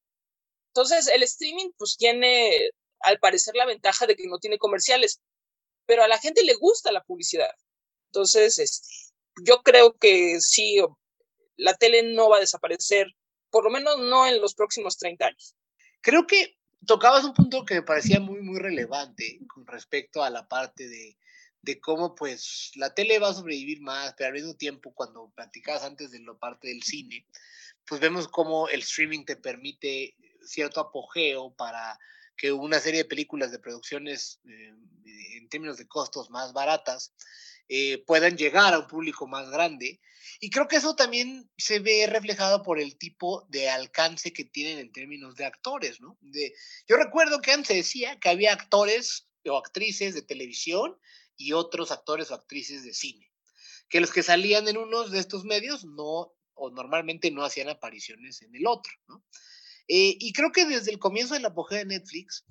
Entonces 0.74 1.06
el 1.06 1.22
streaming 1.22 1.70
pues 1.78 1.96
tiene 1.96 2.70
al 3.00 3.18
parecer 3.20 3.54
la 3.54 3.64
ventaja 3.64 4.06
de 4.06 4.16
que 4.16 4.26
no 4.26 4.38
tiene 4.38 4.58
comerciales, 4.58 5.20
pero 5.86 6.02
a 6.02 6.08
la 6.08 6.18
gente 6.18 6.42
le 6.42 6.54
gusta 6.54 6.90
la 6.90 7.04
publicidad. 7.04 7.50
Entonces, 8.06 8.58
este, 8.58 8.88
yo 9.44 9.62
creo 9.62 9.96
que 9.98 10.38
sí, 10.40 10.78
la 11.56 11.74
tele 11.74 12.14
no 12.14 12.28
va 12.28 12.38
a 12.38 12.40
desaparecer, 12.40 13.06
por 13.50 13.64
lo 13.64 13.70
menos 13.70 13.98
no 13.98 14.26
en 14.26 14.40
los 14.40 14.54
próximos 14.54 14.96
30 14.96 15.26
años. 15.26 15.54
Creo 16.00 16.26
que 16.26 16.56
tocabas 16.86 17.24
un 17.24 17.34
punto 17.34 17.64
que 17.64 17.74
me 17.74 17.82
parecía 17.82 18.18
muy, 18.18 18.40
muy 18.40 18.58
relevante 18.58 19.38
con 19.46 19.66
respecto 19.66 20.22
a 20.24 20.30
la 20.30 20.48
parte 20.48 20.88
de 20.88 21.16
de 21.64 21.80
cómo 21.80 22.14
pues 22.14 22.72
la 22.74 22.94
tele 22.94 23.18
va 23.18 23.30
a 23.30 23.34
sobrevivir 23.34 23.80
más, 23.80 24.14
pero 24.16 24.28
al 24.28 24.34
mismo 24.34 24.54
tiempo 24.54 24.92
cuando 24.94 25.32
platicabas 25.34 25.82
antes 25.82 26.10
de 26.10 26.20
la 26.20 26.34
parte 26.34 26.68
del 26.68 26.82
cine, 26.82 27.26
pues 27.86 28.00
vemos 28.00 28.28
cómo 28.28 28.68
el 28.68 28.80
streaming 28.80 29.24
te 29.24 29.36
permite 29.36 30.14
cierto 30.46 30.80
apogeo 30.80 31.54
para 31.54 31.98
que 32.36 32.52
una 32.52 32.80
serie 32.80 33.02
de 33.02 33.08
películas 33.08 33.50
de 33.50 33.58
producciones 33.58 34.40
eh, 34.48 34.72
en 35.36 35.48
términos 35.48 35.76
de 35.76 35.86
costos 35.86 36.30
más 36.30 36.52
baratas 36.52 37.14
eh, 37.68 38.04
puedan 38.06 38.36
llegar 38.36 38.74
a 38.74 38.80
un 38.80 38.86
público 38.86 39.26
más 39.26 39.50
grande. 39.50 40.00
Y 40.40 40.50
creo 40.50 40.68
que 40.68 40.76
eso 40.76 40.96
también 40.96 41.50
se 41.56 41.78
ve 41.78 42.06
reflejado 42.06 42.62
por 42.62 42.78
el 42.78 42.98
tipo 42.98 43.46
de 43.48 43.70
alcance 43.70 44.32
que 44.32 44.44
tienen 44.44 44.78
en 44.78 44.92
términos 44.92 45.36
de 45.36 45.44
actores, 45.44 46.00
¿no? 46.00 46.18
De, 46.20 46.54
yo 46.88 46.96
recuerdo 46.96 47.40
que 47.40 47.52
antes 47.52 47.76
decía 47.76 48.18
que 48.18 48.28
había 48.28 48.52
actores 48.52 49.28
o 49.46 49.56
actrices 49.56 50.14
de 50.14 50.22
televisión 50.22 50.98
y 51.36 51.52
otros 51.52 51.90
actores 51.90 52.30
o 52.30 52.34
actrices 52.34 52.84
de 52.84 52.94
cine, 52.94 53.30
que 53.88 54.00
los 54.00 54.10
que 54.10 54.22
salían 54.22 54.66
en 54.68 54.76
unos 54.76 55.10
de 55.10 55.20
estos 55.20 55.44
medios 55.44 55.84
no, 55.84 56.34
o 56.54 56.70
normalmente 56.70 57.30
no 57.30 57.44
hacían 57.44 57.68
apariciones 57.68 58.42
en 58.42 58.54
el 58.54 58.66
otro, 58.66 58.92
¿no? 59.08 59.24
Eh, 59.88 60.16
y 60.18 60.32
creo 60.32 60.52
que 60.52 60.66
desde 60.66 60.90
el 60.90 60.98
comienzo 60.98 61.34
de 61.34 61.40
la 61.40 61.48
apogeo 61.48 61.78
de 61.78 61.84
Netflix, 61.84 62.44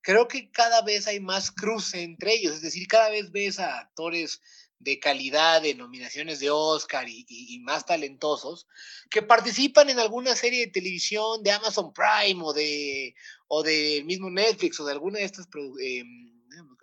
creo 0.00 0.28
que 0.28 0.50
cada 0.50 0.82
vez 0.82 1.06
hay 1.06 1.20
más 1.20 1.50
cruce 1.50 2.02
entre 2.02 2.34
ellos, 2.34 2.56
es 2.56 2.62
decir, 2.62 2.86
cada 2.88 3.10
vez 3.10 3.30
ves 3.30 3.58
a 3.58 3.78
actores 3.78 4.40
de 4.80 4.98
calidad, 4.98 5.60
de 5.60 5.74
nominaciones 5.74 6.40
de 6.40 6.48
Oscar 6.50 7.06
y, 7.06 7.60
más 7.60 7.84
talentosos, 7.84 8.66
que 9.10 9.20
participan 9.20 9.90
en 9.90 9.98
alguna 9.98 10.34
serie 10.34 10.60
de 10.60 10.72
televisión 10.72 11.42
de 11.42 11.52
Amazon 11.52 11.92
Prime 11.92 12.42
o 12.42 12.54
de, 12.54 13.14
o 13.46 13.62
de 13.62 14.02
mismo 14.06 14.30
Netflix 14.30 14.80
o 14.80 14.86
de 14.86 14.92
alguna 14.92 15.18
de 15.18 15.26
estas 15.26 15.46
eh, 15.82 16.02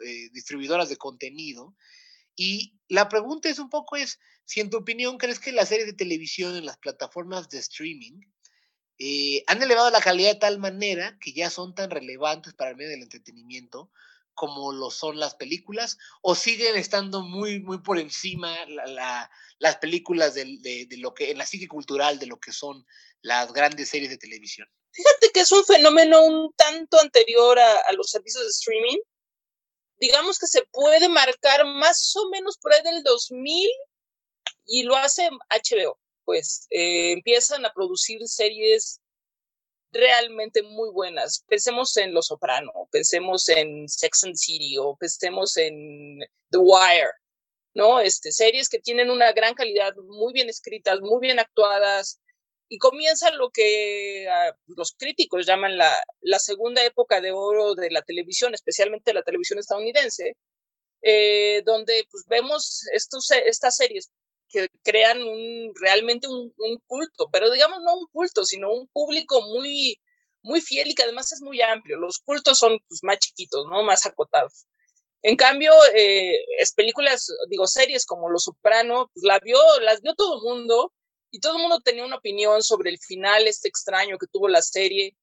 eh, 0.06 0.30
distribuidoras 0.32 0.89
de 0.89 0.98
contenido. 0.98 1.76
Y 2.36 2.76
la 2.88 3.10
pregunta 3.10 3.50
es 3.50 3.58
un 3.58 3.72
poco 3.72 3.96
es, 3.96 4.20
si 4.46 4.60
en 4.60 4.70
tu 4.70 4.78
opinión 4.78 5.17
crees 5.17 5.39
que 5.39 5.52
las 5.52 5.70
series 5.70 5.88
de 5.88 5.93
televisión 5.93 6.56
en 6.56 6.67
las 6.67 6.78
plataformas 6.78 7.50
de 7.50 7.58
streaming 7.58 8.22
eh, 9.00 9.44
han 9.48 9.62
elevado 9.62 9.90
la 9.92 10.02
calidad 10.02 10.34
de 10.34 10.40
tal 10.40 10.60
manera 10.60 11.18
que 11.20 11.34
ya 11.34 11.50
son 11.50 11.76
tan 11.76 11.90
relevantes 11.90 12.54
para 12.54 12.72
el 12.72 12.78
medio 12.78 12.92
del 12.92 13.04
entretenimiento 13.04 13.92
como 14.34 14.72
lo 14.72 14.92
son 14.92 15.20
las 15.20 15.34
películas, 15.34 15.98
o 16.22 16.36
siguen 16.36 16.76
estando 16.76 17.24
muy, 17.24 17.60
muy 17.60 17.80
por 17.80 17.98
encima 17.98 18.56
las 19.58 19.78
películas 19.78 20.36
de, 20.36 20.88
lo 21.00 21.16
que, 21.16 21.32
en 21.32 21.40
la 21.40 21.46
psique 21.48 21.68
cultural 21.68 22.20
de 22.20 22.28
lo 22.28 22.40
que 22.40 22.52
son 22.52 22.86
las 23.22 23.52
grandes 23.52 23.90
series 23.90 24.12
de 24.12 24.20
televisión. 24.20 24.68
Fíjate 24.92 25.32
que 25.34 25.40
es 25.40 25.52
un 25.52 25.66
fenómeno 25.66 26.24
un 26.24 26.54
tanto 26.54 27.00
anterior 27.00 27.58
a 27.58 27.92
los 27.94 28.12
servicios 28.12 28.44
de 28.44 28.50
streaming, 28.52 29.00
digamos 30.00 30.38
que 30.38 30.48
se 30.48 30.64
puede 30.72 31.10
marcar 31.10 31.66
más 31.66 32.16
o 32.16 32.30
menos 32.30 32.58
por 32.60 32.74
ahí 32.74 32.84
del 32.84 33.04
2000 33.04 33.70
y 34.66 34.84
lo 34.84 34.96
hace 34.96 35.30
HBO, 35.50 36.00
pues 36.28 36.68
eh, 36.72 37.13
empiezan 37.13 37.66
a 37.66 37.72
producir 37.72 38.20
series 38.28 39.00
realmente 39.94 40.62
muy 40.62 40.90
buenas. 40.92 41.46
Pensemos 41.48 41.96
en 41.96 42.13
Los 42.13 42.28
Soprano, 42.28 42.72
pensemos 42.92 43.48
en 43.48 43.88
Sex 43.88 44.26
and 44.26 44.36
City 44.36 44.78
o 44.78 44.98
pensemos 44.98 45.56
en 45.56 46.20
The 46.52 46.58
Wire, 46.58 47.13
¿no? 47.74 48.02
Este, 48.02 48.34
series 48.34 48.68
que 48.68 48.80
tienen 48.80 49.10
una 49.10 49.32
gran 49.32 49.54
calidad, 49.54 49.96
muy 49.96 50.34
bien 50.34 50.50
escritas, 50.50 51.00
muy 51.00 51.22
bien 51.22 51.40
actuadas, 51.40 52.20
y 52.68 52.78
comienza 52.78 53.32
lo 53.32 53.50
que 53.50 54.28
ah, 54.30 54.54
los 54.66 54.92
críticos 54.98 55.46
llaman 55.46 55.78
la, 55.78 55.96
la, 56.20 56.40
segunda 56.40 56.84
época 56.84 57.22
de 57.22 57.32
oro 57.32 57.74
de 57.74 57.90
la 57.90 58.02
televisión, 58.02 58.54
especialmente 58.54 59.13
la 59.13 59.24
televisión 59.24 59.60
estadounidense, 59.60 60.36
eh, 61.04 61.62
donde 61.66 62.06
pues, 62.12 62.26
vemos 62.28 62.86
estos, 62.92 63.32
estas 63.32 63.78
series 63.78 64.12
que 64.50 64.70
crean 64.84 65.22
un, 65.22 65.74
realmente 65.76 66.28
un, 66.28 66.54
culto, 66.88 67.30
pero 67.32 67.52
digamos 67.52 67.80
no 67.84 67.98
un 67.98 68.08
culto, 68.08 68.46
sino 68.46 68.72
un 68.72 68.88
público 68.88 69.42
muy, 69.42 70.00
muy 70.42 70.62
fiel 70.62 70.90
y 70.90 70.96
que 70.96 71.04
además 71.04 71.32
es 71.32 71.42
muy 71.42 71.62
amplio. 71.62 71.98
Los 71.98 72.20
cultos 72.20 72.58
son 72.58 72.80
pues, 72.88 73.04
más 73.04 73.20
chiquitos, 73.20 73.66
¿no? 73.70 73.84
Más 73.84 74.06
acotados. 74.06 74.68
En 75.24 75.36
cambio, 75.36 75.74
eh, 75.96 76.38
es 76.60 76.74
películas, 76.74 77.28
digo, 77.50 77.68
series 77.68 78.06
como 78.06 78.30
Los 78.30 78.44
Soprano, 78.44 79.10
pues 79.14 79.24
la 79.24 79.40
vio, 79.40 79.60
las 79.82 80.02
vio 80.02 80.14
todo 80.16 80.38
el 80.38 80.44
mundo, 80.44 80.94
y 81.32 81.40
todo 81.40 81.56
el 81.56 81.62
mundo 81.62 81.82
tenía 81.82 82.06
una 82.06 82.18
opinión 82.18 82.64
sobre 82.64 82.90
el 82.90 83.00
final 83.00 83.48
este 83.48 83.68
extraño 83.68 84.18
que 84.18 84.28
tuvo 84.28 84.48
la 84.48 84.62
serie. 84.62 85.16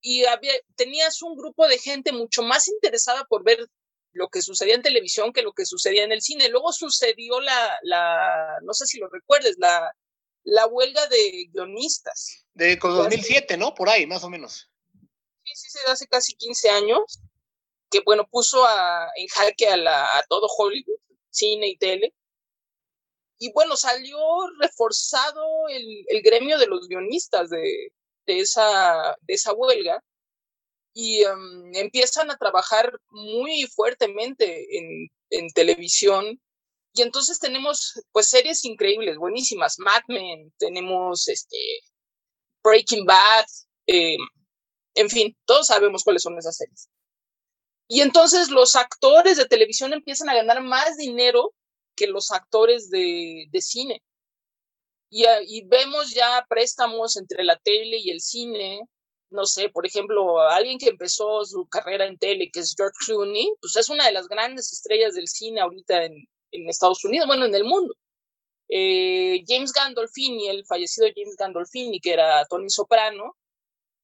Y 0.00 0.24
había, 0.26 0.52
tenías 0.76 1.22
un 1.22 1.36
grupo 1.36 1.66
de 1.66 1.78
gente 1.78 2.12
mucho 2.12 2.42
más 2.42 2.68
interesada 2.68 3.24
por 3.24 3.42
ver 3.42 3.66
lo 4.14 4.28
que 4.28 4.42
sucedía 4.42 4.74
en 4.74 4.82
televisión 4.82 5.32
que 5.32 5.42
lo 5.42 5.52
que 5.52 5.66
sucedía 5.66 6.04
en 6.04 6.12
el 6.12 6.22
cine. 6.22 6.48
Luego 6.48 6.72
sucedió 6.72 7.40
la, 7.40 7.78
la 7.82 8.58
no 8.62 8.72
sé 8.72 8.86
si 8.86 8.98
lo 8.98 9.08
recuerdes, 9.08 9.56
la, 9.58 9.94
la 10.44 10.66
huelga 10.66 11.06
de 11.08 11.48
guionistas. 11.52 12.46
De 12.54 12.76
2007, 12.76 13.56
¿no? 13.56 13.74
Por 13.74 13.88
ahí, 13.88 14.06
más 14.06 14.24
o 14.24 14.30
menos. 14.30 14.70
Sí, 15.44 15.52
sí, 15.54 15.68
sí, 15.70 15.78
hace 15.86 16.06
casi 16.06 16.34
15 16.34 16.70
años, 16.70 17.20
que 17.90 18.00
bueno, 18.00 18.26
puso 18.26 18.64
a, 18.64 19.08
en 19.16 19.26
jaque 19.28 19.68
a, 19.68 19.76
la, 19.76 20.04
a 20.04 20.22
todo 20.28 20.46
Hollywood, 20.56 20.98
cine 21.30 21.68
y 21.68 21.76
tele 21.76 22.14
y 23.38 23.52
bueno, 23.52 23.76
salió 23.76 24.18
reforzado 24.58 25.68
el, 25.68 26.04
el 26.08 26.22
gremio 26.22 26.58
de 26.58 26.66
los 26.66 26.88
guionistas 26.88 27.50
de, 27.50 27.92
de 28.26 28.40
esa, 28.40 29.16
de 29.22 29.34
esa 29.34 29.52
huelga 29.52 30.02
y 30.94 31.24
em, 31.24 31.74
empiezan 31.74 32.30
a 32.30 32.38
trabajar 32.38 32.98
muy 33.10 33.66
fuertemente 33.66 34.78
en, 34.78 35.08
en, 35.30 35.50
televisión. 35.50 36.40
Y 36.94 37.02
entonces 37.02 37.40
tenemos 37.40 38.00
pues 38.12 38.28
series 38.28 38.64
increíbles, 38.64 39.18
buenísimas. 39.18 39.78
Mad 39.80 40.02
Men, 40.08 40.52
tenemos 40.58 41.26
este, 41.28 41.58
Breaking 42.62 43.04
Bad, 43.04 43.46
em, 43.86 44.20
en 44.94 45.10
fin, 45.10 45.36
todos 45.44 45.66
sabemos 45.66 46.04
cuáles 46.04 46.22
son 46.22 46.38
esas 46.38 46.56
series. 46.56 46.88
Y 47.88 48.00
entonces 48.00 48.50
los 48.50 48.76
actores 48.76 49.36
de 49.36 49.46
televisión 49.46 49.92
empiezan 49.92 50.28
a 50.28 50.34
ganar 50.34 50.62
más 50.62 50.96
dinero 50.96 51.52
que 51.96 52.06
los 52.06 52.30
actores 52.30 52.88
de, 52.90 53.46
de 53.50 53.60
cine. 53.60 54.02
Y, 55.10 55.24
y, 55.46 55.64
vemos 55.66 56.12
ya 56.12 56.44
préstamos 56.48 57.16
entre 57.16 57.44
la 57.44 57.56
tele 57.58 57.98
y 57.98 58.10
el 58.10 58.20
cine. 58.20 58.80
No 59.30 59.46
sé, 59.46 59.68
por 59.68 59.86
ejemplo, 59.86 60.40
alguien 60.40 60.78
que 60.78 60.88
empezó 60.88 61.44
su 61.44 61.66
carrera 61.66 62.06
en 62.06 62.18
tele, 62.18 62.50
que 62.52 62.60
es 62.60 62.74
George 62.76 62.96
Clooney, 63.04 63.52
pues 63.60 63.76
es 63.76 63.88
una 63.88 64.06
de 64.06 64.12
las 64.12 64.28
grandes 64.28 64.72
estrellas 64.72 65.14
del 65.14 65.28
cine 65.28 65.60
ahorita 65.60 66.04
en, 66.04 66.14
en 66.52 66.68
Estados 66.68 67.04
Unidos, 67.04 67.26
bueno, 67.26 67.44
en 67.46 67.54
el 67.54 67.64
mundo. 67.64 67.94
Eh, 68.68 69.44
James 69.46 69.72
Gandolfini, 69.72 70.48
el 70.48 70.64
fallecido 70.66 71.06
James 71.14 71.36
Gandolfini, 71.36 72.00
que 72.00 72.12
era 72.12 72.44
Tony 72.46 72.70
Soprano, 72.70 73.36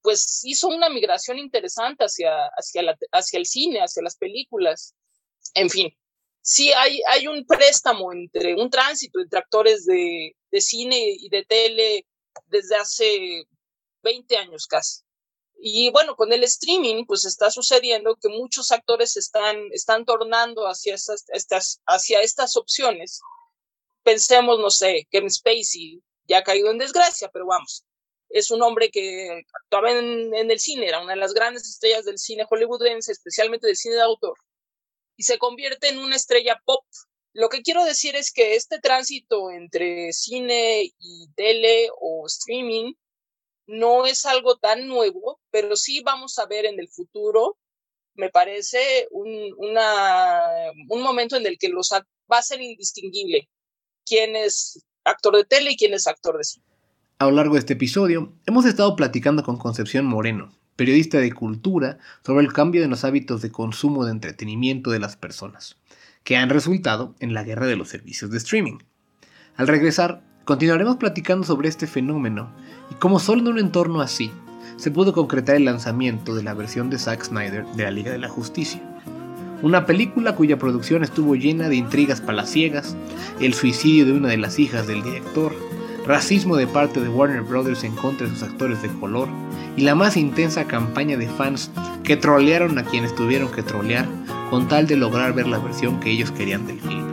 pues 0.02 0.40
hizo 0.44 0.68
una 0.68 0.88
migración 0.88 1.38
interesante 1.38 2.04
hacia, 2.04 2.46
hacia, 2.56 2.96
hacia 3.12 3.38
el 3.38 3.46
cine, 3.46 3.80
hacia 3.80 4.02
las 4.02 4.16
películas. 4.16 4.94
En 5.54 5.70
fin, 5.70 5.90
sí 6.42 6.72
hay, 6.72 7.00
hay 7.09 7.26
un 7.26 7.44
préstamo 7.46 8.12
entre, 8.12 8.54
un 8.54 8.70
tránsito 8.70 9.20
entre 9.20 9.38
actores 9.38 9.85
de, 9.85 10.37
de 10.50 10.61
cine 10.61 10.98
y 11.18 11.28
de 11.28 11.44
tele 11.44 12.06
desde 12.46 12.76
hace 12.76 13.44
20 14.02 14.37
años 14.37 14.66
casi. 14.66 15.02
Y 15.62 15.90
bueno, 15.90 16.16
con 16.16 16.33
el 16.33 16.42
streaming, 16.44 17.05
pues 17.05 17.27
está 17.27 17.51
sucediendo 17.51 18.16
que 18.16 18.31
muchos 18.31 18.73
actores 18.73 19.16
están, 19.18 19.68
están 19.73 20.07
tornando 20.07 20.66
hacia, 20.66 20.94
estas, 20.94 21.81
hacia 21.87 22.23
estas 22.23 22.57
opciones. 22.57 23.20
Pensemos, 24.03 24.59
no 24.59 24.70
sé, 24.70 25.07
Kevin 25.11 25.31
Spacey 25.31 26.03
ya 26.27 26.38
ha 26.38 26.42
caído 26.42 26.70
en 26.70 26.79
desgracia, 26.79 27.29
pero 27.31 27.46
vamos, 27.46 27.85
es 28.31 28.51
un 28.51 28.62
hombre 28.62 28.90
que 28.90 29.42
actuaba 29.62 29.90
en, 29.90 30.33
el 30.33 30.61
cine, 30.61 30.87
era 30.87 31.03
una 31.03 31.12
de 31.12 31.18
las 31.18 31.35
grandes 31.35 31.68
estrellas 31.68 32.05
del 32.05 32.18
cine 32.18 32.46
hollywoodense, 32.49 33.12
especialmente 33.12 33.66
del 33.66 33.77
cine 33.77 33.96
de 33.96 34.03
autor, 34.03 34.38
y 35.16 35.25
se 35.25 35.38
convierte 35.38 35.88
en 35.88 35.99
una 35.99 36.16
estrella 36.16 36.59
pop. 36.64 36.85
Lo 37.33 37.49
que 37.49 37.62
quiero 37.62 37.85
decir 37.85 38.16
es 38.16 38.33
que 38.33 38.55
este 38.55 38.79
tránsito 38.79 39.51
entre 39.51 40.12
cine 40.12 40.90
y 40.99 41.29
tele 41.35 41.90
o 42.01 42.27
streaming 42.27 42.94
no 43.70 44.06
es 44.06 44.26
algo 44.26 44.56
tan 44.56 44.87
nuevo, 44.88 45.40
pero 45.50 45.76
sí 45.76 46.02
vamos 46.04 46.38
a 46.38 46.46
ver 46.46 46.66
en 46.66 46.80
el 46.80 46.88
futuro, 46.88 47.56
me 48.14 48.28
parece, 48.28 49.06
un, 49.11 49.54
un 49.56 51.02
momento 51.02 51.37
en 51.37 51.46
el 51.46 51.59
que 51.59 51.68
los 51.68 51.90
va 51.92 52.38
a 52.38 52.42
ser 52.42 52.61
indistinguible 52.61 53.48
quién 54.04 54.35
es 54.37 54.85
actor 55.04 55.37
de 55.37 55.44
tele 55.44 55.72
y 55.72 55.76
quién 55.76 55.94
es 55.94 56.06
actor 56.06 56.37
de 56.37 56.44
cine. 56.44 56.64
A 57.18 57.26
lo 57.26 57.33
largo 57.33 57.54
de 57.54 57.61
este 57.61 57.74
episodio, 57.74 58.33
hemos 58.46 58.64
estado 58.64 58.96
platicando 58.96 59.42
con 59.42 59.56
Concepción 59.56 60.04
Moreno, 60.06 60.52
periodista 60.76 61.18
de 61.18 61.33
cultura, 61.33 61.98
sobre 62.24 62.44
el 62.44 62.52
cambio 62.52 62.80
de 62.80 62.88
los 62.88 63.04
hábitos 63.04 63.42
de 63.42 63.52
consumo 63.52 64.04
de 64.04 64.12
entretenimiento 64.12 64.90
de 64.90 64.98
las 64.98 65.16
personas, 65.16 65.76
que 66.24 66.37
han 66.37 66.50
resultado 66.50 67.14
en 67.20 67.35
la 67.35 67.44
guerra 67.44 67.66
de 67.66 67.76
los 67.76 67.88
servicios 67.88 68.30
de 68.30 68.38
streaming. 68.38 68.78
Al 69.56 69.68
regresar, 69.68 70.22
continuaremos 70.51 70.97
platicando 70.97 71.47
sobre 71.47 71.69
este 71.69 71.87
fenómeno 71.87 72.51
y 72.91 72.95
cómo 72.95 73.21
solo 73.21 73.41
en 73.43 73.47
un 73.47 73.59
entorno 73.61 74.01
así 74.01 74.33
se 74.79 74.91
pudo 74.91 75.13
concretar 75.13 75.55
el 75.55 75.65
lanzamiento 75.65 76.35
de 76.35 76.43
la 76.43 76.55
versión 76.55 76.91
de 76.91 76.99
Zack 76.99 77.23
Snyder 77.23 77.65
de 77.77 77.85
la 77.85 77.93
Liga 77.93 78.11
de 78.11 78.19
la 78.19 78.29
Justicia. 78.29 78.83
Una 79.63 79.87
película 79.87 80.35
cuya 80.35 80.59
producción 80.59 81.05
estuvo 81.05 81.37
llena 81.37 81.69
de 81.69 81.77
intrigas 81.77 82.21
palaciegas, 82.21 82.97
el 83.39 83.55
suicidio 83.55 84.07
de 84.07 84.13
una 84.15 84.27
de 84.27 84.39
las 84.39 84.59
hijas 84.59 84.89
del 84.89 85.05
director, 85.05 85.55
racismo 86.05 86.57
de 86.57 86.67
parte 86.67 87.01
de 87.01 87.09
Warner 87.09 87.43
Bros. 87.43 87.85
en 87.85 87.95
contra 87.95 88.27
de 88.27 88.33
sus 88.33 88.43
actores 88.43 88.83
de 88.83 88.89
color 88.89 89.29
y 89.77 89.83
la 89.83 89.95
más 89.95 90.17
intensa 90.17 90.65
campaña 90.65 91.17
de 91.17 91.29
fans 91.29 91.71
que 92.03 92.17
trolearon 92.17 92.77
a 92.77 92.83
quienes 92.83 93.15
tuvieron 93.15 93.53
que 93.53 93.63
trolear 93.63 94.09
con 94.51 94.67
tal 94.67 94.89
de 94.89 94.97
lograr 94.97 95.33
ver 95.33 95.47
la 95.47 95.61
versión 95.61 96.01
que 96.01 96.11
ellos 96.11 96.33
querían 96.33 96.67
del 96.67 96.81
film. 96.81 97.07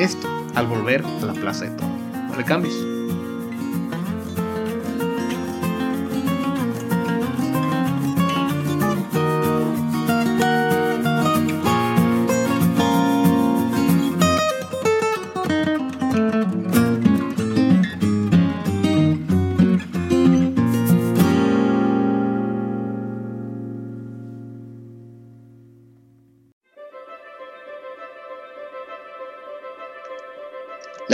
Esto 0.00 0.26
al 0.54 0.66
volver 0.66 1.04
a 1.04 1.26
la 1.26 1.34
Plaza 1.34 1.66
de 1.66 1.72
Toro. 1.72 2.03
Recambios. 2.36 2.93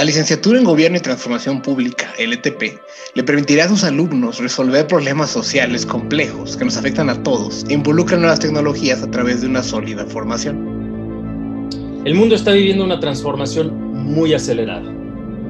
La 0.01 0.07
licenciatura 0.07 0.59
en 0.59 0.65
Gobierno 0.65 0.97
y 0.97 1.03
Transformación 1.03 1.61
Pública, 1.61 2.11
LTP, 2.19 2.81
le 3.13 3.23
permitirá 3.23 3.67
a 3.67 3.69
sus 3.69 3.85
alumnos 3.85 4.39
resolver 4.39 4.87
problemas 4.87 5.29
sociales 5.29 5.85
complejos 5.85 6.57
que 6.57 6.65
nos 6.65 6.79
afectan 6.79 7.11
a 7.11 7.23
todos 7.23 7.67
e 7.69 7.75
involucran 7.75 8.23
nuevas 8.23 8.41
tecnologías 8.41 9.03
a 9.03 9.11
través 9.11 9.43
de 9.43 9.49
una 9.49 9.63
sólida 9.63 10.07
formación. 10.07 11.69
El 12.07 12.15
mundo 12.15 12.35
está 12.35 12.53
viviendo 12.53 12.83
una 12.83 12.99
transformación 12.99 13.75
muy 13.93 14.33
acelerada 14.33 14.91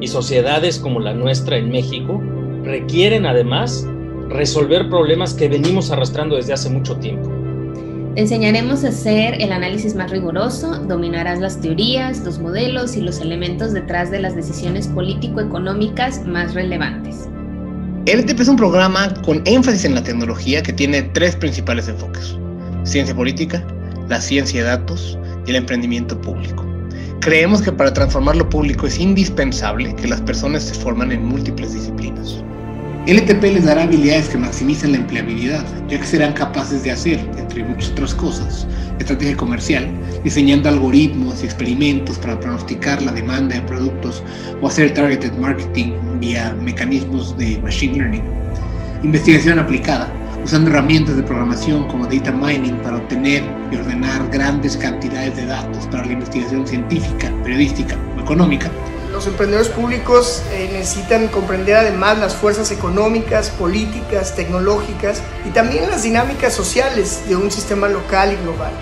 y 0.00 0.08
sociedades 0.08 0.80
como 0.80 0.98
la 0.98 1.14
nuestra 1.14 1.56
en 1.56 1.70
México 1.70 2.20
requieren 2.64 3.26
además 3.26 3.86
resolver 4.30 4.88
problemas 4.88 5.32
que 5.32 5.48
venimos 5.48 5.92
arrastrando 5.92 6.34
desde 6.34 6.54
hace 6.54 6.70
mucho 6.70 6.96
tiempo 6.96 7.39
enseñaremos 8.16 8.84
a 8.84 8.88
hacer 8.88 9.40
el 9.40 9.52
análisis 9.52 9.94
más 9.94 10.10
riguroso, 10.10 10.78
dominarás 10.80 11.40
las 11.40 11.60
teorías, 11.60 12.20
los 12.24 12.38
modelos 12.38 12.96
y 12.96 13.00
los 13.00 13.20
elementos 13.20 13.72
detrás 13.72 14.10
de 14.10 14.20
las 14.20 14.34
decisiones 14.34 14.88
político-económicas 14.88 16.26
más 16.26 16.54
relevantes. 16.54 17.28
LTP 18.06 18.40
es 18.40 18.48
un 18.48 18.56
programa 18.56 19.12
con 19.24 19.42
énfasis 19.44 19.84
en 19.84 19.94
la 19.94 20.02
tecnología 20.02 20.62
que 20.62 20.72
tiene 20.72 21.02
tres 21.02 21.36
principales 21.36 21.86
enfoques. 21.86 22.36
Ciencia 22.84 23.14
política, 23.14 23.64
la 24.08 24.20
ciencia 24.20 24.62
de 24.62 24.68
datos 24.68 25.18
y 25.46 25.50
el 25.50 25.56
emprendimiento 25.56 26.20
público. 26.20 26.66
Creemos 27.20 27.60
que 27.60 27.70
para 27.70 27.92
transformar 27.92 28.36
lo 28.36 28.48
público 28.48 28.86
es 28.86 28.98
indispensable 28.98 29.94
que 29.94 30.08
las 30.08 30.22
personas 30.22 30.62
se 30.62 30.74
forman 30.74 31.12
en 31.12 31.24
múltiples 31.24 31.74
disciplinas. 31.74 32.42
LTP 33.06 33.42
les 33.44 33.64
dará 33.64 33.84
habilidades 33.84 34.28
que 34.28 34.36
maximizan 34.36 34.92
la 34.92 34.98
empleabilidad, 34.98 35.64
ya 35.88 35.98
que 35.98 36.06
serán 36.06 36.34
capaces 36.34 36.82
de 36.82 36.90
hacer, 36.90 37.18
entre 37.38 37.64
muchas 37.64 37.90
otras 37.92 38.14
cosas, 38.14 38.66
estrategia 38.98 39.36
comercial, 39.38 39.88
diseñando 40.22 40.68
algoritmos 40.68 41.42
y 41.42 41.46
experimentos 41.46 42.18
para 42.18 42.38
pronosticar 42.38 43.00
la 43.00 43.12
demanda 43.12 43.54
de 43.54 43.62
productos 43.62 44.22
o 44.60 44.68
hacer 44.68 44.92
targeted 44.92 45.32
marketing 45.38 45.92
vía 46.20 46.54
mecanismos 46.62 47.36
de 47.38 47.58
machine 47.62 47.96
learning. 47.96 48.22
Investigación 49.02 49.58
aplicada, 49.58 50.12
usando 50.44 50.70
herramientas 50.70 51.16
de 51.16 51.22
programación 51.22 51.88
como 51.88 52.06
data 52.06 52.32
mining 52.32 52.76
para 52.82 52.98
obtener 52.98 53.42
y 53.72 53.76
ordenar 53.76 54.28
grandes 54.30 54.76
cantidades 54.76 55.36
de 55.36 55.46
datos 55.46 55.86
para 55.86 56.04
la 56.04 56.12
investigación 56.12 56.66
científica, 56.66 57.32
periodística 57.44 57.96
o 58.18 58.20
económica 58.20 58.70
los 59.12 59.26
emprendedores 59.26 59.68
públicos 59.68 60.42
eh, 60.52 60.70
necesitan 60.72 61.28
comprender 61.28 61.76
además 61.76 62.18
las 62.18 62.34
fuerzas 62.34 62.70
económicas, 62.70 63.50
políticas, 63.50 64.36
tecnológicas 64.36 65.22
y 65.44 65.50
también 65.50 65.88
las 65.88 66.04
dinámicas 66.04 66.54
sociales 66.54 67.22
de 67.28 67.36
un 67.36 67.50
sistema 67.50 67.88
local 67.88 68.32
y 68.32 68.36
global. 68.42 68.72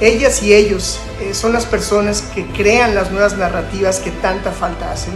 Ellas 0.00 0.42
y 0.42 0.54
ellos 0.54 0.98
eh, 1.20 1.34
son 1.34 1.52
las 1.52 1.66
personas 1.66 2.22
que 2.34 2.46
crean 2.46 2.94
las 2.94 3.12
nuevas 3.12 3.36
narrativas 3.36 4.00
que 4.00 4.10
tanta 4.10 4.50
falta 4.50 4.90
hacen 4.90 5.14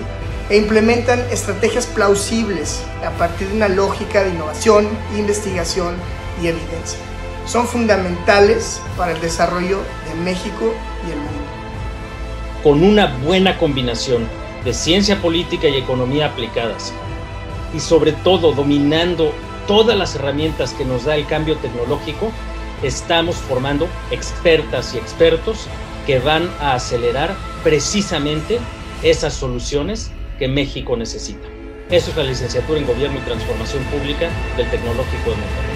e 0.51 0.57
implementan 0.57 1.21
estrategias 1.33 1.87
plausibles 1.87 2.83
a 3.05 3.11
partir 3.13 3.49
de 3.49 3.57
una 3.57 3.69
lógica 3.69 4.23
de 4.23 4.31
innovación, 4.31 4.87
investigación 5.17 5.95
y 6.43 6.49
evidencia. 6.49 6.99
Son 7.47 7.67
fundamentales 7.67 8.81
para 8.97 9.13
el 9.13 9.21
desarrollo 9.21 9.79
de 10.09 10.23
México 10.23 10.75
y 11.07 11.11
el 11.11 11.17
mundo. 11.17 11.45
Con 12.63 12.83
una 12.83 13.17
buena 13.19 13.59
combinación 13.59 14.27
de 14.65 14.73
ciencia 14.73 15.21
política 15.21 15.69
y 15.69 15.77
economía 15.77 16.27
aplicadas. 16.27 16.93
Y 17.75 17.81
sobre 17.81 18.13
todo, 18.13 18.53
dominando 18.53 19.33
todas 19.67 19.97
las 19.97 20.15
herramientas 20.15 20.73
que 20.75 20.85
nos 20.85 21.05
da 21.05 21.17
el 21.17 21.27
cambio 21.27 21.57
tecnológico, 21.57 22.31
estamos 22.83 23.37
formando 23.37 23.89
expertas 24.11 24.95
y 24.95 24.99
expertos 24.99 25.67
que 26.07 26.19
van 26.19 26.51
a 26.61 26.75
acelerar 26.75 27.35
precisamente 27.63 28.59
esas 29.03 29.35
soluciones 29.35 30.11
que 30.39 30.49
México 30.49 30.97
necesita. 30.97 31.47
Eso 31.91 32.11
es 32.11 32.17
la 32.17 32.25
licenciatura 32.25 32.81
en 32.81 32.87
Gobierno 32.87 33.19
y 33.19 33.23
Transformación 33.23 33.83
Pública 33.85 34.29
del 34.57 34.69
Tecnológico 34.71 35.31
de 35.31 35.37
Monterrey. 35.37 35.74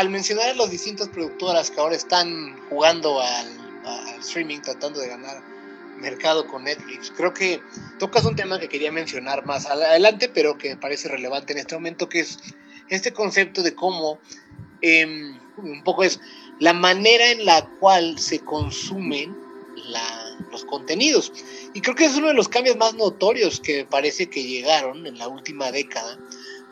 Al 0.00 0.08
mencionar 0.08 0.56
las 0.56 0.70
distintas 0.70 1.10
productoras 1.10 1.70
que 1.70 1.78
ahora 1.78 1.94
están 1.94 2.58
jugando 2.70 3.20
al, 3.20 3.60
streaming, 4.20 4.60
tratando 4.60 4.98
de 4.98 5.08
ganar 5.08 5.42
mercado 5.98 6.46
con 6.46 6.64
Netflix. 6.64 7.12
Creo 7.14 7.34
que 7.34 7.60
tocas 7.98 8.24
un 8.24 8.34
tema 8.34 8.58
que 8.58 8.68
quería 8.68 8.90
mencionar 8.90 9.44
más 9.44 9.66
adelante, 9.66 10.30
pero 10.30 10.56
que 10.56 10.70
me 10.70 10.76
parece 10.78 11.08
relevante 11.08 11.52
en 11.52 11.58
este 11.58 11.74
momento, 11.74 12.08
que 12.08 12.20
es 12.20 12.38
este 12.88 13.12
concepto 13.12 13.62
de 13.62 13.74
cómo 13.74 14.18
em, 14.80 15.38
un 15.58 15.84
poco 15.84 16.02
es 16.02 16.18
la 16.60 16.72
manera 16.72 17.30
en 17.30 17.44
la 17.44 17.66
cual 17.78 18.18
se 18.18 18.40
consumen 18.40 19.36
los 20.50 20.64
contenidos. 20.64 21.30
Y 21.74 21.82
creo 21.82 21.94
que 21.94 22.06
es 22.06 22.16
uno 22.16 22.28
de 22.28 22.34
los 22.34 22.48
cambios 22.48 22.76
más 22.76 22.94
notorios 22.94 23.60
que 23.60 23.84
parece 23.84 24.30
que 24.30 24.44
llegaron 24.44 25.06
en 25.06 25.18
la 25.18 25.28
última 25.28 25.70
década, 25.70 26.18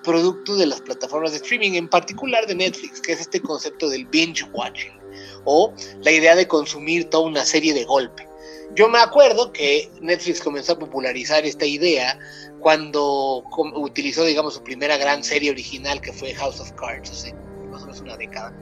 producto 0.08 0.56
de 0.56 0.64
las 0.64 0.80
plataformas 0.80 1.32
de 1.32 1.36
streaming, 1.36 1.72
en 1.72 1.86
particular 1.86 2.46
de 2.46 2.54
Netflix, 2.54 2.98
que 3.02 3.12
es 3.12 3.20
este 3.20 3.42
concepto 3.42 3.90
del 3.90 4.06
binge 4.06 4.42
watching, 4.54 4.98
o 5.44 5.74
la 6.00 6.10
idea 6.10 6.34
de 6.34 6.48
consumir 6.48 7.10
toda 7.10 7.26
una 7.26 7.44
serie 7.44 7.74
de 7.74 7.84
golpe. 7.84 8.26
Yo 8.74 8.88
me 8.88 8.98
acuerdo 8.98 9.52
que 9.52 9.90
Netflix 10.00 10.40
comenzó 10.40 10.72
a 10.72 10.78
popularizar 10.78 11.44
esta 11.44 11.66
idea 11.66 12.18
cuando 12.60 13.44
utilizó, 13.74 14.24
digamos, 14.24 14.54
su 14.54 14.62
primera 14.62 14.96
gran 14.96 15.22
serie 15.22 15.50
original 15.50 16.00
que 16.00 16.12
fue 16.14 16.32
House 16.34 16.58
of 16.58 16.72
Cards, 16.72 17.10
hace 17.10 17.34
más 17.70 17.82
o 17.82 17.86
menos 17.86 18.00
una 18.00 18.16
década. 18.16 18.54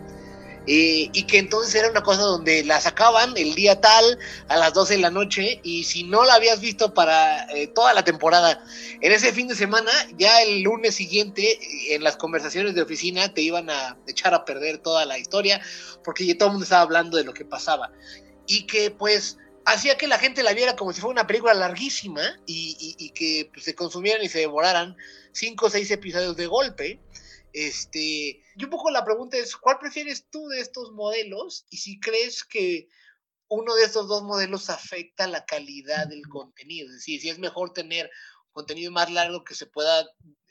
Eh, 0.69 1.11
y 1.13 1.23
que 1.25 1.39
entonces 1.39 1.75
era 1.77 1.91
una 1.91 2.03
cosa 2.03 2.23
donde 2.23 2.65
la 2.65 2.81
sacaban 2.81 3.37
el 3.37 3.55
día 3.55 3.81
tal 3.81 4.19
a 4.49 4.57
las 4.57 4.75
12 4.75 4.95
de 4.95 5.01
la 5.01 5.11
noche 5.11 5.61
y 5.63 5.85
si 5.85 6.03
no 6.03 6.25
la 6.25 6.35
habías 6.35 6.61
visto 6.61 6.93
para 6.93 7.45
eh, 7.53 7.69
toda 7.69 7.95
la 7.95 8.03
temporada 8.03 8.65
en 9.01 9.13
ese 9.13 9.33
fin 9.33 9.47
de 9.47 9.55
semana, 9.55 9.93
ya 10.19 10.43
el 10.43 10.63
lunes 10.63 10.97
siguiente 10.97 11.59
en 11.95 12.03
las 12.03 12.17
conversaciones 12.17 12.75
de 12.75 12.83
oficina 12.83 13.33
te 13.33 13.43
iban 13.43 13.71
a 13.71 13.97
echar 14.09 14.35
a 14.35 14.45
perder 14.45 14.79
toda 14.79 15.05
la 15.05 15.19
historia 15.19 15.61
porque 16.03 16.35
todo 16.35 16.49
el 16.49 16.53
mundo 16.55 16.65
estaba 16.65 16.83
hablando 16.83 17.17
de 17.17 17.23
lo 17.23 17.33
que 17.33 17.45
pasaba 17.45 17.93
y 18.47 18.67
que 18.67 18.91
pues 18.91 19.39
hacía 19.67 19.97
que 19.97 20.07
la 20.07 20.19
gente 20.19 20.43
la 20.43 20.55
viera 20.55 20.77
como 20.77 20.93
si 20.93 21.01
fuera 21.01 21.21
una 21.21 21.27
película 21.27 21.53
larguísima 21.53 22.23
y, 22.47 23.11
que 23.11 23.51
pues, 23.53 23.65
se 23.65 23.75
consumieran 23.75 24.25
y 24.25 24.29
se 24.29 24.39
devoraran 24.39 24.97
cinco 25.33 25.67
o 25.67 25.71
seis 25.71 25.91
episodios 25.91 26.37
de 26.37 26.47
golpe. 26.47 27.01
Este, 27.57 28.43
y 28.55 28.65
un 28.65 28.69
poco 28.69 28.91
la 28.91 29.03
pregunta 29.03 29.39
es, 29.39 29.57
¿cuál 29.57 29.79
prefieres 29.79 30.29
tú 30.29 30.47
de 30.49 30.61
estos 30.61 30.93
modelos? 30.93 31.65
Y 31.71 31.79
si 31.79 31.99
crees 31.99 32.45
que 32.45 32.87
uno 33.49 33.75
de 33.75 33.85
estos 33.85 34.09
dos 34.09 34.23
modelos 34.25 34.69
afecta 34.69 35.27
la 35.27 35.47
calidad 35.47 36.07
del 36.07 36.29
contenido. 36.29 36.89
Es 36.89 36.97
decir, 36.97 37.19
si 37.19 37.31
es 37.31 37.39
mejor 37.39 37.73
tener 37.73 38.11
contenido 38.53 38.93
más 38.93 39.11
largo 39.11 39.43
que 39.43 39.55
se 39.55 39.65
pueda 39.65 40.07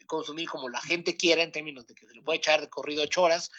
consumir 0.08 0.50
como 0.50 0.68
la 0.68 0.82
gente 0.82 1.16
quiera, 1.16 1.44
en 1.44 1.52
términos 1.52 1.86
de 1.86 1.94
que 1.94 2.08
se 2.08 2.16
le 2.16 2.24
puede 2.24 2.40
echar 2.40 2.60
de 2.60 2.70
corrido 2.70 3.04
ocho 3.04 3.22
horas, 3.22 3.52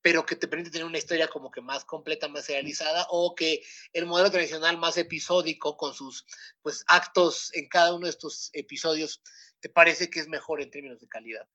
pero 0.00 0.24
que 0.24 0.36
te 0.36 0.48
permite 0.48 0.70
tener 0.70 0.86
una 0.86 0.96
historia 0.96 1.28
como 1.28 1.50
que 1.50 1.60
más 1.60 1.84
completa, 1.84 2.28
más 2.28 2.48
realizada, 2.48 3.06
o 3.10 3.34
que 3.34 3.60
el 3.92 4.06
modelo 4.06 4.30
tradicional 4.30 4.78
más 4.78 4.96
episódico 4.96 5.76
con 5.76 5.92
sus 5.92 6.24
pues 6.62 6.82
actos 6.86 7.50
en 7.52 7.68
cada 7.68 7.94
uno 7.94 8.06
de 8.06 8.12
estos 8.12 8.48
episodios 8.54 9.20
te 9.60 9.68
parece 9.68 10.08
que 10.08 10.20
es 10.20 10.28
mejor 10.28 10.62
en 10.62 10.70
términos 10.70 10.98
de 10.98 11.08
calidad. 11.08 11.46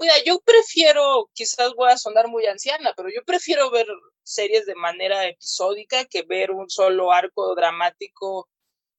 Mira, 0.00 0.14
yo 0.24 0.40
prefiero, 0.40 1.30
quizás 1.34 1.72
voy 1.74 1.90
a 1.90 1.98
sonar 1.98 2.28
muy 2.28 2.46
anciana, 2.46 2.92
pero 2.96 3.08
yo 3.10 3.22
prefiero 3.24 3.70
ver 3.70 3.86
series 4.22 4.66
de 4.66 4.74
manera 4.74 5.26
episódica 5.26 6.04
que 6.06 6.22
ver 6.22 6.50
un 6.50 6.70
solo 6.70 7.12
arco 7.12 7.54
dramático 7.54 8.48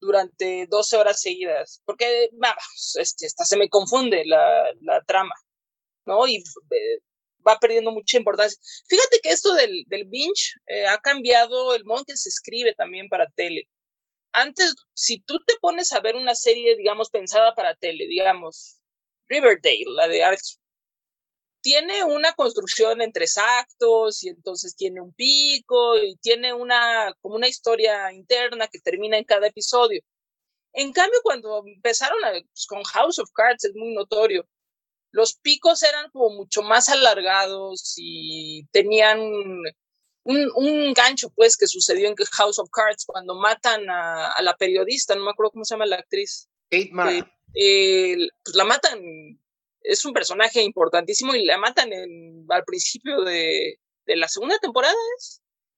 durante 0.00 0.66
12 0.68 0.96
horas 0.96 1.20
seguidas, 1.20 1.80
porque, 1.84 2.30
hasta 3.00 3.44
se 3.44 3.56
me 3.56 3.68
confunde 3.68 4.24
la, 4.26 4.72
la 4.80 5.02
trama, 5.04 5.34
¿no? 6.06 6.26
Y 6.26 6.36
eh, 6.36 6.98
va 7.46 7.58
perdiendo 7.58 7.90
mucha 7.90 8.18
importancia. 8.18 8.58
Fíjate 8.88 9.20
que 9.22 9.30
esto 9.30 9.54
del, 9.54 9.84
del 9.86 10.04
binge 10.06 10.54
eh, 10.66 10.86
ha 10.86 10.98
cambiado 10.98 11.74
el 11.74 11.84
modo 11.84 12.00
en 12.00 12.04
que 12.06 12.16
se 12.16 12.28
escribe 12.28 12.74
también 12.74 13.08
para 13.08 13.30
tele. 13.30 13.68
Antes, 14.32 14.74
si 14.94 15.20
tú 15.20 15.38
te 15.46 15.54
pones 15.60 15.92
a 15.92 16.00
ver 16.00 16.16
una 16.16 16.34
serie, 16.34 16.76
digamos, 16.76 17.10
pensada 17.10 17.54
para 17.54 17.76
tele, 17.76 18.06
digamos, 18.06 18.80
Riverdale, 19.28 19.84
la 19.88 20.08
de 20.08 20.24
Alex, 20.24 20.60
tiene 21.60 22.04
una 22.04 22.32
construcción 22.34 23.00
en 23.00 23.12
tres 23.12 23.38
actos 23.38 24.22
y 24.22 24.28
entonces 24.28 24.76
tiene 24.76 25.00
un 25.00 25.14
pico 25.14 25.96
y 25.96 26.16
tiene 26.16 26.52
una, 26.52 27.14
como 27.22 27.36
una 27.36 27.48
historia 27.48 28.12
interna 28.12 28.68
que 28.68 28.80
termina 28.80 29.16
en 29.16 29.24
cada 29.24 29.46
episodio. 29.46 30.02
En 30.74 30.92
cambio, 30.92 31.20
cuando 31.22 31.62
empezaron 31.66 32.18
pues, 32.20 32.66
con 32.66 32.82
House 32.84 33.18
of 33.18 33.30
Cards, 33.32 33.64
es 33.64 33.74
muy 33.74 33.94
notorio, 33.94 34.46
los 35.14 35.36
picos 35.36 35.82
eran 35.84 36.10
como 36.10 36.30
mucho 36.30 36.62
más 36.62 36.88
alargados 36.88 37.94
y 37.96 38.66
tenían 38.72 39.20
un, 40.24 40.92
gancho, 40.92 41.30
pues, 41.30 41.56
que 41.56 41.68
sucedió 41.68 42.08
en 42.08 42.16
House 42.32 42.58
of 42.58 42.68
Cards 42.70 43.04
cuando 43.06 43.36
matan 43.36 43.88
a, 43.88 44.34
la 44.42 44.56
periodista, 44.56 45.14
no 45.14 45.24
me 45.24 45.30
acuerdo 45.30 45.52
cómo 45.52 45.64
se 45.64 45.74
llama 45.74 45.86
la 45.86 45.96
actriz. 45.96 46.48
Kate 46.68 46.90
Mara. 46.92 47.32
Eh, 47.54 48.16
pues 48.44 48.56
la 48.56 48.64
matan, 48.64 49.00
es 49.82 50.04
un 50.04 50.12
personaje 50.12 50.62
importantísimo 50.62 51.34
y 51.34 51.44
la 51.44 51.58
matan 51.58 51.90
al 52.48 52.64
principio 52.64 53.22
de, 53.22 53.78
la 54.06 54.28
segunda 54.28 54.58
temporada. 54.58 54.94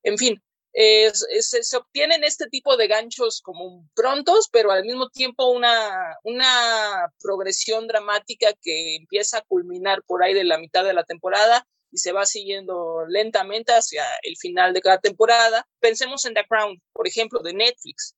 En 0.03 0.19
fin, 0.19 0.43
se 0.73 1.77
obtienen 1.77 2.25
este 2.25 2.49
tipo 2.49 2.77
de 2.77 2.87
ganchos 2.89 3.41
como 3.43 3.89
prontos, 3.95 4.49
pero 4.53 4.71
al 4.71 4.85
mismo 4.85 5.09
tiempo 5.11 5.49
una 5.51 7.13
progresión 7.21 7.87
dramática 7.87 8.53
que 8.63 8.97
empieza 8.97 9.39
a 9.39 9.43
culminar 9.43 10.03
por 10.05 10.23
ahí 10.23 10.35
de 10.35 10.45
la 10.45 10.59
mitad 10.59 10.85
de 10.85 10.95
la 10.95 11.05
temporada 11.05 11.67
y 11.91 11.99
se 11.99 12.13
va 12.13 12.27
siguiendo 12.27 13.07
lentamente 13.09 13.73
hacia 13.73 14.05
el 14.23 14.37
final 14.37 14.73
de 14.73 14.81
cada 14.83 14.99
temporada. 14.99 15.67
Pensemos 15.81 16.25
en 16.25 16.35
The 16.35 16.45
Crown, 16.49 16.81
por 16.93 17.07
ejemplo, 17.09 17.41
de 17.41 17.55
Netflix. 17.55 18.15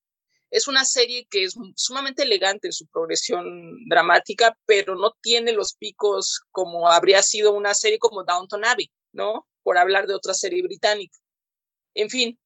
Es 0.50 0.68
una 0.68 0.84
serie 0.84 1.26
que 1.30 1.44
es 1.44 1.54
sumamente 1.76 2.22
elegante 2.22 2.68
en 2.68 2.72
su 2.72 2.87
progresión 2.87 3.76
dramática, 3.88 4.56
pero 4.66 4.94
no 4.94 5.12
tiene 5.20 5.52
los 5.52 5.74
picos 5.74 6.40
como 6.50 6.88
habría 6.88 7.22
sido 7.22 7.52
una 7.52 7.74
serie 7.74 7.98
como 7.98 8.24
Downton 8.24 8.64
Abbey, 8.64 8.90
¿no? 9.12 9.46
Por 9.62 9.78
hablar 9.78 10.06
de 10.06 10.14
otra 10.14 10.34
serie 10.34 10.62
británica. 10.62 11.18
En 11.94 12.08
fin, 12.08 12.38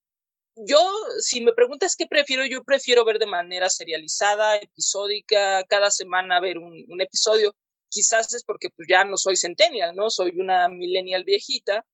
yo, 0.57 0.79
si 1.21 1.41
me 1.41 1.53
preguntas 1.53 1.97
qué 1.97 2.07
prefiero, 2.07 2.45
yo 2.47 2.63
prefiero 2.65 3.05
ver 3.05 3.19
de 3.19 3.27
manera 3.27 3.71
serializada, 3.71 4.57
episódica, 4.57 5.65
cada 5.65 5.91
semana 5.91 6.41
ver 6.41 6.59
un, 6.59 7.01
episodio. 7.01 7.55
Quizás 7.89 8.33
es 8.35 8.45
porque 8.45 8.69
pues, 8.71 8.89
ya 8.89 9.05
no 9.05 9.17
soy 9.17 9.37
centennial, 9.37 9.95
¿no? 9.95 10.11
Soy 10.11 10.33
una 10.39 10.69
millennial 10.69 11.25
viejita. 11.25 11.85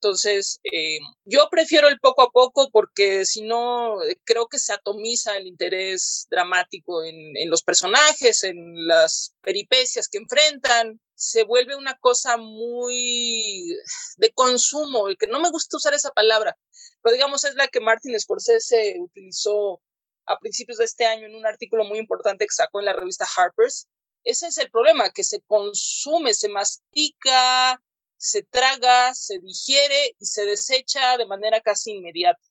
Entonces, 0.00 0.60
eh, 0.64 0.98
yo 1.24 1.48
prefiero 1.50 1.88
el 1.88 1.98
poco 1.98 2.22
a 2.22 2.30
poco 2.30 2.70
porque 2.70 3.24
si 3.24 3.42
no, 3.42 3.96
creo 4.24 4.46
que 4.46 4.58
se 4.58 4.72
atomiza 4.72 5.36
el 5.36 5.46
interés 5.46 6.26
dramático 6.30 7.02
en, 7.02 7.36
en 7.36 7.50
los 7.50 7.62
personajes, 7.62 8.44
en 8.44 8.86
las 8.86 9.34
peripecias 9.42 10.08
que 10.08 10.18
enfrentan 10.18 11.00
se 11.16 11.44
vuelve 11.44 11.74
una 11.76 11.96
cosa 11.96 12.36
muy 12.36 13.74
de 14.18 14.32
consumo, 14.32 15.06
que 15.18 15.26
no 15.26 15.40
me 15.40 15.50
gusta 15.50 15.78
usar 15.78 15.94
esa 15.94 16.10
palabra, 16.10 16.56
pero 17.02 17.14
digamos 17.14 17.44
es 17.44 17.54
la 17.54 17.68
que 17.68 17.80
Martin 17.80 18.18
Scorsese 18.20 18.96
utilizó 19.00 19.80
a 20.26 20.38
principios 20.38 20.78
de 20.78 20.84
este 20.84 21.06
año 21.06 21.26
en 21.26 21.34
un 21.34 21.46
artículo 21.46 21.84
muy 21.84 21.98
importante 21.98 22.44
que 22.44 22.54
sacó 22.54 22.80
en 22.80 22.86
la 22.86 22.92
revista 22.92 23.26
Harper's. 23.36 23.88
Ese 24.24 24.48
es 24.48 24.58
el 24.58 24.70
problema, 24.70 25.10
que 25.10 25.24
se 25.24 25.40
consume, 25.42 26.34
se 26.34 26.48
mastica, 26.48 27.80
se 28.16 28.42
traga, 28.42 29.14
se 29.14 29.38
digiere 29.38 30.16
y 30.18 30.26
se 30.26 30.44
desecha 30.44 31.16
de 31.18 31.26
manera 31.26 31.60
casi 31.60 31.92
inmediata. 31.92 32.42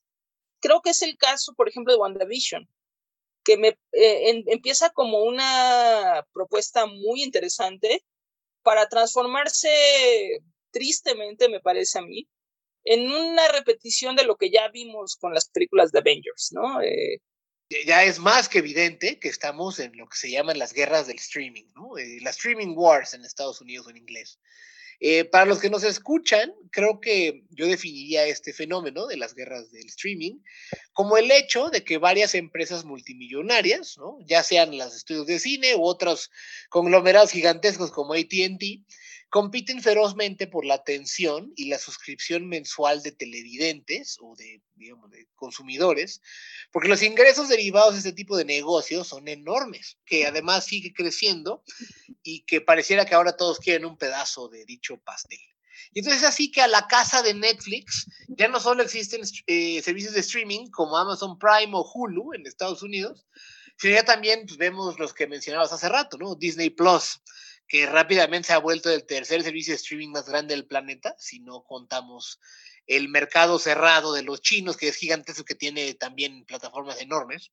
Creo 0.60 0.80
que 0.82 0.90
es 0.90 1.02
el 1.02 1.16
caso, 1.16 1.54
por 1.54 1.68
ejemplo, 1.68 1.92
de 1.92 1.98
WandaVision, 1.98 2.68
que 3.44 3.56
me, 3.56 3.68
eh, 3.92 4.44
empieza 4.46 4.90
como 4.90 5.22
una 5.22 6.26
propuesta 6.32 6.86
muy 6.86 7.22
interesante, 7.22 8.04
para 8.66 8.88
transformarse 8.88 10.40
tristemente, 10.72 11.48
me 11.48 11.60
parece 11.60 12.00
a 12.00 12.02
mí, 12.02 12.28
en 12.82 13.08
una 13.08 13.46
repetición 13.46 14.16
de 14.16 14.24
lo 14.24 14.36
que 14.36 14.50
ya 14.50 14.68
vimos 14.70 15.14
con 15.14 15.32
las 15.32 15.48
películas 15.48 15.92
de 15.92 16.00
Avengers, 16.00 16.50
¿no? 16.50 16.82
Eh, 16.82 17.20
ya 17.86 18.02
es 18.02 18.18
más 18.18 18.48
que 18.48 18.58
evidente 18.58 19.20
que 19.20 19.28
estamos 19.28 19.78
en 19.78 19.96
lo 19.96 20.08
que 20.08 20.16
se 20.16 20.30
llaman 20.32 20.58
las 20.58 20.72
guerras 20.72 21.06
del 21.06 21.16
streaming, 21.16 21.66
¿no? 21.76 21.96
Eh, 21.96 22.18
las 22.22 22.36
streaming 22.36 22.74
wars 22.76 23.14
en 23.14 23.24
Estados 23.24 23.60
Unidos 23.60 23.86
o 23.86 23.90
en 23.90 23.98
inglés. 23.98 24.40
Eh, 25.00 25.24
para 25.24 25.44
los 25.44 25.58
que 25.58 25.70
nos 25.70 25.84
escuchan, 25.84 26.54
creo 26.70 27.00
que 27.00 27.44
yo 27.50 27.66
definiría 27.66 28.26
este 28.26 28.52
fenómeno 28.52 29.06
de 29.06 29.16
las 29.16 29.34
guerras 29.34 29.70
del 29.70 29.86
streaming 29.86 30.38
como 30.92 31.16
el 31.16 31.30
hecho 31.30 31.68
de 31.68 31.84
que 31.84 31.98
varias 31.98 32.34
empresas 32.34 32.84
multimillonarias, 32.84 33.98
¿no? 33.98 34.18
ya 34.24 34.42
sean 34.42 34.76
las 34.78 34.94
estudios 34.94 35.26
de 35.26 35.38
cine 35.38 35.74
u 35.74 35.84
otros 35.84 36.30
conglomerados 36.70 37.30
gigantescos 37.30 37.90
como 37.90 38.14
ATT, 38.14 38.62
compiten 39.28 39.82
ferozmente 39.82 40.46
por 40.46 40.64
la 40.64 40.74
atención 40.74 41.52
y 41.56 41.68
la 41.68 41.78
suscripción 41.78 42.48
mensual 42.48 43.02
de 43.02 43.12
televidentes 43.12 44.16
o 44.20 44.34
de, 44.36 44.62
digamos, 44.74 45.10
de 45.10 45.26
consumidores, 45.34 46.22
porque 46.72 46.88
los 46.88 47.02
ingresos 47.02 47.48
derivados 47.48 47.94
de 47.94 47.98
este 47.98 48.12
tipo 48.12 48.36
de 48.36 48.44
negocios 48.44 49.08
son 49.08 49.28
enormes, 49.28 49.98
que 50.04 50.26
además 50.26 50.66
sigue 50.66 50.92
creciendo 50.92 51.62
y 52.22 52.44
que 52.44 52.60
pareciera 52.60 53.04
que 53.04 53.14
ahora 53.14 53.36
todos 53.36 53.58
quieren 53.58 53.86
un 53.86 53.98
pedazo 53.98 54.48
de 54.48 54.64
dicho 54.64 54.98
pastel. 54.98 55.40
Y 55.92 56.00
entonces 56.00 56.22
es 56.22 56.28
así 56.28 56.50
que 56.50 56.62
a 56.62 56.68
la 56.68 56.86
casa 56.86 57.22
de 57.22 57.34
Netflix 57.34 58.06
ya 58.28 58.48
no 58.48 58.60
solo 58.60 58.82
existen 58.82 59.22
eh, 59.46 59.82
servicios 59.82 60.14
de 60.14 60.20
streaming 60.20 60.70
como 60.70 60.96
Amazon 60.96 61.38
Prime 61.38 61.72
o 61.72 61.90
Hulu 61.90 62.34
en 62.34 62.46
Estados 62.46 62.82
Unidos, 62.82 63.26
sino 63.78 63.94
ya 63.94 64.04
también 64.04 64.44
pues, 64.46 64.56
vemos 64.56 64.98
los 64.98 65.12
que 65.12 65.26
mencionabas 65.26 65.72
hace 65.72 65.88
rato, 65.88 66.16
¿no? 66.18 66.34
Disney 66.34 66.70
Plus, 66.70 67.20
que 67.68 67.86
rápidamente 67.86 68.48
se 68.48 68.52
ha 68.52 68.58
vuelto 68.58 68.90
el 68.90 69.04
tercer 69.06 69.42
servicio 69.42 69.72
de 69.72 69.76
streaming 69.76 70.10
más 70.10 70.28
grande 70.28 70.54
del 70.54 70.66
planeta, 70.66 71.14
si 71.18 71.40
no 71.40 71.62
contamos 71.62 72.40
el 72.86 73.08
mercado 73.08 73.58
cerrado 73.58 74.12
de 74.12 74.22
los 74.22 74.40
chinos, 74.40 74.76
que 74.76 74.88
es 74.88 74.96
gigantesco, 74.96 75.44
que 75.44 75.54
tiene 75.54 75.94
también 75.94 76.44
plataformas 76.44 77.00
enormes. 77.00 77.50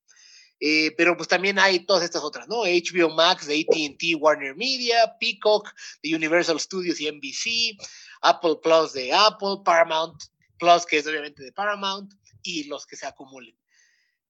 Eh, 0.60 0.92
pero 0.96 1.16
pues 1.16 1.28
también 1.28 1.58
hay 1.58 1.84
todas 1.84 2.04
estas 2.04 2.22
otras, 2.22 2.46
¿no? 2.46 2.62
HBO 2.62 3.10
Max 3.10 3.46
de 3.46 3.60
ATT, 3.60 4.20
Warner 4.20 4.54
Media, 4.54 5.16
Peacock 5.18 5.68
de 6.02 6.14
Universal 6.14 6.60
Studios 6.60 7.00
y 7.00 7.10
NBC, 7.10 7.76
Apple 8.22 8.56
Plus 8.62 8.92
de 8.92 9.12
Apple, 9.12 9.58
Paramount 9.64 10.22
Plus, 10.58 10.86
que 10.86 10.98
es 10.98 11.06
obviamente 11.06 11.42
de 11.42 11.52
Paramount, 11.52 12.14
y 12.42 12.64
los 12.64 12.86
que 12.86 12.96
se 12.96 13.06
acumulen. 13.06 13.56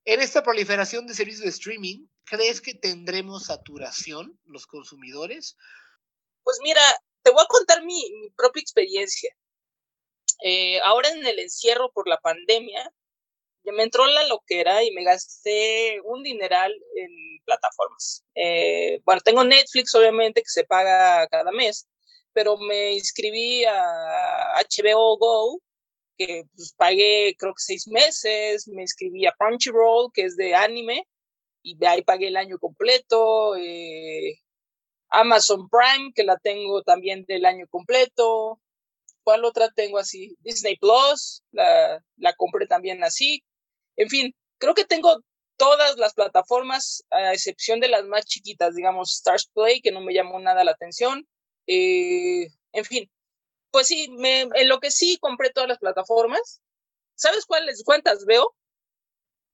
En 0.07 0.20
esta 0.20 0.42
proliferación 0.42 1.07
de 1.07 1.14
servicios 1.14 1.44
de 1.44 1.51
streaming, 1.51 2.07
¿crees 2.24 2.60
que 2.60 2.74
tendremos 2.74 3.46
saturación 3.46 4.38
los 4.44 4.66
consumidores? 4.66 5.56
Pues 6.42 6.58
mira, 6.62 6.82
te 7.22 7.30
voy 7.30 7.42
a 7.42 7.46
contar 7.46 7.84
mi, 7.84 8.02
propia 8.37 8.60
experiencia. 8.60 9.34
Eh, 10.42 10.80
ahora 10.82 11.08
en 11.10 11.26
el 11.26 11.38
encierro 11.38 11.90
por 11.92 12.08
la 12.08 12.18
pandemia, 12.18 12.90
me 13.64 13.82
entró 13.82 14.06
la 14.06 14.24
loquera 14.24 14.84
y 14.84 14.90
me 14.92 15.04
gasté 15.04 15.98
un 16.04 16.22
dineral 16.22 16.72
en 16.96 17.10
plataformas. 17.44 18.24
Eh, 18.34 19.00
bueno, 19.04 19.22
tengo 19.22 19.42
Netflix, 19.42 19.94
obviamente, 19.94 20.42
que 20.42 20.50
se 20.50 20.64
paga 20.64 21.26
cada 21.28 21.50
mes, 21.50 21.88
pero 22.34 22.58
me 22.58 22.92
inscribí 22.92 23.64
a 23.64 24.54
HBO 24.60 25.16
Go 25.16 25.62
que 26.16 26.44
pues, 26.54 26.72
pagué 26.76 27.34
creo 27.38 27.52
que 27.54 27.62
seis 27.62 27.88
meses, 27.88 28.68
me 28.68 28.82
inscribí 28.82 29.26
a 29.26 29.34
Crunchyroll, 29.38 30.10
que 30.12 30.22
es 30.22 30.37
de 30.37 30.54
anime, 30.54 31.06
y 31.64 31.83
ahí 31.87 32.03
pagué 32.03 32.29
el 32.29 32.37
año 32.37 32.59
completo, 32.59 33.57
eh, 33.57 34.38
Amazon 35.09 35.68
Prime, 35.68 36.12
que 36.14 36.22
la 36.22 36.37
tengo 36.37 36.83
también 36.83 37.24
del 37.27 37.46
año 37.46 37.66
completo, 37.68 38.61
¿cuál 39.24 39.44
otra 39.44 39.70
tengo 39.70 39.98
así? 39.98 40.37
Disney 40.40 40.77
Plus, 40.77 41.42
la, 41.50 42.00
la 42.16 42.35
compré 42.35 42.66
también 42.66 43.03
así, 43.03 43.42
en 43.96 44.09
fin, 44.09 44.35
creo 44.59 44.74
que 44.74 44.85
tengo 44.85 45.24
todas 45.57 45.96
las 45.96 46.14
plataformas, 46.14 47.05
a 47.11 47.33
excepción 47.33 47.81
de 47.81 47.88
las 47.88 48.05
más 48.05 48.27
chiquitas, 48.27 48.74
digamos 48.74 49.14
Stars 49.14 49.50
Play, 49.55 49.81
que 49.81 49.92
no 49.92 50.00
me 50.00 50.12
llamó 50.12 50.38
nada 50.38 50.64
la 50.64 50.72
atención, 50.72 51.27
eh, 51.66 52.48
en 52.72 52.85
fin, 52.85 53.11
pues 53.70 53.87
sí, 53.87 54.09
me, 54.11 54.42
en 54.42 54.68
lo 54.68 54.81
que 54.81 54.90
sí 54.90 55.18
compré 55.20 55.50
todas 55.50 55.68
las 55.68 55.79
plataformas. 55.79 56.61
¿Sabes 57.16 57.46
cuáles 57.46 57.83
cuentas 57.85 58.24
veo? 58.27 58.55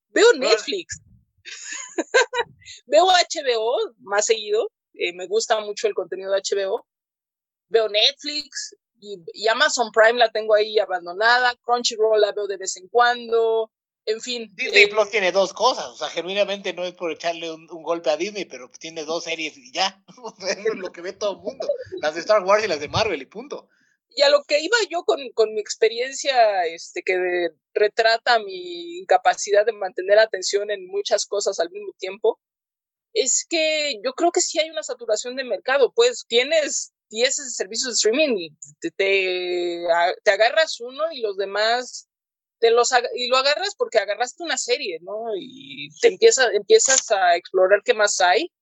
Veo 0.09 0.33
Netflix. 0.35 1.01
veo 2.87 3.07
HBO 3.07 3.95
más 4.01 4.27
seguido. 4.27 4.71
Eh, 4.95 5.13
me 5.13 5.27
gusta 5.27 5.61
mucho 5.61 5.87
el 5.87 5.95
contenido 5.95 6.33
de 6.33 6.43
HBO. 6.43 6.87
Veo 7.69 7.89
Netflix 7.89 8.77
y, 9.01 9.49
Amazon 9.49 9.91
Prime 9.93 10.19
la 10.19 10.31
tengo 10.31 10.55
ahí 10.55 10.79
abandonada. 10.79 11.55
Crunchyroll 11.63 12.21
la 12.21 12.33
veo 12.33 12.47
de 12.47 12.57
vez 12.57 12.77
en 12.77 12.89
cuando. 12.89 13.71
En 14.07 14.21
fin. 14.21 14.51
Disney 14.55 14.85
eh, 14.85 14.89
Plus 14.89 15.11
tiene 15.11 15.33
dos 15.33 15.53
cosas. 15.53 15.87
O 15.87 15.97
sea, 15.97 16.09
genuinamente 16.09 16.73
no 16.73 16.85
es 16.85 16.95
por 16.95 17.13
echarle 17.13 17.51
un, 17.51 17.67
golpe 17.67 18.11
a 18.11 18.17
Disney, 18.17 18.45
pero 18.45 18.71
tiene 18.79 19.05
dos 19.05 19.25
series 19.25 19.57
y 19.57 19.73
ya. 19.73 20.03
es 20.47 20.75
lo 20.75 20.91
que 20.93 21.01
ve 21.01 21.13
todo 21.13 21.33
el 21.33 21.39
mundo. 21.39 21.67
Las 22.01 22.15
de 22.15 22.21
Star 22.21 22.43
Wars 22.45 22.65
y 22.65 22.69
las 22.69 22.81
de 22.81 22.89
Marvel 22.89 23.23
y 23.23 23.27
punto 23.27 23.69
y 24.11 24.23
a 24.23 24.29
lo 24.29 24.43
que 24.45 24.61
iba 24.61 24.77
yo 24.91 25.05
con, 25.05 25.21
con, 25.35 25.55
mi 25.55 25.61
experiencia, 25.61 26.67
este, 26.67 27.03
que 27.03 27.49
retrata 27.75 28.39
mi 28.41 28.99
incapacidad 28.99 29.65
de 29.65 29.73
mantener 29.73 30.19
atención 30.19 30.71
en 30.71 30.87
muchas 30.87 31.27
cosas 31.27 31.61
al 31.61 31.71
mismo 31.71 31.93
tiempo, 31.99 32.41
es 33.13 33.47
que 33.49 34.01
yo 34.05 34.13
creo 34.15 34.33
que 34.33 34.41
sí 34.41 34.59
hay 34.59 34.71
una 34.71 34.83
saturación 34.83 35.37
de 35.37 35.45
mercado. 35.45 35.93
Pues 35.95 36.25
tienes 36.29 36.93
10 37.11 37.55
servicios 37.57 37.89
de 37.89 37.95
streaming 37.95 38.37
y 38.37 38.51
te, 38.81 38.91
te, 38.91 39.85
te, 40.25 40.31
agarras 40.31 40.81
uno 40.81 41.05
y 41.13 41.21
los 41.21 41.37
demás 41.37 42.09
te 42.61 42.71
los 42.71 42.93
y 43.15 43.29
lo 43.29 43.39
agarras 43.39 43.75
porque 43.75 43.99
agarraste 43.99 44.43
una 44.43 44.59
serie, 44.59 44.99
¿no? 45.01 45.35
Y 45.37 45.89
te 46.01 46.09
empieza, 46.09 46.49
empiezas 46.53 47.11
a 47.11 47.37
explorar 47.37 47.83
qué 47.85 47.95
más 47.95 48.21
hay. 48.21 48.53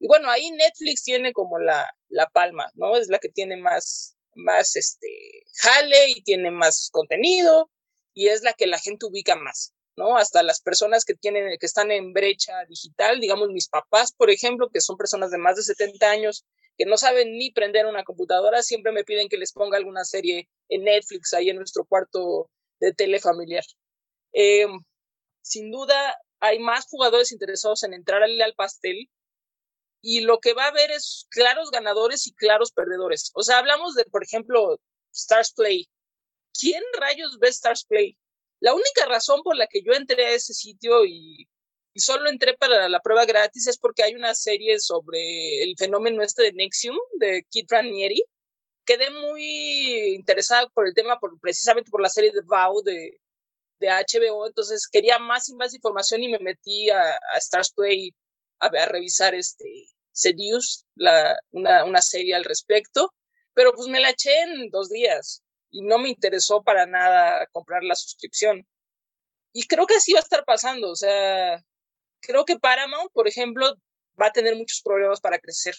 Y 0.00 0.06
bueno, 0.08 0.30
ahí 0.30 0.50
Netflix 0.50 1.04
tiene 1.04 1.32
como 1.32 1.58
la, 1.58 1.88
la 2.08 2.28
palma, 2.28 2.70
¿no? 2.74 2.96
Es 2.96 3.08
la 3.08 3.18
que 3.18 3.28
tiene 3.28 3.56
más, 3.56 4.16
más 4.38 4.76
este, 4.76 5.08
jale 5.60 6.10
y 6.10 6.22
tiene 6.22 6.50
más 6.50 6.88
contenido 6.92 7.70
y 8.14 8.28
es 8.28 8.42
la 8.42 8.52
que 8.52 8.66
la 8.66 8.78
gente 8.78 9.06
ubica 9.06 9.36
más, 9.36 9.74
¿no? 9.96 10.16
Hasta 10.16 10.42
las 10.42 10.60
personas 10.60 11.04
que 11.04 11.14
tienen, 11.14 11.58
que 11.58 11.66
están 11.66 11.90
en 11.90 12.12
brecha 12.12 12.64
digital, 12.68 13.20
digamos 13.20 13.50
mis 13.50 13.68
papás, 13.68 14.12
por 14.12 14.30
ejemplo, 14.30 14.70
que 14.72 14.80
son 14.80 14.96
personas 14.96 15.30
de 15.30 15.38
más 15.38 15.56
de 15.56 15.62
70 15.62 16.10
años, 16.10 16.44
que 16.76 16.86
no 16.86 16.96
saben 16.96 17.32
ni 17.32 17.50
prender 17.50 17.86
una 17.86 18.04
computadora, 18.04 18.62
siempre 18.62 18.92
me 18.92 19.04
piden 19.04 19.28
que 19.28 19.36
les 19.36 19.52
ponga 19.52 19.76
alguna 19.76 20.04
serie 20.04 20.48
en 20.68 20.84
Netflix 20.84 21.34
ahí 21.34 21.50
en 21.50 21.56
nuestro 21.56 21.84
cuarto 21.84 22.50
de 22.80 22.94
tele 22.94 23.20
familiar. 23.20 23.64
Em, 24.32 24.80
sin 25.42 25.70
duda, 25.70 26.16
hay 26.40 26.60
más 26.60 26.86
jugadores 26.88 27.32
interesados 27.32 27.82
en 27.82 27.94
entrar 27.94 28.22
al 28.22 28.54
pastel 28.56 29.08
y 30.00 30.20
lo 30.20 30.38
que 30.38 30.54
va 30.54 30.64
a 30.64 30.68
haber 30.68 30.90
es 30.90 31.26
claros 31.30 31.70
ganadores 31.70 32.26
y 32.26 32.34
claros 32.34 32.72
perdedores. 32.72 33.30
O 33.34 33.42
sea, 33.42 33.58
hablamos 33.58 33.94
de, 33.94 34.04
por 34.04 34.22
ejemplo, 34.22 34.80
Stars 35.12 35.52
Play. 35.52 35.88
¿Quién 36.58 36.82
rayos 36.98 37.38
ve 37.38 37.48
Stars 37.48 37.84
Play? 37.84 38.16
La 38.60 38.74
única 38.74 39.06
razón 39.06 39.42
por 39.42 39.56
la 39.56 39.66
que 39.66 39.82
yo 39.82 39.92
entré 39.92 40.26
a 40.26 40.32
ese 40.32 40.54
sitio 40.54 41.04
y, 41.04 41.48
solo 41.96 42.30
entré 42.30 42.56
para 42.56 42.88
la 42.88 43.00
prueba 43.00 43.24
gratis 43.24 43.66
es 43.66 43.76
porque 43.76 44.04
hay 44.04 44.14
una 44.14 44.32
serie 44.32 44.78
sobre 44.78 45.64
el 45.64 45.74
fenómeno 45.76 46.22
este 46.22 46.44
de 46.44 46.52
Nexium, 46.52 46.96
de 47.18 47.44
Kit 47.50 47.70
Ranieri. 47.70 48.22
Quedé 48.84 49.10
muy 49.10 50.14
interesada 50.14 50.68
por 50.68 50.86
el 50.86 50.94
tema, 50.94 51.18
por, 51.18 51.38
precisamente 51.40 51.90
por 51.90 52.00
la 52.00 52.08
serie 52.08 52.30
de 52.30 52.40
Vow 52.42 52.82
de, 52.84 53.20
de 53.80 53.88
HBO, 53.88 54.46
entonces 54.46 54.88
quería 54.88 55.18
más 55.18 55.48
y 55.48 55.54
más 55.56 55.74
información 55.74 56.22
y 56.22 56.28
me 56.28 56.38
metí 56.38 56.88
a, 56.90 57.00
a 57.32 57.38
Stars 57.38 57.72
Play 57.72 58.14
a, 58.60 58.86
revisar 58.86 59.34
este 59.34 59.66
Seduce, 60.12 60.84
la, 60.96 61.38
una, 61.50 61.84
una 61.84 62.02
serie 62.02 62.34
al 62.34 62.44
respecto, 62.44 63.14
pero 63.54 63.72
pues 63.72 63.88
me 63.88 64.00
la 64.00 64.10
eché 64.10 64.36
en 64.42 64.70
dos 64.70 64.88
días 64.88 65.42
y 65.70 65.82
no 65.82 65.98
me 65.98 66.08
interesó 66.08 66.62
para 66.62 66.86
nada 66.86 67.46
comprar 67.52 67.82
la 67.84 67.94
suscripción. 67.94 68.66
Y 69.52 69.66
creo 69.66 69.86
que 69.86 69.94
así 69.96 70.12
va 70.12 70.20
a 70.20 70.22
estar 70.22 70.44
pasando, 70.44 70.90
o 70.90 70.96
sea, 70.96 71.62
creo 72.20 72.44
que 72.44 72.58
Paramount, 72.58 73.12
por 73.12 73.28
ejemplo, 73.28 73.74
va 74.20 74.26
a 74.26 74.32
tener 74.32 74.56
muchos 74.56 74.82
problemas 74.82 75.20
para 75.20 75.38
crecer 75.38 75.74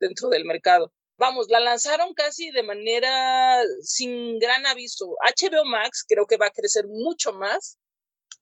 dentro 0.00 0.28
del 0.28 0.44
mercado. 0.44 0.92
Vamos, 1.18 1.48
la 1.48 1.60
lanzaron 1.60 2.14
casi 2.14 2.50
de 2.50 2.62
manera 2.62 3.62
sin 3.82 4.38
gran 4.38 4.66
aviso. 4.66 5.14
HBO 5.22 5.64
Max 5.64 6.04
creo 6.08 6.26
que 6.26 6.36
va 6.36 6.46
a 6.46 6.50
crecer 6.50 6.86
mucho 6.88 7.32
más 7.32 7.78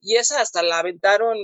y 0.00 0.16
esa 0.16 0.40
hasta 0.40 0.62
la 0.62 0.78
aventaron 0.78 1.36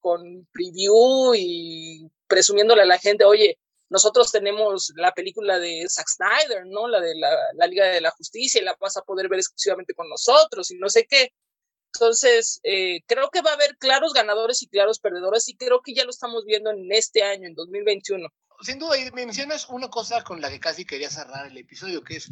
con 0.00 0.46
preview 0.52 1.34
y 1.34 2.10
presumiéndole 2.26 2.82
a 2.82 2.86
la 2.86 2.98
gente, 2.98 3.24
oye, 3.24 3.58
nosotros 3.90 4.32
tenemos 4.32 4.92
la 4.96 5.12
película 5.12 5.58
de 5.58 5.86
Zack 5.88 6.08
Snyder, 6.08 6.66
¿no? 6.66 6.88
La 6.88 7.00
de 7.00 7.14
la, 7.14 7.66
Liga 7.66 7.86
de 7.86 8.00
la 8.00 8.10
Justicia 8.10 8.60
y 8.60 8.64
la 8.64 8.76
vas 8.80 8.96
a 8.96 9.02
poder 9.02 9.28
ver 9.28 9.38
exclusivamente 9.38 9.94
con 9.94 10.08
nosotros 10.08 10.70
y 10.70 10.78
no 10.78 10.88
sé 10.88 11.06
qué. 11.08 11.32
Entonces, 11.94 12.60
eh, 12.64 13.02
creo 13.06 13.30
que 13.30 13.40
va 13.40 13.52
a 13.52 13.54
haber 13.54 13.76
claros 13.76 14.12
ganadores 14.12 14.62
y 14.62 14.68
claros 14.68 14.98
perdedores 14.98 15.48
y 15.48 15.56
creo 15.56 15.80
que 15.80 15.94
ya 15.94 16.04
lo 16.04 16.10
estamos 16.10 16.44
viendo 16.44 16.70
en 16.70 16.90
este 16.90 17.22
año, 17.22 17.46
en 17.46 17.54
2021. 17.54 18.28
Sin 18.62 18.78
duda, 18.78 18.98
y 18.98 19.10
mencionas 19.12 19.68
una 19.68 19.88
cosa 19.90 20.24
con 20.24 20.40
la 20.40 20.50
que 20.50 20.58
casi 20.58 20.84
quería 20.84 21.10
cerrar 21.10 21.46
el 21.46 21.56
episodio, 21.56 22.02
que 22.02 22.16
es 22.16 22.28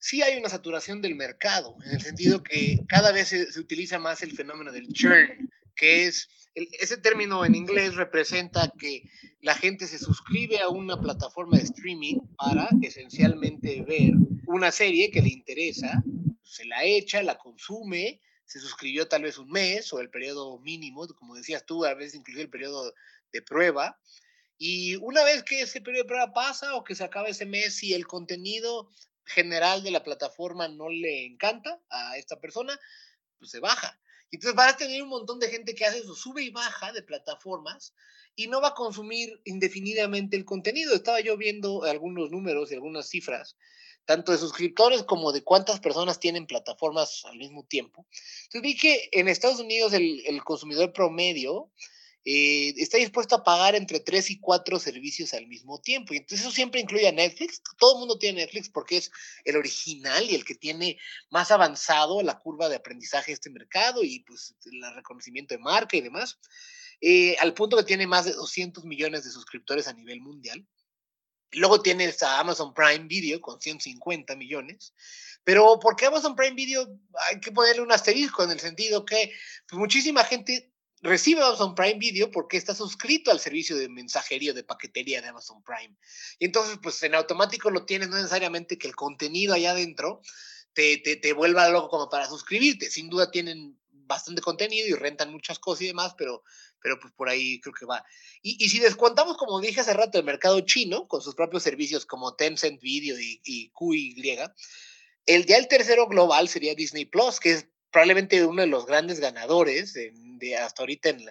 sí 0.00 0.22
hay 0.22 0.38
una 0.38 0.48
saturación 0.48 1.00
del 1.00 1.14
mercado, 1.14 1.76
en 1.84 1.92
el 1.92 2.00
sentido 2.00 2.42
que 2.42 2.80
cada 2.88 3.12
vez 3.12 3.28
se, 3.28 3.60
utiliza 3.60 3.98
más 3.98 4.22
el 4.22 4.32
fenómeno 4.32 4.72
del 4.72 4.88
churn, 4.88 5.50
que 5.76 6.06
es, 6.06 6.28
ese 6.54 6.96
término 6.96 7.44
en 7.44 7.54
inglés 7.54 7.94
representa 7.94 8.72
que 8.78 9.04
la 9.40 9.54
gente 9.54 9.86
se 9.86 9.98
suscribe 9.98 10.58
a 10.58 10.68
una 10.68 11.00
plataforma 11.00 11.58
de 11.58 11.64
streaming 11.64 12.16
para 12.36 12.68
esencialmente 12.82 13.82
ver 13.82 14.14
una 14.46 14.72
serie 14.72 15.10
que 15.10 15.22
le 15.22 15.28
interesa, 15.28 16.02
se 16.42 16.64
la 16.64 16.82
echa, 16.82 17.22
la 17.22 17.38
consume, 17.38 18.20
se 18.46 18.58
suscribió 18.58 19.06
tal 19.06 19.22
vez 19.22 19.38
un 19.38 19.50
mes 19.50 19.92
o 19.92 20.00
el 20.00 20.10
periodo 20.10 20.58
mínimo, 20.58 21.06
como 21.08 21.36
decías 21.36 21.64
tú, 21.64 21.84
a 21.84 21.94
veces 21.94 22.16
incluso 22.16 22.40
el 22.40 22.50
periodo 22.50 22.92
de 23.32 23.42
prueba, 23.42 23.98
Y 24.58 24.96
una 24.96 25.24
vez 25.24 25.42
que 25.42 25.62
ese 25.62 25.80
periodo 25.80 26.02
de 26.02 26.08
prueba 26.08 26.32
pasa 26.32 26.74
o 26.74 26.84
que 26.84 26.94
se 26.94 27.04
acaba 27.04 27.28
ese 27.28 27.46
mes 27.46 27.82
y 27.82 27.94
el 27.94 28.06
contenido 28.06 28.90
general 29.24 29.82
de 29.82 29.90
la 29.90 30.02
plataforma 30.02 30.68
no 30.68 30.88
le 30.88 31.24
encanta 31.26 31.80
a 31.90 32.16
esta 32.16 32.40
persona, 32.40 32.78
pues 33.38 33.50
se 33.50 33.60
baja. 33.60 33.98
Entonces 34.30 34.54
vas 34.54 34.74
a 34.74 34.76
tener 34.76 35.02
un 35.02 35.08
montón 35.08 35.40
de 35.40 35.48
gente 35.48 35.74
que 35.74 35.84
hace 35.84 35.98
eso, 35.98 36.14
sube 36.14 36.42
y 36.42 36.50
baja 36.50 36.92
de 36.92 37.02
plataformas 37.02 37.94
y 38.36 38.46
no 38.46 38.60
va 38.60 38.68
a 38.68 38.74
consumir 38.74 39.40
indefinidamente 39.44 40.36
el 40.36 40.44
contenido. 40.44 40.94
Estaba 40.94 41.20
yo 41.20 41.36
viendo 41.36 41.84
algunos 41.84 42.30
números 42.30 42.70
y 42.70 42.74
algunas 42.74 43.08
cifras, 43.08 43.56
tanto 44.04 44.32
de 44.32 44.38
suscriptores 44.38 45.02
como 45.02 45.32
de 45.32 45.42
cuántas 45.42 45.80
personas 45.80 46.20
tienen 46.20 46.46
plataformas 46.46 47.24
al 47.24 47.38
mismo 47.38 47.64
tiempo. 47.64 48.06
Entonces 48.44 48.62
vi 48.62 48.76
que 48.76 49.08
en 49.12 49.28
Estados 49.28 49.58
Unidos 49.58 49.92
el 49.92 50.44
consumidor 50.44 50.92
promedio 50.92 51.70
eh, 52.24 52.74
está 52.76 52.98
dispuesto 52.98 53.34
a 53.34 53.44
pagar 53.44 53.74
entre 53.74 54.00
tres 54.00 54.30
y 54.30 54.38
cuatro 54.38 54.78
servicios 54.78 55.32
al 55.32 55.46
mismo 55.46 55.80
tiempo. 55.80 56.12
Y 56.12 56.18
entonces 56.18 56.40
eso 56.40 56.54
siempre 56.54 56.80
incluye 56.80 57.08
a 57.08 57.12
Netflix. 57.12 57.62
Todo 57.78 57.94
el 57.94 57.98
mundo 58.00 58.18
tiene 58.18 58.42
Netflix 58.42 58.68
porque 58.68 58.98
es 58.98 59.10
el 59.44 59.56
original 59.56 60.28
y 60.28 60.34
el 60.34 60.44
que 60.44 60.54
tiene 60.54 60.98
más 61.30 61.50
avanzado 61.50 62.22
la 62.22 62.38
curva 62.38 62.68
de 62.68 62.76
aprendizaje 62.76 63.30
de 63.30 63.34
este 63.34 63.50
mercado 63.50 64.02
y 64.04 64.20
pues 64.20 64.54
el 64.66 64.94
reconocimiento 64.94 65.54
de 65.54 65.60
marca 65.60 65.96
y 65.96 66.02
demás. 66.02 66.38
Eh, 67.00 67.36
al 67.40 67.54
punto 67.54 67.78
que 67.78 67.84
tiene 67.84 68.06
más 68.06 68.26
de 68.26 68.32
200 68.34 68.84
millones 68.84 69.24
de 69.24 69.30
suscriptores 69.30 69.88
a 69.88 69.94
nivel 69.94 70.20
mundial. 70.20 70.66
Luego 71.52 71.82
tienes 71.82 72.22
a 72.22 72.38
Amazon 72.38 72.74
Prime 72.74 73.06
Video 73.06 73.40
con 73.40 73.60
150 73.60 74.36
millones. 74.36 74.94
Pero 75.42 75.80
¿por 75.80 75.96
qué 75.96 76.06
Amazon 76.06 76.36
Prime 76.36 76.54
Video 76.54 76.86
hay 77.28 77.40
que 77.40 77.50
ponerle 77.50 77.82
un 77.82 77.90
asterisco 77.90 78.44
en 78.44 78.50
el 78.50 78.60
sentido 78.60 79.04
que 79.04 79.32
pues, 79.66 79.78
muchísima 79.78 80.22
gente 80.24 80.69
recibe 81.02 81.42
Amazon 81.42 81.74
Prime 81.74 81.98
Video 81.98 82.30
porque 82.30 82.56
está 82.56 82.74
suscrito 82.74 83.30
al 83.30 83.40
servicio 83.40 83.76
de 83.76 83.88
mensajería 83.88 84.52
de 84.52 84.64
paquetería 84.64 85.22
de 85.22 85.28
Amazon 85.28 85.62
Prime. 85.62 85.96
Y 86.38 86.44
entonces, 86.44 86.78
pues 86.82 87.02
en 87.02 87.14
automático 87.14 87.70
lo 87.70 87.84
tienes, 87.84 88.08
no 88.08 88.16
necesariamente 88.16 88.78
que 88.78 88.88
el 88.88 88.94
contenido 88.94 89.54
allá 89.54 89.72
adentro 89.72 90.20
te, 90.72 90.98
te, 90.98 91.16
te 91.16 91.32
vuelva 91.32 91.68
loco 91.68 91.88
como 91.88 92.08
para 92.08 92.28
suscribirte. 92.28 92.90
Sin 92.90 93.08
duda 93.08 93.30
tienen 93.30 93.78
bastante 93.90 94.42
contenido 94.42 94.88
y 94.88 94.94
rentan 94.94 95.32
muchas 95.32 95.58
cosas 95.58 95.82
y 95.82 95.86
demás, 95.86 96.14
pero, 96.18 96.42
pero 96.82 96.98
pues 96.98 97.12
por 97.14 97.28
ahí 97.28 97.60
creo 97.60 97.72
que 97.72 97.86
va. 97.86 98.04
Y, 98.42 98.62
y 98.62 98.68
si 98.68 98.78
descontamos, 98.80 99.36
como 99.36 99.60
dije 99.60 99.80
hace 99.80 99.94
rato, 99.94 100.18
el 100.18 100.24
mercado 100.24 100.60
chino, 100.60 101.06
con 101.08 101.22
sus 101.22 101.34
propios 101.34 101.62
servicios 101.62 102.04
como 102.04 102.34
Tencent 102.34 102.80
Video 102.80 103.18
y, 103.18 103.40
y 103.44 103.70
QY, 103.70 104.16
el 105.26 105.46
ya 105.46 105.56
el 105.56 105.68
tercero 105.68 106.08
global 106.08 106.48
sería 106.48 106.74
Disney 106.74 107.04
Plus, 107.04 107.38
que 107.38 107.52
es 107.52 107.68
probablemente 107.90 108.44
uno 108.44 108.62
de 108.62 108.68
los 108.68 108.86
grandes 108.86 109.20
ganadores 109.20 109.96
de 110.40 110.56
hasta 110.56 110.82
ahorita 110.82 111.10
en, 111.10 111.24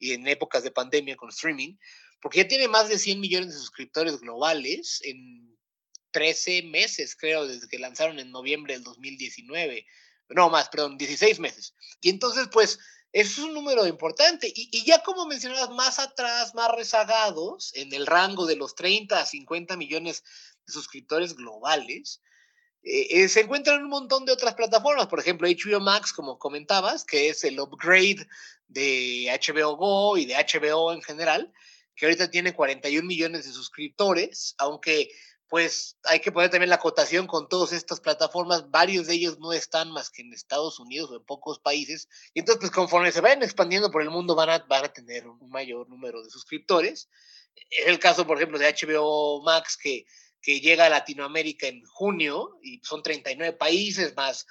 en 0.00 0.28
épocas 0.28 0.62
de 0.62 0.70
pandemia 0.70 1.16
con 1.16 1.30
streaming, 1.30 1.76
porque 2.20 2.38
ya 2.38 2.48
tiene 2.48 2.68
más 2.68 2.88
de 2.88 2.98
100 2.98 3.20
millones 3.20 3.54
de 3.54 3.58
suscriptores 3.58 4.20
globales 4.20 5.00
en 5.04 5.56
13 6.10 6.62
meses, 6.62 7.16
creo, 7.16 7.46
desde 7.46 7.68
que 7.68 7.78
lanzaron 7.78 8.18
en 8.18 8.30
noviembre 8.30 8.74
del 8.74 8.84
2019. 8.84 9.86
No, 10.30 10.50
más, 10.50 10.68
perdón, 10.68 10.98
16 10.98 11.38
meses. 11.38 11.74
Y 12.00 12.10
entonces, 12.10 12.48
pues, 12.50 12.78
es 13.12 13.38
un 13.38 13.54
número 13.54 13.86
importante. 13.86 14.48
Y, 14.54 14.68
y, 14.72 14.84
ya 14.84 15.02
como 15.02 15.26
mencionabas, 15.26 15.70
más 15.70 15.98
atrás, 15.98 16.54
más 16.54 16.70
rezagados, 16.72 17.72
en 17.74 17.92
el 17.92 18.06
rango 18.06 18.46
de 18.46 18.56
los 18.56 18.74
30 18.74 19.20
a 19.20 19.26
50 19.26 19.76
millones 19.76 20.22
de 20.66 20.72
suscriptores 20.72 21.34
globales, 21.34 22.20
eh, 22.88 23.24
eh, 23.24 23.28
se 23.28 23.40
encuentran 23.40 23.82
un 23.82 23.90
montón 23.90 24.24
de 24.24 24.32
otras 24.32 24.54
plataformas, 24.54 25.08
por 25.08 25.18
ejemplo, 25.18 25.48
HBO 25.48 25.80
Max, 25.80 26.12
como 26.12 26.38
comentabas, 26.38 27.04
que 27.04 27.28
es 27.28 27.42
el 27.42 27.58
upgrade 27.58 28.28
de 28.68 29.26
HBO 29.42 29.76
Go 29.76 30.16
y 30.16 30.24
de 30.24 30.34
HBO 30.34 30.92
en 30.92 31.02
general, 31.02 31.52
que 31.96 32.06
ahorita 32.06 32.30
tiene 32.30 32.54
41 32.54 33.04
millones 33.04 33.44
de 33.44 33.50
suscriptores, 33.50 34.54
aunque 34.58 35.10
pues 35.48 35.96
hay 36.04 36.20
que 36.20 36.30
poner 36.30 36.50
también 36.50 36.70
la 36.70 36.76
acotación 36.76 37.26
con 37.26 37.48
todas 37.48 37.72
estas 37.72 37.98
plataformas, 37.98 38.70
varios 38.70 39.08
de 39.08 39.14
ellos 39.14 39.40
no 39.40 39.52
están 39.52 39.90
más 39.90 40.08
que 40.10 40.22
en 40.22 40.32
Estados 40.32 40.78
Unidos 40.78 41.10
o 41.10 41.16
en 41.16 41.24
pocos 41.24 41.58
países, 41.58 42.08
y 42.34 42.38
entonces 42.38 42.60
pues 42.60 42.70
conforme 42.70 43.10
se 43.10 43.20
vayan 43.20 43.42
expandiendo 43.42 43.90
por 43.90 44.02
el 44.02 44.10
mundo 44.10 44.36
van 44.36 44.50
a, 44.50 44.58
van 44.58 44.84
a 44.84 44.92
tener 44.92 45.26
un 45.26 45.50
mayor 45.50 45.88
número 45.88 46.22
de 46.22 46.30
suscriptores. 46.30 47.08
Es 47.70 47.88
el 47.88 47.98
caso, 47.98 48.26
por 48.26 48.36
ejemplo, 48.36 48.58
de 48.58 48.72
HBO 48.72 49.42
Max, 49.42 49.76
que 49.76 50.06
que 50.46 50.60
llega 50.60 50.86
a 50.86 50.88
Latinoamérica 50.88 51.66
en 51.66 51.84
junio 51.86 52.60
y 52.62 52.80
son 52.84 53.02
39 53.02 53.54
países 53.54 54.14
más 54.14 54.46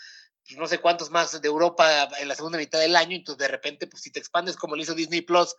pues, 0.46 0.60
no 0.60 0.68
sé 0.68 0.80
cuántos 0.80 1.10
más 1.10 1.42
de 1.42 1.48
Europa 1.48 2.10
en 2.20 2.28
la 2.28 2.36
segunda 2.36 2.58
mitad 2.58 2.82
del 2.82 2.98
año, 2.98 3.16
entonces 3.16 3.40
de 3.40 3.48
repente, 3.48 3.88
pues 3.88 4.04
si 4.04 4.12
te 4.12 4.20
expandes 4.20 4.58
como 4.58 4.76
lo 4.76 4.82
hizo 4.82 4.94
Disney 4.94 5.22
Plus, 5.22 5.56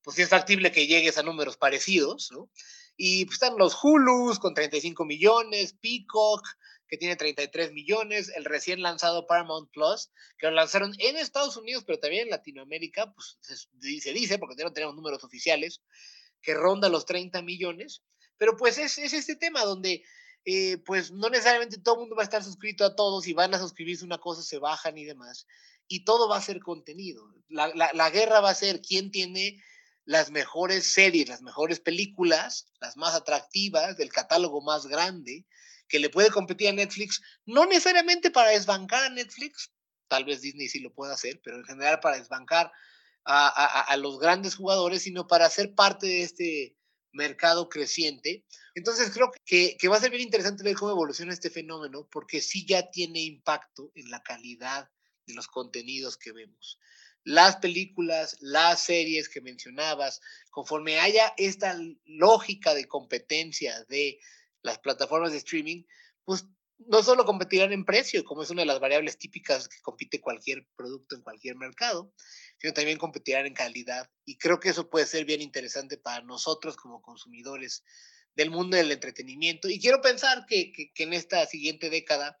pues 0.00 0.14
sí 0.14 0.22
es 0.22 0.28
factible 0.28 0.70
que 0.70 0.86
llegues 0.86 1.18
a 1.18 1.24
números 1.24 1.56
parecidos, 1.56 2.30
¿no? 2.30 2.48
Y 2.96 3.24
pues 3.24 3.34
están 3.34 3.58
los 3.58 3.76
Hulus 3.82 4.38
con 4.38 4.54
35 4.54 5.04
millones, 5.04 5.74
Peacock, 5.80 6.46
que 6.88 6.96
tiene 6.96 7.16
33 7.16 7.72
millones, 7.72 8.30
el 8.34 8.44
recién 8.44 8.82
lanzado 8.82 9.26
Paramount 9.26 9.70
Plus, 9.72 10.10
que 10.38 10.46
lo 10.46 10.52
lanzaron 10.52 10.94
en 10.98 11.16
Estados 11.16 11.56
Unidos, 11.56 11.82
pero 11.84 11.98
también 11.98 12.24
en 12.24 12.30
Latinoamérica, 12.30 13.12
pues 13.12 13.38
se, 13.40 14.12
dice, 14.12 14.38
porque 14.38 14.62
no 14.62 14.72
tenemos 14.72 14.94
números 14.94 15.24
oficiales, 15.24 15.82
que 16.40 16.54
ronda 16.54 16.88
los 16.88 17.04
30 17.04 17.42
millones. 17.42 18.02
Pero 18.40 18.56
pues 18.56 18.78
es, 18.78 18.96
es 18.96 19.12
este 19.12 19.36
tema 19.36 19.64
donde 19.64 20.02
eh, 20.46 20.78
pues 20.86 21.12
no 21.12 21.28
necesariamente 21.28 21.76
todo 21.76 21.96
el 21.96 22.00
mundo 22.00 22.16
va 22.16 22.22
a 22.22 22.24
estar 22.24 22.42
suscrito 22.42 22.86
a 22.86 22.96
todos 22.96 23.28
y 23.28 23.34
van 23.34 23.52
a 23.52 23.58
suscribirse 23.58 24.02
una 24.02 24.16
cosa, 24.16 24.42
se 24.42 24.56
bajan 24.58 24.96
y 24.96 25.04
demás. 25.04 25.46
Y 25.88 26.06
todo 26.06 26.26
va 26.26 26.38
a 26.38 26.42
ser 26.42 26.60
contenido. 26.60 27.22
La, 27.48 27.68
la, 27.74 27.90
la 27.92 28.08
guerra 28.08 28.40
va 28.40 28.48
a 28.48 28.54
ser 28.54 28.80
quién 28.80 29.10
tiene 29.10 29.62
las 30.06 30.30
mejores 30.30 30.86
series, 30.86 31.28
las 31.28 31.42
mejores 31.42 31.80
películas, 31.80 32.64
las 32.80 32.96
más 32.96 33.14
atractivas, 33.14 33.98
del 33.98 34.10
catálogo 34.10 34.62
más 34.62 34.86
grande, 34.86 35.44
que 35.86 35.98
le 35.98 36.08
puede 36.08 36.30
competir 36.30 36.68
a 36.68 36.72
Netflix, 36.72 37.20
no 37.44 37.66
necesariamente 37.66 38.30
para 38.30 38.52
desbancar 38.52 39.04
a 39.04 39.10
Netflix, 39.10 39.70
tal 40.08 40.24
vez 40.24 40.40
Disney 40.40 40.68
sí 40.68 40.80
lo 40.80 40.94
pueda 40.94 41.12
hacer, 41.12 41.42
pero 41.44 41.58
en 41.58 41.64
general 41.64 42.00
para 42.00 42.16
desbancar 42.16 42.72
a, 43.26 43.48
a, 43.48 43.82
a 43.82 43.96
los 43.98 44.18
grandes 44.18 44.54
jugadores, 44.54 45.02
sino 45.02 45.26
para 45.26 45.50
ser 45.50 45.74
parte 45.74 46.06
de 46.06 46.22
este, 46.22 46.79
mercado 47.12 47.68
creciente. 47.68 48.44
Entonces 48.74 49.10
creo 49.10 49.30
que, 49.44 49.76
que, 49.76 49.88
va 49.88 49.96
a 49.96 50.00
ser 50.00 50.10
bien 50.10 50.22
interesante 50.22 50.62
ver 50.62 50.76
cómo 50.76 50.92
evoluciona 50.92 51.32
este 51.32 51.50
fenómeno, 51.50 52.08
porque 52.10 52.40
sí 52.40 52.66
ya 52.66 52.90
tiene 52.90 53.20
impacto 53.20 53.92
en 53.94 54.10
la 54.10 54.22
calidad 54.22 54.88
de 55.26 55.34
los 55.34 55.48
contenidos 55.48 56.16
que 56.16 56.32
vemos. 56.32 56.78
Las 57.22 57.56
películas, 57.56 58.36
las 58.40 58.82
series 58.82 59.28
que 59.28 59.40
mencionabas, 59.40 60.20
conforme 60.50 60.98
haya 61.00 61.34
esta 61.36 61.78
lógica 62.04 62.74
de 62.74 62.86
competencia 62.86 63.84
de 63.84 64.18
las 64.62 64.78
plataformas 64.78 65.32
de 65.32 65.38
streaming, 65.38 65.84
pues 66.24 66.46
no 66.86 67.02
solo 67.02 67.24
competirán 67.24 67.72
en 67.72 67.84
precio, 67.84 68.24
como 68.24 68.42
es 68.42 68.50
una 68.50 68.62
de 68.62 68.66
las 68.66 68.80
variables 68.80 69.18
típicas 69.18 69.68
que 69.68 69.80
compite 69.82 70.20
cualquier 70.20 70.66
producto 70.76 71.14
en 71.14 71.22
cualquier 71.22 71.56
mercado, 71.56 72.12
sino 72.58 72.72
también 72.72 72.98
competirán 72.98 73.46
en 73.46 73.54
calidad. 73.54 74.08
Y 74.24 74.38
creo 74.38 74.60
que 74.60 74.70
eso 74.70 74.88
puede 74.88 75.06
ser 75.06 75.24
bien 75.24 75.42
interesante 75.42 75.98
para 75.98 76.22
nosotros 76.22 76.76
como 76.76 77.02
consumidores 77.02 77.82
del 78.34 78.50
mundo 78.50 78.76
del 78.76 78.92
entretenimiento. 78.92 79.68
Y 79.68 79.80
quiero 79.80 80.00
pensar 80.00 80.46
que, 80.46 80.72
que, 80.72 80.92
que 80.92 81.02
en 81.02 81.12
esta 81.12 81.44
siguiente 81.46 81.90
década, 81.90 82.38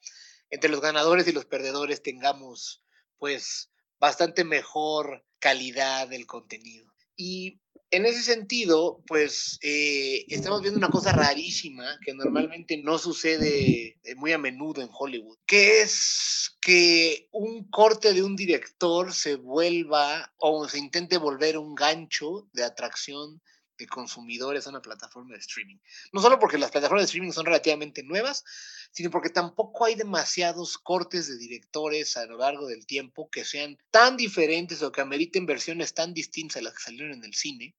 entre 0.50 0.70
los 0.70 0.80
ganadores 0.80 1.26
y 1.28 1.32
los 1.32 1.46
perdedores, 1.46 2.02
tengamos 2.02 2.84
pues 3.18 3.70
bastante 3.98 4.44
mejor 4.44 5.24
calidad 5.38 6.08
del 6.08 6.26
contenido. 6.26 6.90
Y 7.16 7.60
en 7.90 8.06
ese 8.06 8.22
sentido, 8.22 9.02
pues 9.06 9.58
eh, 9.62 10.24
estamos 10.28 10.62
viendo 10.62 10.78
una 10.78 10.90
cosa 10.90 11.12
rarísima 11.12 11.98
que 12.04 12.14
normalmente 12.14 12.76
no 12.76 12.98
sucede 12.98 13.98
eh, 14.04 14.14
muy 14.16 14.32
a 14.32 14.38
menudo 14.38 14.80
en 14.80 14.88
Hollywood, 14.92 15.38
que 15.44 15.82
es 15.82 16.56
que 16.60 17.28
un 17.32 17.68
corte 17.68 18.12
de 18.12 18.22
un 18.22 18.36
director 18.36 19.12
se 19.12 19.34
vuelva 19.34 20.32
o 20.38 20.68
se 20.68 20.78
intente 20.78 21.18
volver 21.18 21.58
un 21.58 21.74
gancho 21.74 22.48
de 22.52 22.64
atracción 22.64 23.42
de 23.80 23.88
consumidores 23.88 24.66
a 24.66 24.70
una 24.70 24.82
plataforma 24.82 25.32
de 25.32 25.40
streaming. 25.40 25.78
No 26.12 26.20
solo 26.20 26.38
porque 26.38 26.58
las 26.58 26.70
plataformas 26.70 27.02
de 27.02 27.06
streaming 27.06 27.32
son 27.32 27.46
relativamente 27.46 28.02
nuevas, 28.02 28.44
sino 28.92 29.10
porque 29.10 29.30
tampoco 29.30 29.86
hay 29.86 29.94
demasiados 29.94 30.78
cortes 30.78 31.26
de 31.26 31.38
directores 31.38 32.16
a 32.16 32.26
lo 32.26 32.38
largo 32.38 32.66
del 32.66 32.86
tiempo 32.86 33.28
que 33.30 33.44
sean 33.44 33.78
tan 33.90 34.16
diferentes 34.16 34.82
o 34.82 34.92
que 34.92 35.00
ameriten 35.00 35.46
versiones 35.46 35.94
tan 35.94 36.14
distintas 36.14 36.58
a 36.58 36.62
las 36.62 36.74
que 36.74 36.82
salieron 36.82 37.12
en 37.12 37.24
el 37.24 37.34
cine 37.34 37.74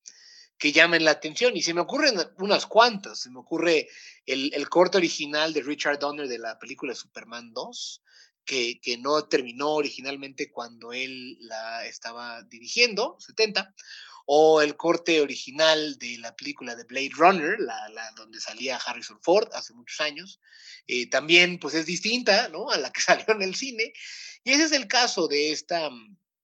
que 0.58 0.72
llamen 0.72 1.04
la 1.04 1.12
atención. 1.12 1.58
Y 1.58 1.64
se 1.64 1.74
me 1.74 1.82
ocurren 1.82 2.16
unas 2.38 2.68
cuantas. 2.68 3.20
Se 3.20 3.32
me 3.32 3.39
ocurre 3.39 3.89
el, 4.26 4.54
el 4.54 4.70
corte 4.70 4.97
original 4.97 5.54
de 5.54 5.64
Richard 5.64 5.97
Donner 5.97 6.28
de 6.28 6.38
la 6.38 6.60
película 6.60 6.93
Superman 6.93 7.52
2, 7.52 8.04
que, 8.45 8.80
que, 8.80 8.97
no 8.97 9.24
terminó 9.28 9.72
originalmente 9.72 10.52
cuando 10.52 10.93
él 10.93 11.38
la 11.41 11.86
estaba 11.86 12.43
dirigiendo, 12.43 13.18
70, 13.20 13.74
o 14.26 14.62
el 14.62 14.76
corte 14.78 15.22
original 15.22 15.98
de 15.98 16.18
la 16.20 16.36
película 16.36 16.76
de 16.76 16.84
Blade 16.84 17.12
Runner, 17.16 17.60
la, 17.60 18.12
donde 18.16 18.40
salía 18.40 18.78
Harrison 18.78 19.20
Ford 19.22 19.50
hace 19.54 19.74
muchos 19.74 20.00
años, 20.02 20.40
eh, 20.88 21.10
también 21.10 21.60
pues 21.60 21.74
es 21.74 21.86
distinta, 21.86 22.50
¿no? 22.50 22.70
A 22.70 22.78
la 22.78 22.92
que 22.92 23.02
salió 23.02 23.26
en 23.30 23.42
el 23.42 23.56
cine. 23.56 23.94
Y 24.44 24.52
ese 24.52 24.66
es 24.66 24.72
el 24.72 24.88
caso 24.88 25.28
de 25.28 25.52
esta, 25.52 25.90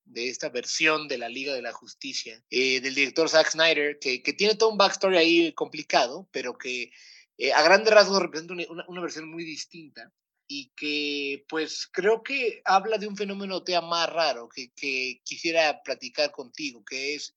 de 0.06 0.30
esta 0.30 0.50
versión 0.50 1.08
de 1.08 1.18
la 1.18 1.30
Liga 1.30 1.54
de 1.54 1.62
la 1.62 1.74
Justicia, 1.74 2.44
eh, 2.50 2.80
del 2.82 2.96
director 2.96 3.30
Zack 3.30 3.52
Snyder, 3.52 4.00
que, 4.00 4.22
que, 4.22 4.34
tiene 4.34 4.56
todo 4.56 4.70
un 4.70 4.78
backstory 4.78 5.18
ahí 5.18 5.54
complicado, 5.54 6.28
pero 6.32 6.58
que 6.58 6.92
eh, 7.38 7.54
a 7.54 7.62
grandes 7.62 7.94
rasgos 7.94 8.22
representa 8.22 8.54
una, 8.54 8.86
una, 8.88 9.02
versión 9.02 9.30
muy 9.30 9.44
distinta 9.44 10.12
y 10.48 10.72
que 10.76 11.46
pues 11.50 11.88
creo 11.88 12.24
que 12.24 12.62
habla 12.64 12.98
de 12.98 13.08
un 13.08 13.18
fenómeno 13.18 13.64
más 13.84 14.10
raro 14.10 14.48
que, 14.48 14.72
que 14.74 15.22
quisiera 15.24 15.84
platicar 15.84 16.32
contigo, 16.32 16.84
que 16.86 17.16
es 17.16 17.36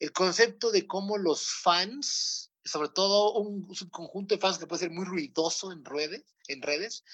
el 0.00 0.12
concepto 0.12 0.70
de 0.72 0.86
cómo 0.86 1.18
los 1.18 1.46
fans, 1.62 2.50
sobre 2.64 2.88
todo 2.88 3.34
un 3.34 3.68
conjunto 3.90 4.34
de 4.34 4.40
fans 4.40 4.58
que 4.58 4.66
puede 4.66 4.80
ser 4.80 4.90
muy 4.90 5.04
ruidoso 5.04 5.70
en 5.72 5.84
redes, 5.84 6.24
en 6.48 6.62
redes 6.62 7.04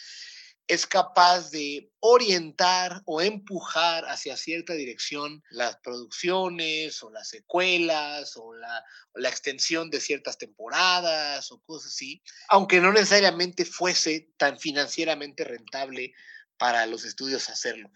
es 0.69 0.87
capaz 0.87 1.51
de 1.51 1.93
orientar 2.01 3.03
o 3.05 3.21
empujar 3.21 4.05
hacia 4.07 4.37
cierta 4.37 4.73
dirección 4.73 5.43
las 5.51 5.77
producciones 5.77 7.03
o 7.03 7.11
las 7.11 7.29
secuelas 7.29 8.37
o 8.37 8.53
la, 8.55 8.85
o 9.13 9.21
la, 9.21 9.29
extensión 9.29 9.91
de 9.91 10.01
ciertas 10.01 10.39
temporadas 10.39 11.53
o 11.53 11.61
cosas 11.63 11.93
así, 11.93 12.23
aunque 12.49 12.81
no 12.81 12.93
necesariamente 12.93 13.65
fuese 13.65 14.33
tan 14.37 14.59
financieramente 14.59 15.45
rentable 15.45 16.15
para 16.59 16.87
los 16.87 17.05
estudios 17.05 17.49
hacerlo. 17.49 17.91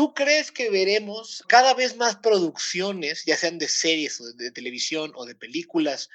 ¿Tú 0.00 0.14
crees 0.14 0.50
que 0.50 0.70
veremos 0.70 1.44
cada 1.46 1.74
vez 1.74 1.94
más 1.98 2.16
producciones, 2.16 3.26
ya 3.26 3.36
sean 3.36 3.58
de 3.58 3.68
series 3.68 4.18
o 4.18 4.32
de 4.32 4.50
televisión 4.50 5.12
o 5.14 5.26
de 5.26 5.34
películas, 5.34 6.08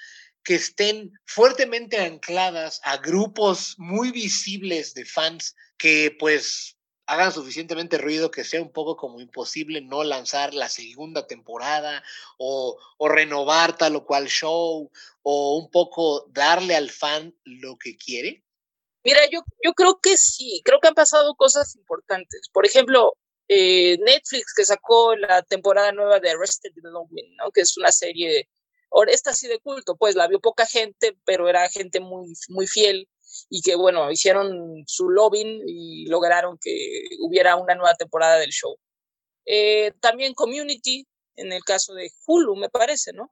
que 0.44 0.56
estén 0.56 1.14
fuertemente 1.24 2.00
ancladas 2.00 2.82
a 2.84 2.98
grupos 2.98 3.76
muy 3.78 4.10
visibles 4.10 4.96
de 4.96 5.06
fans 5.06 5.56
que 5.78 6.18
pues 6.18 6.80
hagan 7.06 7.32
suficientemente 7.32 8.00
ruido 8.00 8.32
que 8.32 8.44
sea 8.44 8.60
un 8.60 8.72
poco 8.72 8.98
como 8.98 9.22
imposible 9.22 9.82
no 9.82 10.04
lanzar 10.04 10.56
la 10.56 10.68
segunda 10.68 11.28
temporada 11.28 12.04
o, 12.40 12.80
o, 12.98 13.08
renovar 13.08 13.78
tal 13.78 13.98
o 13.98 14.04
cual 14.04 14.26
show 14.26 14.90
o 15.22 15.58
un 15.60 15.70
poco 15.70 16.26
darle 16.32 16.76
al 16.76 16.90
fan 16.90 17.36
lo 17.44 17.78
que 17.78 17.98
quiere? 17.98 18.44
Mira, 19.04 19.20
yo, 19.32 19.44
yo 19.64 19.74
creo 19.74 20.00
que 20.02 20.18
sí, 20.18 20.64
creo 20.66 20.80
que 20.80 20.88
han 20.88 20.96
pasado 20.96 21.36
cosas 21.36 21.76
importantes. 21.76 22.50
Por 22.52 22.66
ejemplo, 22.66 23.14
eh, 23.48 23.98
Netflix 24.00 24.54
que 24.56 24.66
sacó 24.66 25.16
la 25.16 25.44
temporada 25.44 25.92
nueva 25.92 26.20
de 26.20 26.32
Arrested 26.32 26.72
Development, 26.74 27.28
¿no? 27.38 27.52
que 27.52 27.62
es 27.62 27.78
una 27.78 27.92
serie, 27.92 28.50
esta 29.08 29.34
sí 29.34 29.48
de 29.48 29.60
culto, 29.60 29.96
pues 29.98 30.16
la 30.16 30.28
vio 30.28 30.40
poca 30.40 30.66
gente, 30.66 31.18
pero 31.26 31.48
era 31.50 31.70
gente 31.70 32.00
muy, 32.00 32.34
muy 32.50 32.68
fiel 32.68 33.08
y 33.50 33.62
que, 33.62 33.76
bueno, 33.76 34.12
hicieron 34.12 34.84
su 34.88 35.10
lobbying 35.10 35.64
y 35.68 36.08
lograron 36.08 36.58
que 36.62 37.04
hubiera 37.20 37.56
una 37.56 37.76
nueva 37.76 37.96
temporada 37.96 38.38
del 38.38 38.52
show. 38.52 38.78
Eh, 39.46 39.92
también 40.00 40.34
Community, 40.34 41.08
en 41.36 41.52
el 41.52 41.64
caso 41.64 41.94
de 41.94 42.10
Hulu, 42.26 42.56
me 42.56 42.70
parece, 42.70 43.14
¿no? 43.14 43.32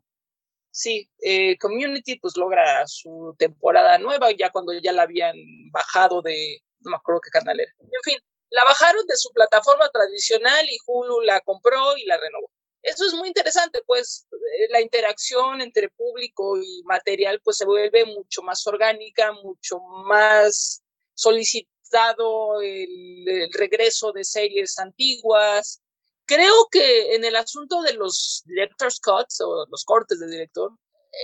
Sí, 0.71 1.09
eh, 1.21 1.57
Community 1.59 2.19
pues 2.19 2.35
logra 2.35 2.85
su 2.87 3.35
temporada 3.37 3.97
nueva 3.99 4.31
ya 4.31 4.51
cuando 4.51 4.73
ya 4.73 4.91
la 4.91 5.03
habían 5.03 5.35
bajado 5.71 6.21
de, 6.21 6.59
no 6.79 6.91
me 6.91 6.97
acuerdo 6.97 7.21
qué 7.21 7.29
canal 7.29 7.59
era. 7.59 7.71
En 7.79 8.01
fin, 8.03 8.19
la 8.53 8.63
bajaron 8.63 9.05
de 9.07 9.17
su 9.17 9.29
plataforma 9.31 9.89
tradicional 9.89 10.65
y 10.69 10.77
Hulu 10.85 11.21
la 11.21 11.41
compró 11.41 11.97
y 11.97 12.05
la 12.05 12.17
renovó 12.17 12.49
eso 12.83 13.05
es 13.05 13.13
muy 13.13 13.29
interesante, 13.29 13.81
pues 13.87 14.27
eh, 14.31 14.67
la 14.69 14.81
interacción 14.81 15.61
entre 15.61 15.89
público 15.89 16.57
y 16.61 16.83
material 16.83 17.39
pues 17.41 17.57
se 17.57 17.65
vuelve 17.65 18.05
mucho 18.05 18.41
más 18.41 18.67
orgánica, 18.67 19.31
mucho 19.31 19.79
más 19.79 20.83
solicitado 21.13 22.61
el, 22.61 23.49
regreso 23.53 24.11
de 24.11 24.25
series 24.25 24.77
antiguas. 24.79 25.81
Creo 26.25 26.67
que 26.69 27.15
en 27.15 27.23
el 27.23 27.37
asunto 27.37 27.81
de 27.81 27.93
los 27.93 28.43
director's 28.45 28.99
cuts 28.99 29.39
o 29.39 29.65
los 29.69 29.85
cortes 29.85 30.19
de 30.19 30.27
director, 30.27 30.71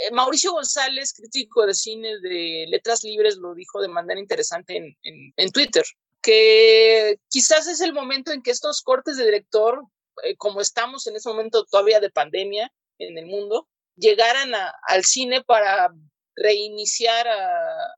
eh, 0.05 0.11
Mauricio 0.11 0.53
González, 0.53 1.13
crítico 1.13 1.65
de 1.65 1.73
cine 1.73 2.19
de 2.21 2.67
Letras 2.69 3.03
Libres, 3.03 3.35
lo 3.35 3.53
dijo 3.53 3.81
de 3.81 3.87
manera 3.89 4.19
interesante 4.19 4.77
en, 4.77 4.97
en, 5.03 5.33
en 5.35 5.51
Twitter, 5.51 5.83
que 6.21 7.19
quizás 7.29 7.67
es 7.67 7.81
el 7.81 7.93
momento 7.93 8.31
en 8.31 8.41
que 8.41 8.51
estos 8.51 8.81
cortes 8.81 9.17
de 9.17 9.25
director 9.25 9.83
eh, 10.23 10.35
como 10.37 10.61
estamos 10.61 11.07
en 11.07 11.15
ese 11.15 11.29
momento 11.29 11.65
todavía 11.65 11.99
de 11.99 12.09
pandemia 12.09 12.71
en 12.97 13.17
el 13.17 13.25
mundo, 13.25 13.67
llegaran 13.95 14.51
al 14.87 15.05
cine 15.05 15.43
para 15.43 15.89
reiniciar 16.35 17.27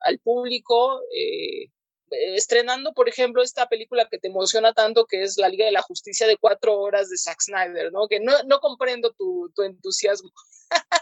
al 0.02 0.20
público, 0.20 1.02
eh, 1.16 1.68
estrenando, 2.36 2.94
por 2.94 3.08
ejemplo, 3.08 3.42
esta 3.42 3.68
película 3.68 4.08
que 4.10 4.18
te 4.18 4.28
emociona 4.28 4.74
tanto, 4.74 5.06
que 5.06 5.24
es 5.24 5.38
La 5.38 5.50
Liga 5.50 5.66
de 5.66 5.72
la 5.72 5.82
Justicia 5.82 6.28
de 6.28 6.38
cuatro 6.38 6.80
horas 6.80 7.10
de 7.10 7.18
Zack 7.18 7.42
Snyder, 7.42 7.92
¿no? 7.92 8.08
Que 8.08 8.20
no, 8.20 8.34
no 8.48 8.60
comprendo 8.60 9.14
tu, 9.14 9.52
tu 9.56 9.64
entusiasmo. 9.64 10.32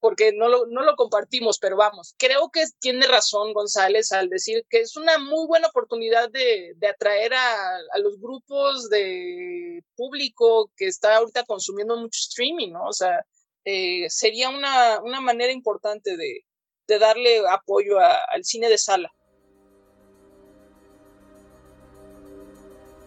porque 0.00 0.32
no 0.32 0.48
lo, 0.48 0.66
no 0.66 0.82
lo 0.82 0.96
compartimos, 0.96 1.58
pero 1.58 1.76
vamos, 1.76 2.14
creo 2.18 2.50
que 2.50 2.64
tiene 2.78 3.06
razón 3.06 3.52
González 3.52 4.12
al 4.12 4.28
decir 4.28 4.64
que 4.68 4.80
es 4.80 4.96
una 4.96 5.18
muy 5.18 5.46
buena 5.46 5.68
oportunidad 5.68 6.30
de, 6.30 6.72
de 6.76 6.86
atraer 6.86 7.34
a, 7.34 7.76
a, 7.76 7.98
los 7.98 8.18
grupos 8.20 8.88
de 8.88 9.82
público 9.96 10.70
que 10.76 10.86
está 10.86 11.16
ahorita 11.16 11.44
consumiendo 11.44 11.96
mucho 11.96 12.18
streaming, 12.18 12.72
¿no? 12.72 12.84
O 12.84 12.92
sea, 12.92 13.24
eh, 13.64 14.06
sería 14.08 14.48
una, 14.48 15.00
una, 15.02 15.20
manera 15.20 15.52
importante 15.52 16.16
de, 16.16 16.44
de 16.86 16.98
darle 16.98 17.42
apoyo 17.48 17.98
al 17.98 18.44
cine 18.44 18.68
de 18.68 18.78
sala. 18.78 19.10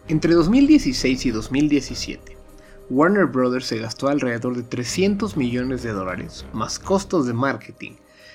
Entre 0.06 0.34
2016 0.34 1.26
y 1.26 1.30
2017, 1.30 2.33
Warner 2.90 3.24
Bros. 3.24 3.64
se 3.64 3.78
gastó 3.78 4.08
alrededor 4.08 4.56
de 4.56 4.62
300 4.62 5.38
millones 5.38 5.82
de 5.82 5.92
dólares, 5.92 6.44
más 6.52 6.78
costos 6.78 7.26
de 7.26 7.32
marketing, 7.32 7.92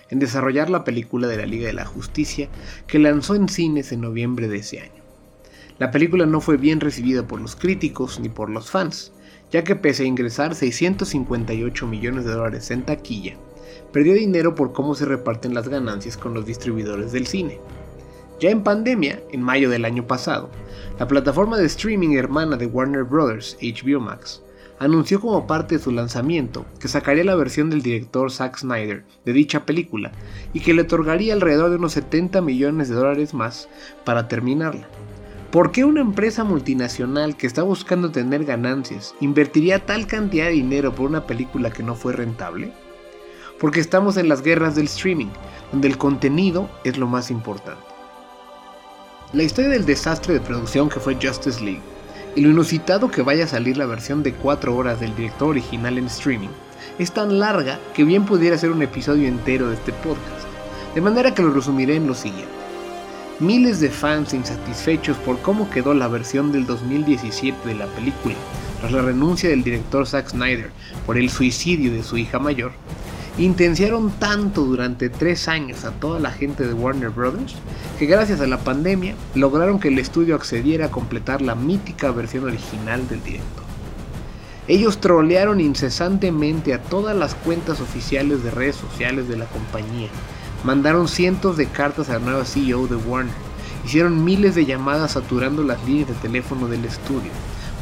en 0.10 0.18
desarrollar 0.18 0.72
la 0.72 0.84
película 0.84 1.28
de 1.28 1.38
la 1.38 1.46
Liga 1.46 1.68
de 1.68 1.74
la 1.74 1.86
Justicia 1.86 2.50
que 2.88 2.98
lanzó 2.98 3.36
en 3.36 3.48
cines 3.48 3.92
en 3.92 4.02
noviembre 4.02 4.48
de 4.48 4.58
ese 4.58 4.80
año. 4.80 5.04
La 5.78 5.92
película 5.92 6.26
no 6.26 6.42
fue 6.42 6.58
bien 6.58 6.80
recibida 6.80 7.28
por 7.28 7.40
los 7.40 7.56
críticos 7.56 8.20
ni 8.20 8.30
por 8.30 8.50
los 8.50 8.72
fans, 8.72 9.14
ya 9.52 9.64
que 9.64 9.76
pese 9.76 10.04
a 10.04 10.08
ingresar 10.08 10.56
658 10.56 11.86
millones 11.86 12.26
de 12.26 12.32
dólares 12.32 12.72
en 12.72 12.84
taquilla, 12.84 13.38
perdió 13.94 14.14
dinero 14.14 14.56
por 14.56 14.74
cómo 14.74 14.96
se 14.96 15.06
reparten 15.06 15.54
las 15.54 15.70
ganancias 15.70 16.18
con 16.18 16.34
los 16.34 16.48
distribuidores 16.48 17.12
del 17.12 17.28
cine. 17.28 17.60
Ya 18.40 18.52
en 18.52 18.64
pandemia, 18.64 19.22
en 19.34 19.42
mayo 19.42 19.70
del 19.70 19.84
año 19.84 20.08
pasado, 20.08 20.50
la 20.98 21.10
plataforma 21.10 21.58
de 21.58 21.66
streaming 21.66 22.16
hermana 22.16 22.56
de 22.56 22.68
Warner 22.68 23.04
Bros., 23.04 23.58
HBO 23.62 24.00
Max, 24.00 24.42
anunció 24.80 25.20
como 25.20 25.46
parte 25.46 25.76
de 25.76 25.84
su 25.84 25.92
lanzamiento 25.92 26.66
que 26.80 26.88
sacaría 26.88 27.26
la 27.26 27.36
versión 27.36 27.70
del 27.70 27.82
director 27.82 28.32
Zack 28.32 28.60
Snyder 28.60 29.04
de 29.26 29.34
dicha 29.34 29.66
película 29.66 30.14
y 30.54 30.62
que 30.62 30.74
le 30.74 30.84
otorgaría 30.84 31.34
alrededor 31.34 31.70
de 31.70 31.76
unos 31.76 31.92
70 31.92 32.42
millones 32.42 32.88
de 32.88 32.96
dólares 32.96 33.34
más 33.34 33.68
para 34.06 34.30
terminarla. 34.30 34.88
¿Por 35.52 35.72
qué 35.72 35.84
una 35.84 36.00
empresa 36.00 36.46
multinacional 36.46 37.36
que 37.36 37.46
está 37.46 37.64
buscando 37.64 38.10
tener 38.12 38.46
ganancias 38.46 39.16
invertiría 39.20 39.86
tal 39.86 40.08
cantidad 40.08 40.46
de 40.46 40.52
dinero 40.52 40.96
por 40.96 41.10
una 41.10 41.28
película 41.28 41.72
que 41.72 41.84
no 41.84 41.96
fue 41.96 42.14
rentable? 42.14 42.72
Porque 43.60 43.82
estamos 43.82 44.16
en 44.16 44.30
las 44.30 44.44
guerras 44.44 44.76
del 44.76 44.86
streaming, 44.86 45.28
donde 45.74 45.90
el 45.90 45.98
contenido 45.98 46.70
es 46.86 46.98
lo 46.98 47.08
más 47.08 47.32
importante. 47.32 47.89
La 49.32 49.44
historia 49.44 49.70
del 49.70 49.86
desastre 49.86 50.34
de 50.34 50.40
producción 50.40 50.90
que 50.90 51.00
fue 51.00 51.14
Justice 51.14 51.64
League 51.64 51.84
y 52.36 52.42
lo 52.42 52.50
inusitado 52.50 53.12
que 53.12 53.22
vaya 53.22 53.44
a 53.44 53.48
salir 53.48 53.78
la 53.78 53.86
versión 53.86 54.24
de 54.24 54.34
4 54.34 54.76
horas 54.76 55.00
del 55.00 55.16
director 55.16 55.50
original 55.50 56.00
en 56.00 56.08
streaming 56.08 56.50
es 56.98 57.12
tan 57.12 57.38
larga 57.38 57.80
que 57.94 58.04
bien 58.04 58.26
pudiera 58.26 58.58
ser 58.58 58.72
un 58.72 58.82
episodio 58.82 59.28
entero 59.28 59.70
de 59.70 59.76
este 59.76 59.94
podcast, 59.94 60.48
de 60.96 61.02
manera 61.02 61.36
que 61.36 61.44
lo 61.44 61.52
resumiré 61.52 61.98
en 61.98 62.08
lo 62.08 62.16
siguiente. 62.16 62.50
Miles 63.40 63.80
de 63.80 63.92
fans 63.92 64.34
insatisfechos 64.34 65.16
por 65.18 65.38
cómo 65.42 65.70
quedó 65.70 65.94
la 65.94 66.08
versión 66.08 66.52
del 66.52 66.66
2017 66.66 67.68
de 67.68 67.76
la 67.76 67.86
película, 67.86 68.34
tras 68.80 68.92
la 68.92 69.04
renuncia 69.04 69.50
del 69.50 69.64
director 69.64 70.08
Zack 70.08 70.30
Snyder 70.30 70.72
por 71.06 71.20
el 71.20 71.30
suicidio 71.30 71.92
de 71.92 72.02
su 72.02 72.18
hija 72.18 72.40
mayor, 72.40 72.72
intenciaron 73.40 74.12
tanto 74.12 74.66
durante 74.66 75.10
tres 75.10 75.48
años 75.48 75.86
a 75.86 75.92
toda 75.92 76.20
la 76.20 76.30
gente 76.30 76.68
de 76.68 76.74
Warner 76.74 77.10
Bros. 77.10 77.56
que 77.98 78.06
gracias 78.06 78.42
a 78.42 78.48
la 78.48 78.58
pandemia 78.60 79.16
lograron 79.34 79.80
que 79.80 79.88
el 79.88 79.98
estudio 79.98 80.36
accediera 80.36 80.88
a 80.88 80.92
completar 80.92 81.42
la 81.42 81.56
mítica 81.56 82.12
versión 82.12 82.44
original 82.44 83.08
del 83.08 83.24
director. 83.24 83.64
Ellos 84.68 85.00
trolearon 85.00 85.62
incesantemente 85.62 86.74
a 86.74 86.84
todas 86.84 87.16
las 87.16 87.34
cuentas 87.34 87.80
oficiales 87.80 88.44
de 88.44 88.52
redes 88.52 88.76
sociales 88.76 89.30
de 89.30 89.38
la 89.38 89.46
compañía, 89.46 90.10
mandaron 90.66 91.08
cientos 91.08 91.56
de 91.56 91.68
cartas 91.68 92.10
al 92.10 92.26
nuevo 92.26 92.44
CEO 92.44 92.88
de 92.88 92.98
Warner, 92.98 93.34
hicieron 93.86 94.26
miles 94.26 94.54
de 94.54 94.66
llamadas 94.66 95.14
saturando 95.14 95.64
las 95.64 95.82
líneas 95.86 96.10
de 96.10 96.16
teléfono 96.16 96.68
del 96.68 96.84
estudio, 96.84 97.32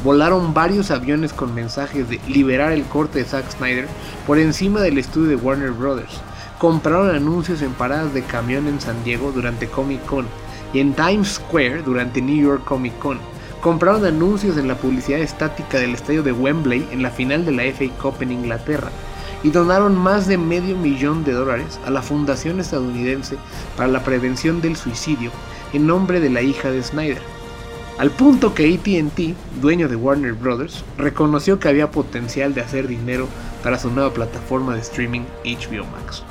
volaron 0.04 0.54
varios 0.54 0.90
aviones 0.90 1.32
con 1.32 1.54
mensajes 1.54 2.08
de 2.08 2.20
liberar 2.28 2.72
el 2.72 2.84
corte 2.84 3.18
de 3.18 3.24
Zack 3.24 3.50
Snyder 3.50 3.88
por 4.26 4.38
encima 4.38 4.80
del 4.80 4.98
estudio 4.98 5.30
de 5.30 5.36
Warner 5.36 5.72
Brothers. 5.72 6.20
Compraron 6.58 7.14
anuncios 7.14 7.62
en 7.62 7.72
paradas 7.72 8.14
de 8.14 8.22
camión 8.22 8.66
en 8.66 8.80
San 8.80 9.02
Diego 9.04 9.32
durante 9.32 9.68
Comic 9.68 10.04
Con 10.06 10.26
y 10.72 10.80
en 10.80 10.94
Times 10.94 11.34
Square 11.34 11.82
durante 11.82 12.20
New 12.20 12.36
York 12.36 12.64
Comic 12.64 12.98
Con, 12.98 13.18
compraron 13.60 14.04
anuncios 14.04 14.56
en 14.56 14.68
la 14.68 14.76
publicidad 14.76 15.20
estática 15.20 15.78
del 15.78 15.94
estadio 15.94 16.22
de 16.22 16.32
Wembley 16.32 16.86
en 16.92 17.02
la 17.02 17.10
final 17.10 17.44
de 17.44 17.52
la 17.52 17.64
FA 17.64 17.86
Cup 18.00 18.22
en 18.22 18.32
Inglaterra 18.32 18.90
y 19.42 19.50
donaron 19.50 19.96
más 19.96 20.26
de 20.26 20.36
medio 20.36 20.76
millón 20.76 21.24
de 21.24 21.32
dólares 21.32 21.78
a 21.86 21.90
la 21.90 22.02
Fundación 22.02 22.60
Estadounidense 22.60 23.36
para 23.76 23.88
la 23.88 24.02
Prevención 24.02 24.60
del 24.60 24.76
Suicidio 24.76 25.30
en 25.72 25.86
nombre 25.86 26.20
de 26.20 26.30
la 26.30 26.42
hija 26.42 26.70
de 26.70 26.82
Snyder. 26.82 27.37
Al 27.98 28.12
punto 28.12 28.54
que 28.54 28.72
ATT, 28.72 29.60
dueño 29.60 29.88
de 29.88 29.96
Warner 29.96 30.34
Bros., 30.34 30.84
reconoció 30.98 31.58
que 31.58 31.66
había 31.66 31.90
potencial 31.90 32.54
de 32.54 32.60
hacer 32.60 32.86
dinero 32.86 33.26
para 33.64 33.76
su 33.76 33.90
nueva 33.90 34.14
plataforma 34.14 34.76
de 34.76 34.82
streaming 34.82 35.22
HBO 35.44 35.84
Max. 35.84 36.22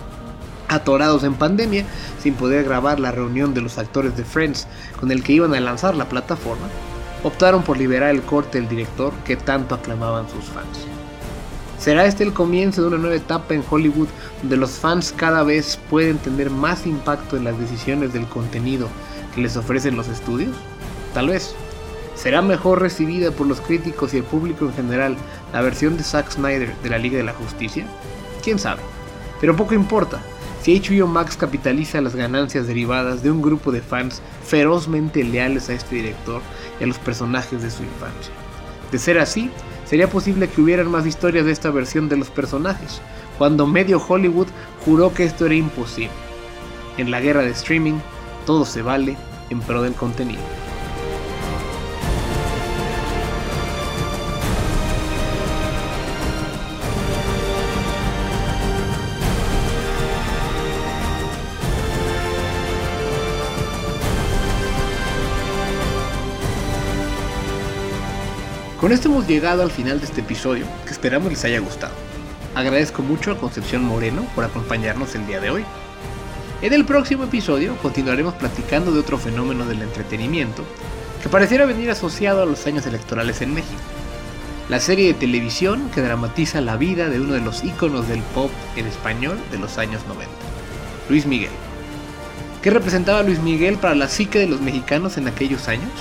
Atorados 0.69 1.25
en 1.25 1.33
pandemia, 1.33 1.85
sin 2.23 2.35
poder 2.35 2.63
grabar 2.63 3.01
la 3.01 3.11
reunión 3.11 3.53
de 3.53 3.59
los 3.59 3.77
actores 3.77 4.15
de 4.15 4.23
Friends 4.23 4.65
con 4.97 5.11
el 5.11 5.23
que 5.23 5.33
iban 5.33 5.53
a 5.53 5.59
lanzar 5.59 5.93
la 5.93 6.07
plataforma, 6.07 6.67
optaron 7.23 7.63
por 7.63 7.77
liberar 7.77 8.11
el 8.11 8.21
corte 8.21 8.59
del 8.59 8.69
director 8.69 9.11
que 9.25 9.35
tanto 9.35 9.75
aclamaban 9.75 10.29
sus 10.29 10.45
fans. 10.45 10.87
¿Será 11.77 12.05
este 12.05 12.23
el 12.23 12.31
comienzo 12.31 12.81
de 12.81 12.87
una 12.87 12.97
nueva 12.97 13.17
etapa 13.17 13.53
en 13.53 13.63
Hollywood 13.69 14.07
donde 14.39 14.55
los 14.55 14.71
fans 14.71 15.13
cada 15.13 15.43
vez 15.43 15.77
pueden 15.89 16.17
tener 16.17 16.49
más 16.49 16.87
impacto 16.87 17.35
en 17.35 17.43
las 17.43 17.59
decisiones 17.59 18.13
del 18.13 18.25
contenido 18.25 18.87
que 19.35 19.41
les 19.41 19.57
ofrecen 19.57 19.97
los 19.97 20.07
estudios? 20.07 20.55
Tal 21.13 21.29
vez. 21.29 21.55
¿Será 22.15 22.41
mejor 22.41 22.81
recibida 22.81 23.31
por 23.31 23.45
los 23.45 23.61
críticos 23.61 24.13
y 24.13 24.17
el 24.17 24.23
público 24.23 24.65
en 24.65 24.73
general 24.73 25.15
la 25.53 25.61
versión 25.61 25.97
de 25.97 26.03
Zack 26.03 26.31
Snyder 26.31 26.75
de 26.81 26.89
la 26.89 26.97
Liga 26.97 27.17
de 27.17 27.23
la 27.23 27.33
Justicia? 27.33 27.85
¿Quién 28.43 28.57
sabe? 28.57 28.81
Pero 29.39 29.55
poco 29.55 29.75
importa, 29.75 30.19
si 30.63 30.79
HBO 30.79 31.07
Max 31.07 31.37
capitaliza 31.37 32.01
las 32.01 32.15
ganancias 32.15 32.65
derivadas 32.67 33.21
de 33.21 33.29
un 33.29 33.41
grupo 33.41 33.71
de 33.71 33.81
fans 33.81 34.21
ferozmente 34.43 35.23
leales 35.23 35.69
a 35.69 35.73
este 35.73 35.95
director 35.95 36.41
y 36.79 36.83
a 36.83 36.87
los 36.87 36.97
personajes 36.97 37.61
de 37.61 37.69
su 37.69 37.83
infancia. 37.83 38.33
De 38.91 38.97
ser 38.97 39.19
así, 39.19 39.51
sería 39.85 40.09
posible 40.09 40.49
que 40.49 40.59
hubieran 40.59 40.89
más 40.89 41.05
historias 41.05 41.45
de 41.45 41.51
esta 41.51 41.69
versión 41.69 42.09
de 42.09 42.17
los 42.17 42.29
personajes, 42.29 42.99
cuando 43.37 43.67
medio 43.67 44.03
Hollywood 44.05 44.47
juró 44.83 45.13
que 45.13 45.23
esto 45.23 45.45
era 45.45 45.55
imposible. 45.55 46.11
En 46.97 47.11
la 47.11 47.21
guerra 47.21 47.43
de 47.43 47.51
streaming, 47.51 47.99
todo 48.45 48.65
se 48.65 48.81
vale 48.81 49.15
en 49.49 49.61
pro 49.61 49.81
del 49.83 49.93
contenido. 49.93 50.41
Con 68.87 68.93
esto 68.93 69.09
hemos 69.09 69.27
llegado 69.27 69.63
al 69.63 69.69
final 69.69 69.99
de 69.99 70.05
este 70.05 70.21
episodio, 70.21 70.65
que 70.85 70.91
esperamos 70.91 71.29
les 71.29 71.43
haya 71.43 71.59
gustado. 71.59 71.91
Agradezco 72.55 73.01
mucho 73.01 73.33
a 73.33 73.37
Concepción 73.37 73.83
Moreno 73.83 74.25
por 74.33 74.45
acompañarnos 74.45 75.13
el 75.13 75.27
día 75.27 75.41
de 75.41 75.49
hoy. 75.49 75.65
En 76.61 76.71
el 76.71 76.85
próximo 76.85 77.25
episodio 77.25 77.75
continuaremos 77.81 78.35
platicando 78.35 78.93
de 78.93 79.01
otro 79.01 79.17
fenómeno 79.17 79.65
del 79.65 79.81
entretenimiento 79.81 80.63
que 81.21 81.27
pareciera 81.27 81.65
venir 81.65 81.91
asociado 81.91 82.41
a 82.41 82.45
los 82.45 82.65
años 82.65 82.85
electorales 82.85 83.41
en 83.41 83.53
México. 83.53 83.81
La 84.69 84.79
serie 84.79 85.07
de 85.07 85.19
televisión 85.19 85.89
que 85.93 86.01
dramatiza 86.01 86.61
la 86.61 86.77
vida 86.77 87.09
de 87.09 87.19
uno 87.19 87.33
de 87.33 87.41
los 87.41 87.65
íconos 87.65 88.07
del 88.07 88.21
pop 88.21 88.51
en 88.77 88.87
español 88.87 89.37
de 89.51 89.57
los 89.57 89.77
años 89.79 90.03
90, 90.07 90.31
Luis 91.09 91.25
Miguel. 91.25 91.51
¿Qué 92.61 92.69
representaba 92.69 93.21
Luis 93.21 93.39
Miguel 93.41 93.79
para 93.79 93.95
la 93.95 94.07
psique 94.07 94.39
de 94.39 94.47
los 94.47 94.61
mexicanos 94.61 95.17
en 95.17 95.27
aquellos 95.27 95.67
años? 95.67 95.91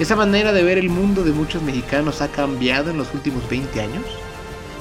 ¿Esa 0.00 0.16
manera 0.16 0.52
de 0.52 0.64
ver 0.64 0.76
el 0.76 0.88
mundo 0.88 1.22
de 1.22 1.30
muchos 1.30 1.62
mexicanos 1.62 2.20
ha 2.20 2.26
cambiado 2.26 2.90
en 2.90 2.98
los 2.98 3.14
últimos 3.14 3.48
20 3.48 3.80
años? 3.80 4.04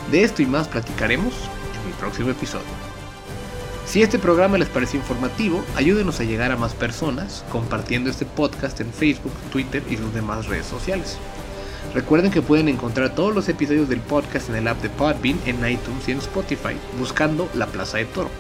De 0.09 0.24
esto 0.24 0.41
y 0.41 0.47
más 0.47 0.68
platicaremos 0.68 1.34
en 1.80 1.91
el 1.91 1.97
próximo 1.99 2.32
episodio. 2.32 2.66
Si 3.86 4.01
este 4.01 4.18
programa 4.18 4.57
les 4.57 4.70
pareció 4.70 4.99
informativo, 4.99 5.64
ayúdenos 5.76 6.20
a 6.20 6.24
llegar 6.24 6.51
a 6.51 6.57
más 6.57 6.74
personas 6.74 7.45
compartiendo 7.51 8.09
este 8.09 8.26
podcast 8.26 8.82
en 8.82 8.91
Facebook, 8.91 9.34
Twitter 9.51 9.84
y 9.88 9.97
sus 9.97 10.11
demás 10.16 10.47
redes 10.47 10.66
sociales. 10.66 11.20
Recuerden 11.93 12.32
que 12.32 12.41
pueden 12.41 12.68
encontrar 12.68 13.14
todos 13.14 13.36
los 13.36 13.47
episodios 13.49 13.89
del 13.89 13.99
podcast 13.99 14.49
en 14.49 14.55
el 14.55 14.68
app 14.68 14.82
de 14.82 14.89
Podbean, 14.89 15.39
en 15.45 15.57
iTunes 15.70 16.07
y 16.07 16.14
en 16.14 16.18
Spotify, 16.18 16.76
buscando 16.97 17.47
La 17.53 17.68
Plaza 17.68 17.97
de 17.97 18.05
Toro. 18.05 18.32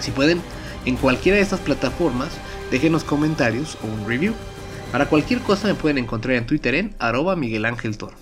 Si 0.00 0.10
pueden, 0.10 0.42
en 0.84 0.96
cualquiera 0.96 1.36
de 1.36 1.44
estas 1.44 1.60
plataformas, 1.60 2.30
déjenos 2.72 3.04
comentarios 3.04 3.78
o 3.84 3.86
un 3.86 4.08
review. 4.08 4.34
Para 4.92 5.08
cualquier 5.08 5.40
cosa 5.40 5.68
me 5.68 5.74
pueden 5.74 5.96
encontrar 5.96 6.36
en 6.36 6.44
Twitter 6.44 6.74
en 6.74 6.94
arroba 6.98 7.34
Miguel 7.34 7.64
Ángel 7.64 7.96
Toro. 7.96 8.14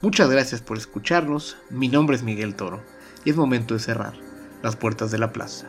Muchas 0.00 0.30
gracias 0.30 0.62
por 0.62 0.78
escucharnos, 0.78 1.58
mi 1.68 1.88
nombre 1.88 2.16
es 2.16 2.22
Miguel 2.22 2.54
Toro 2.54 2.82
y 3.26 3.30
es 3.30 3.36
momento 3.36 3.74
de 3.74 3.80
cerrar 3.80 4.14
las 4.62 4.76
puertas 4.76 5.10
de 5.10 5.18
la 5.18 5.30
plaza. 5.30 5.66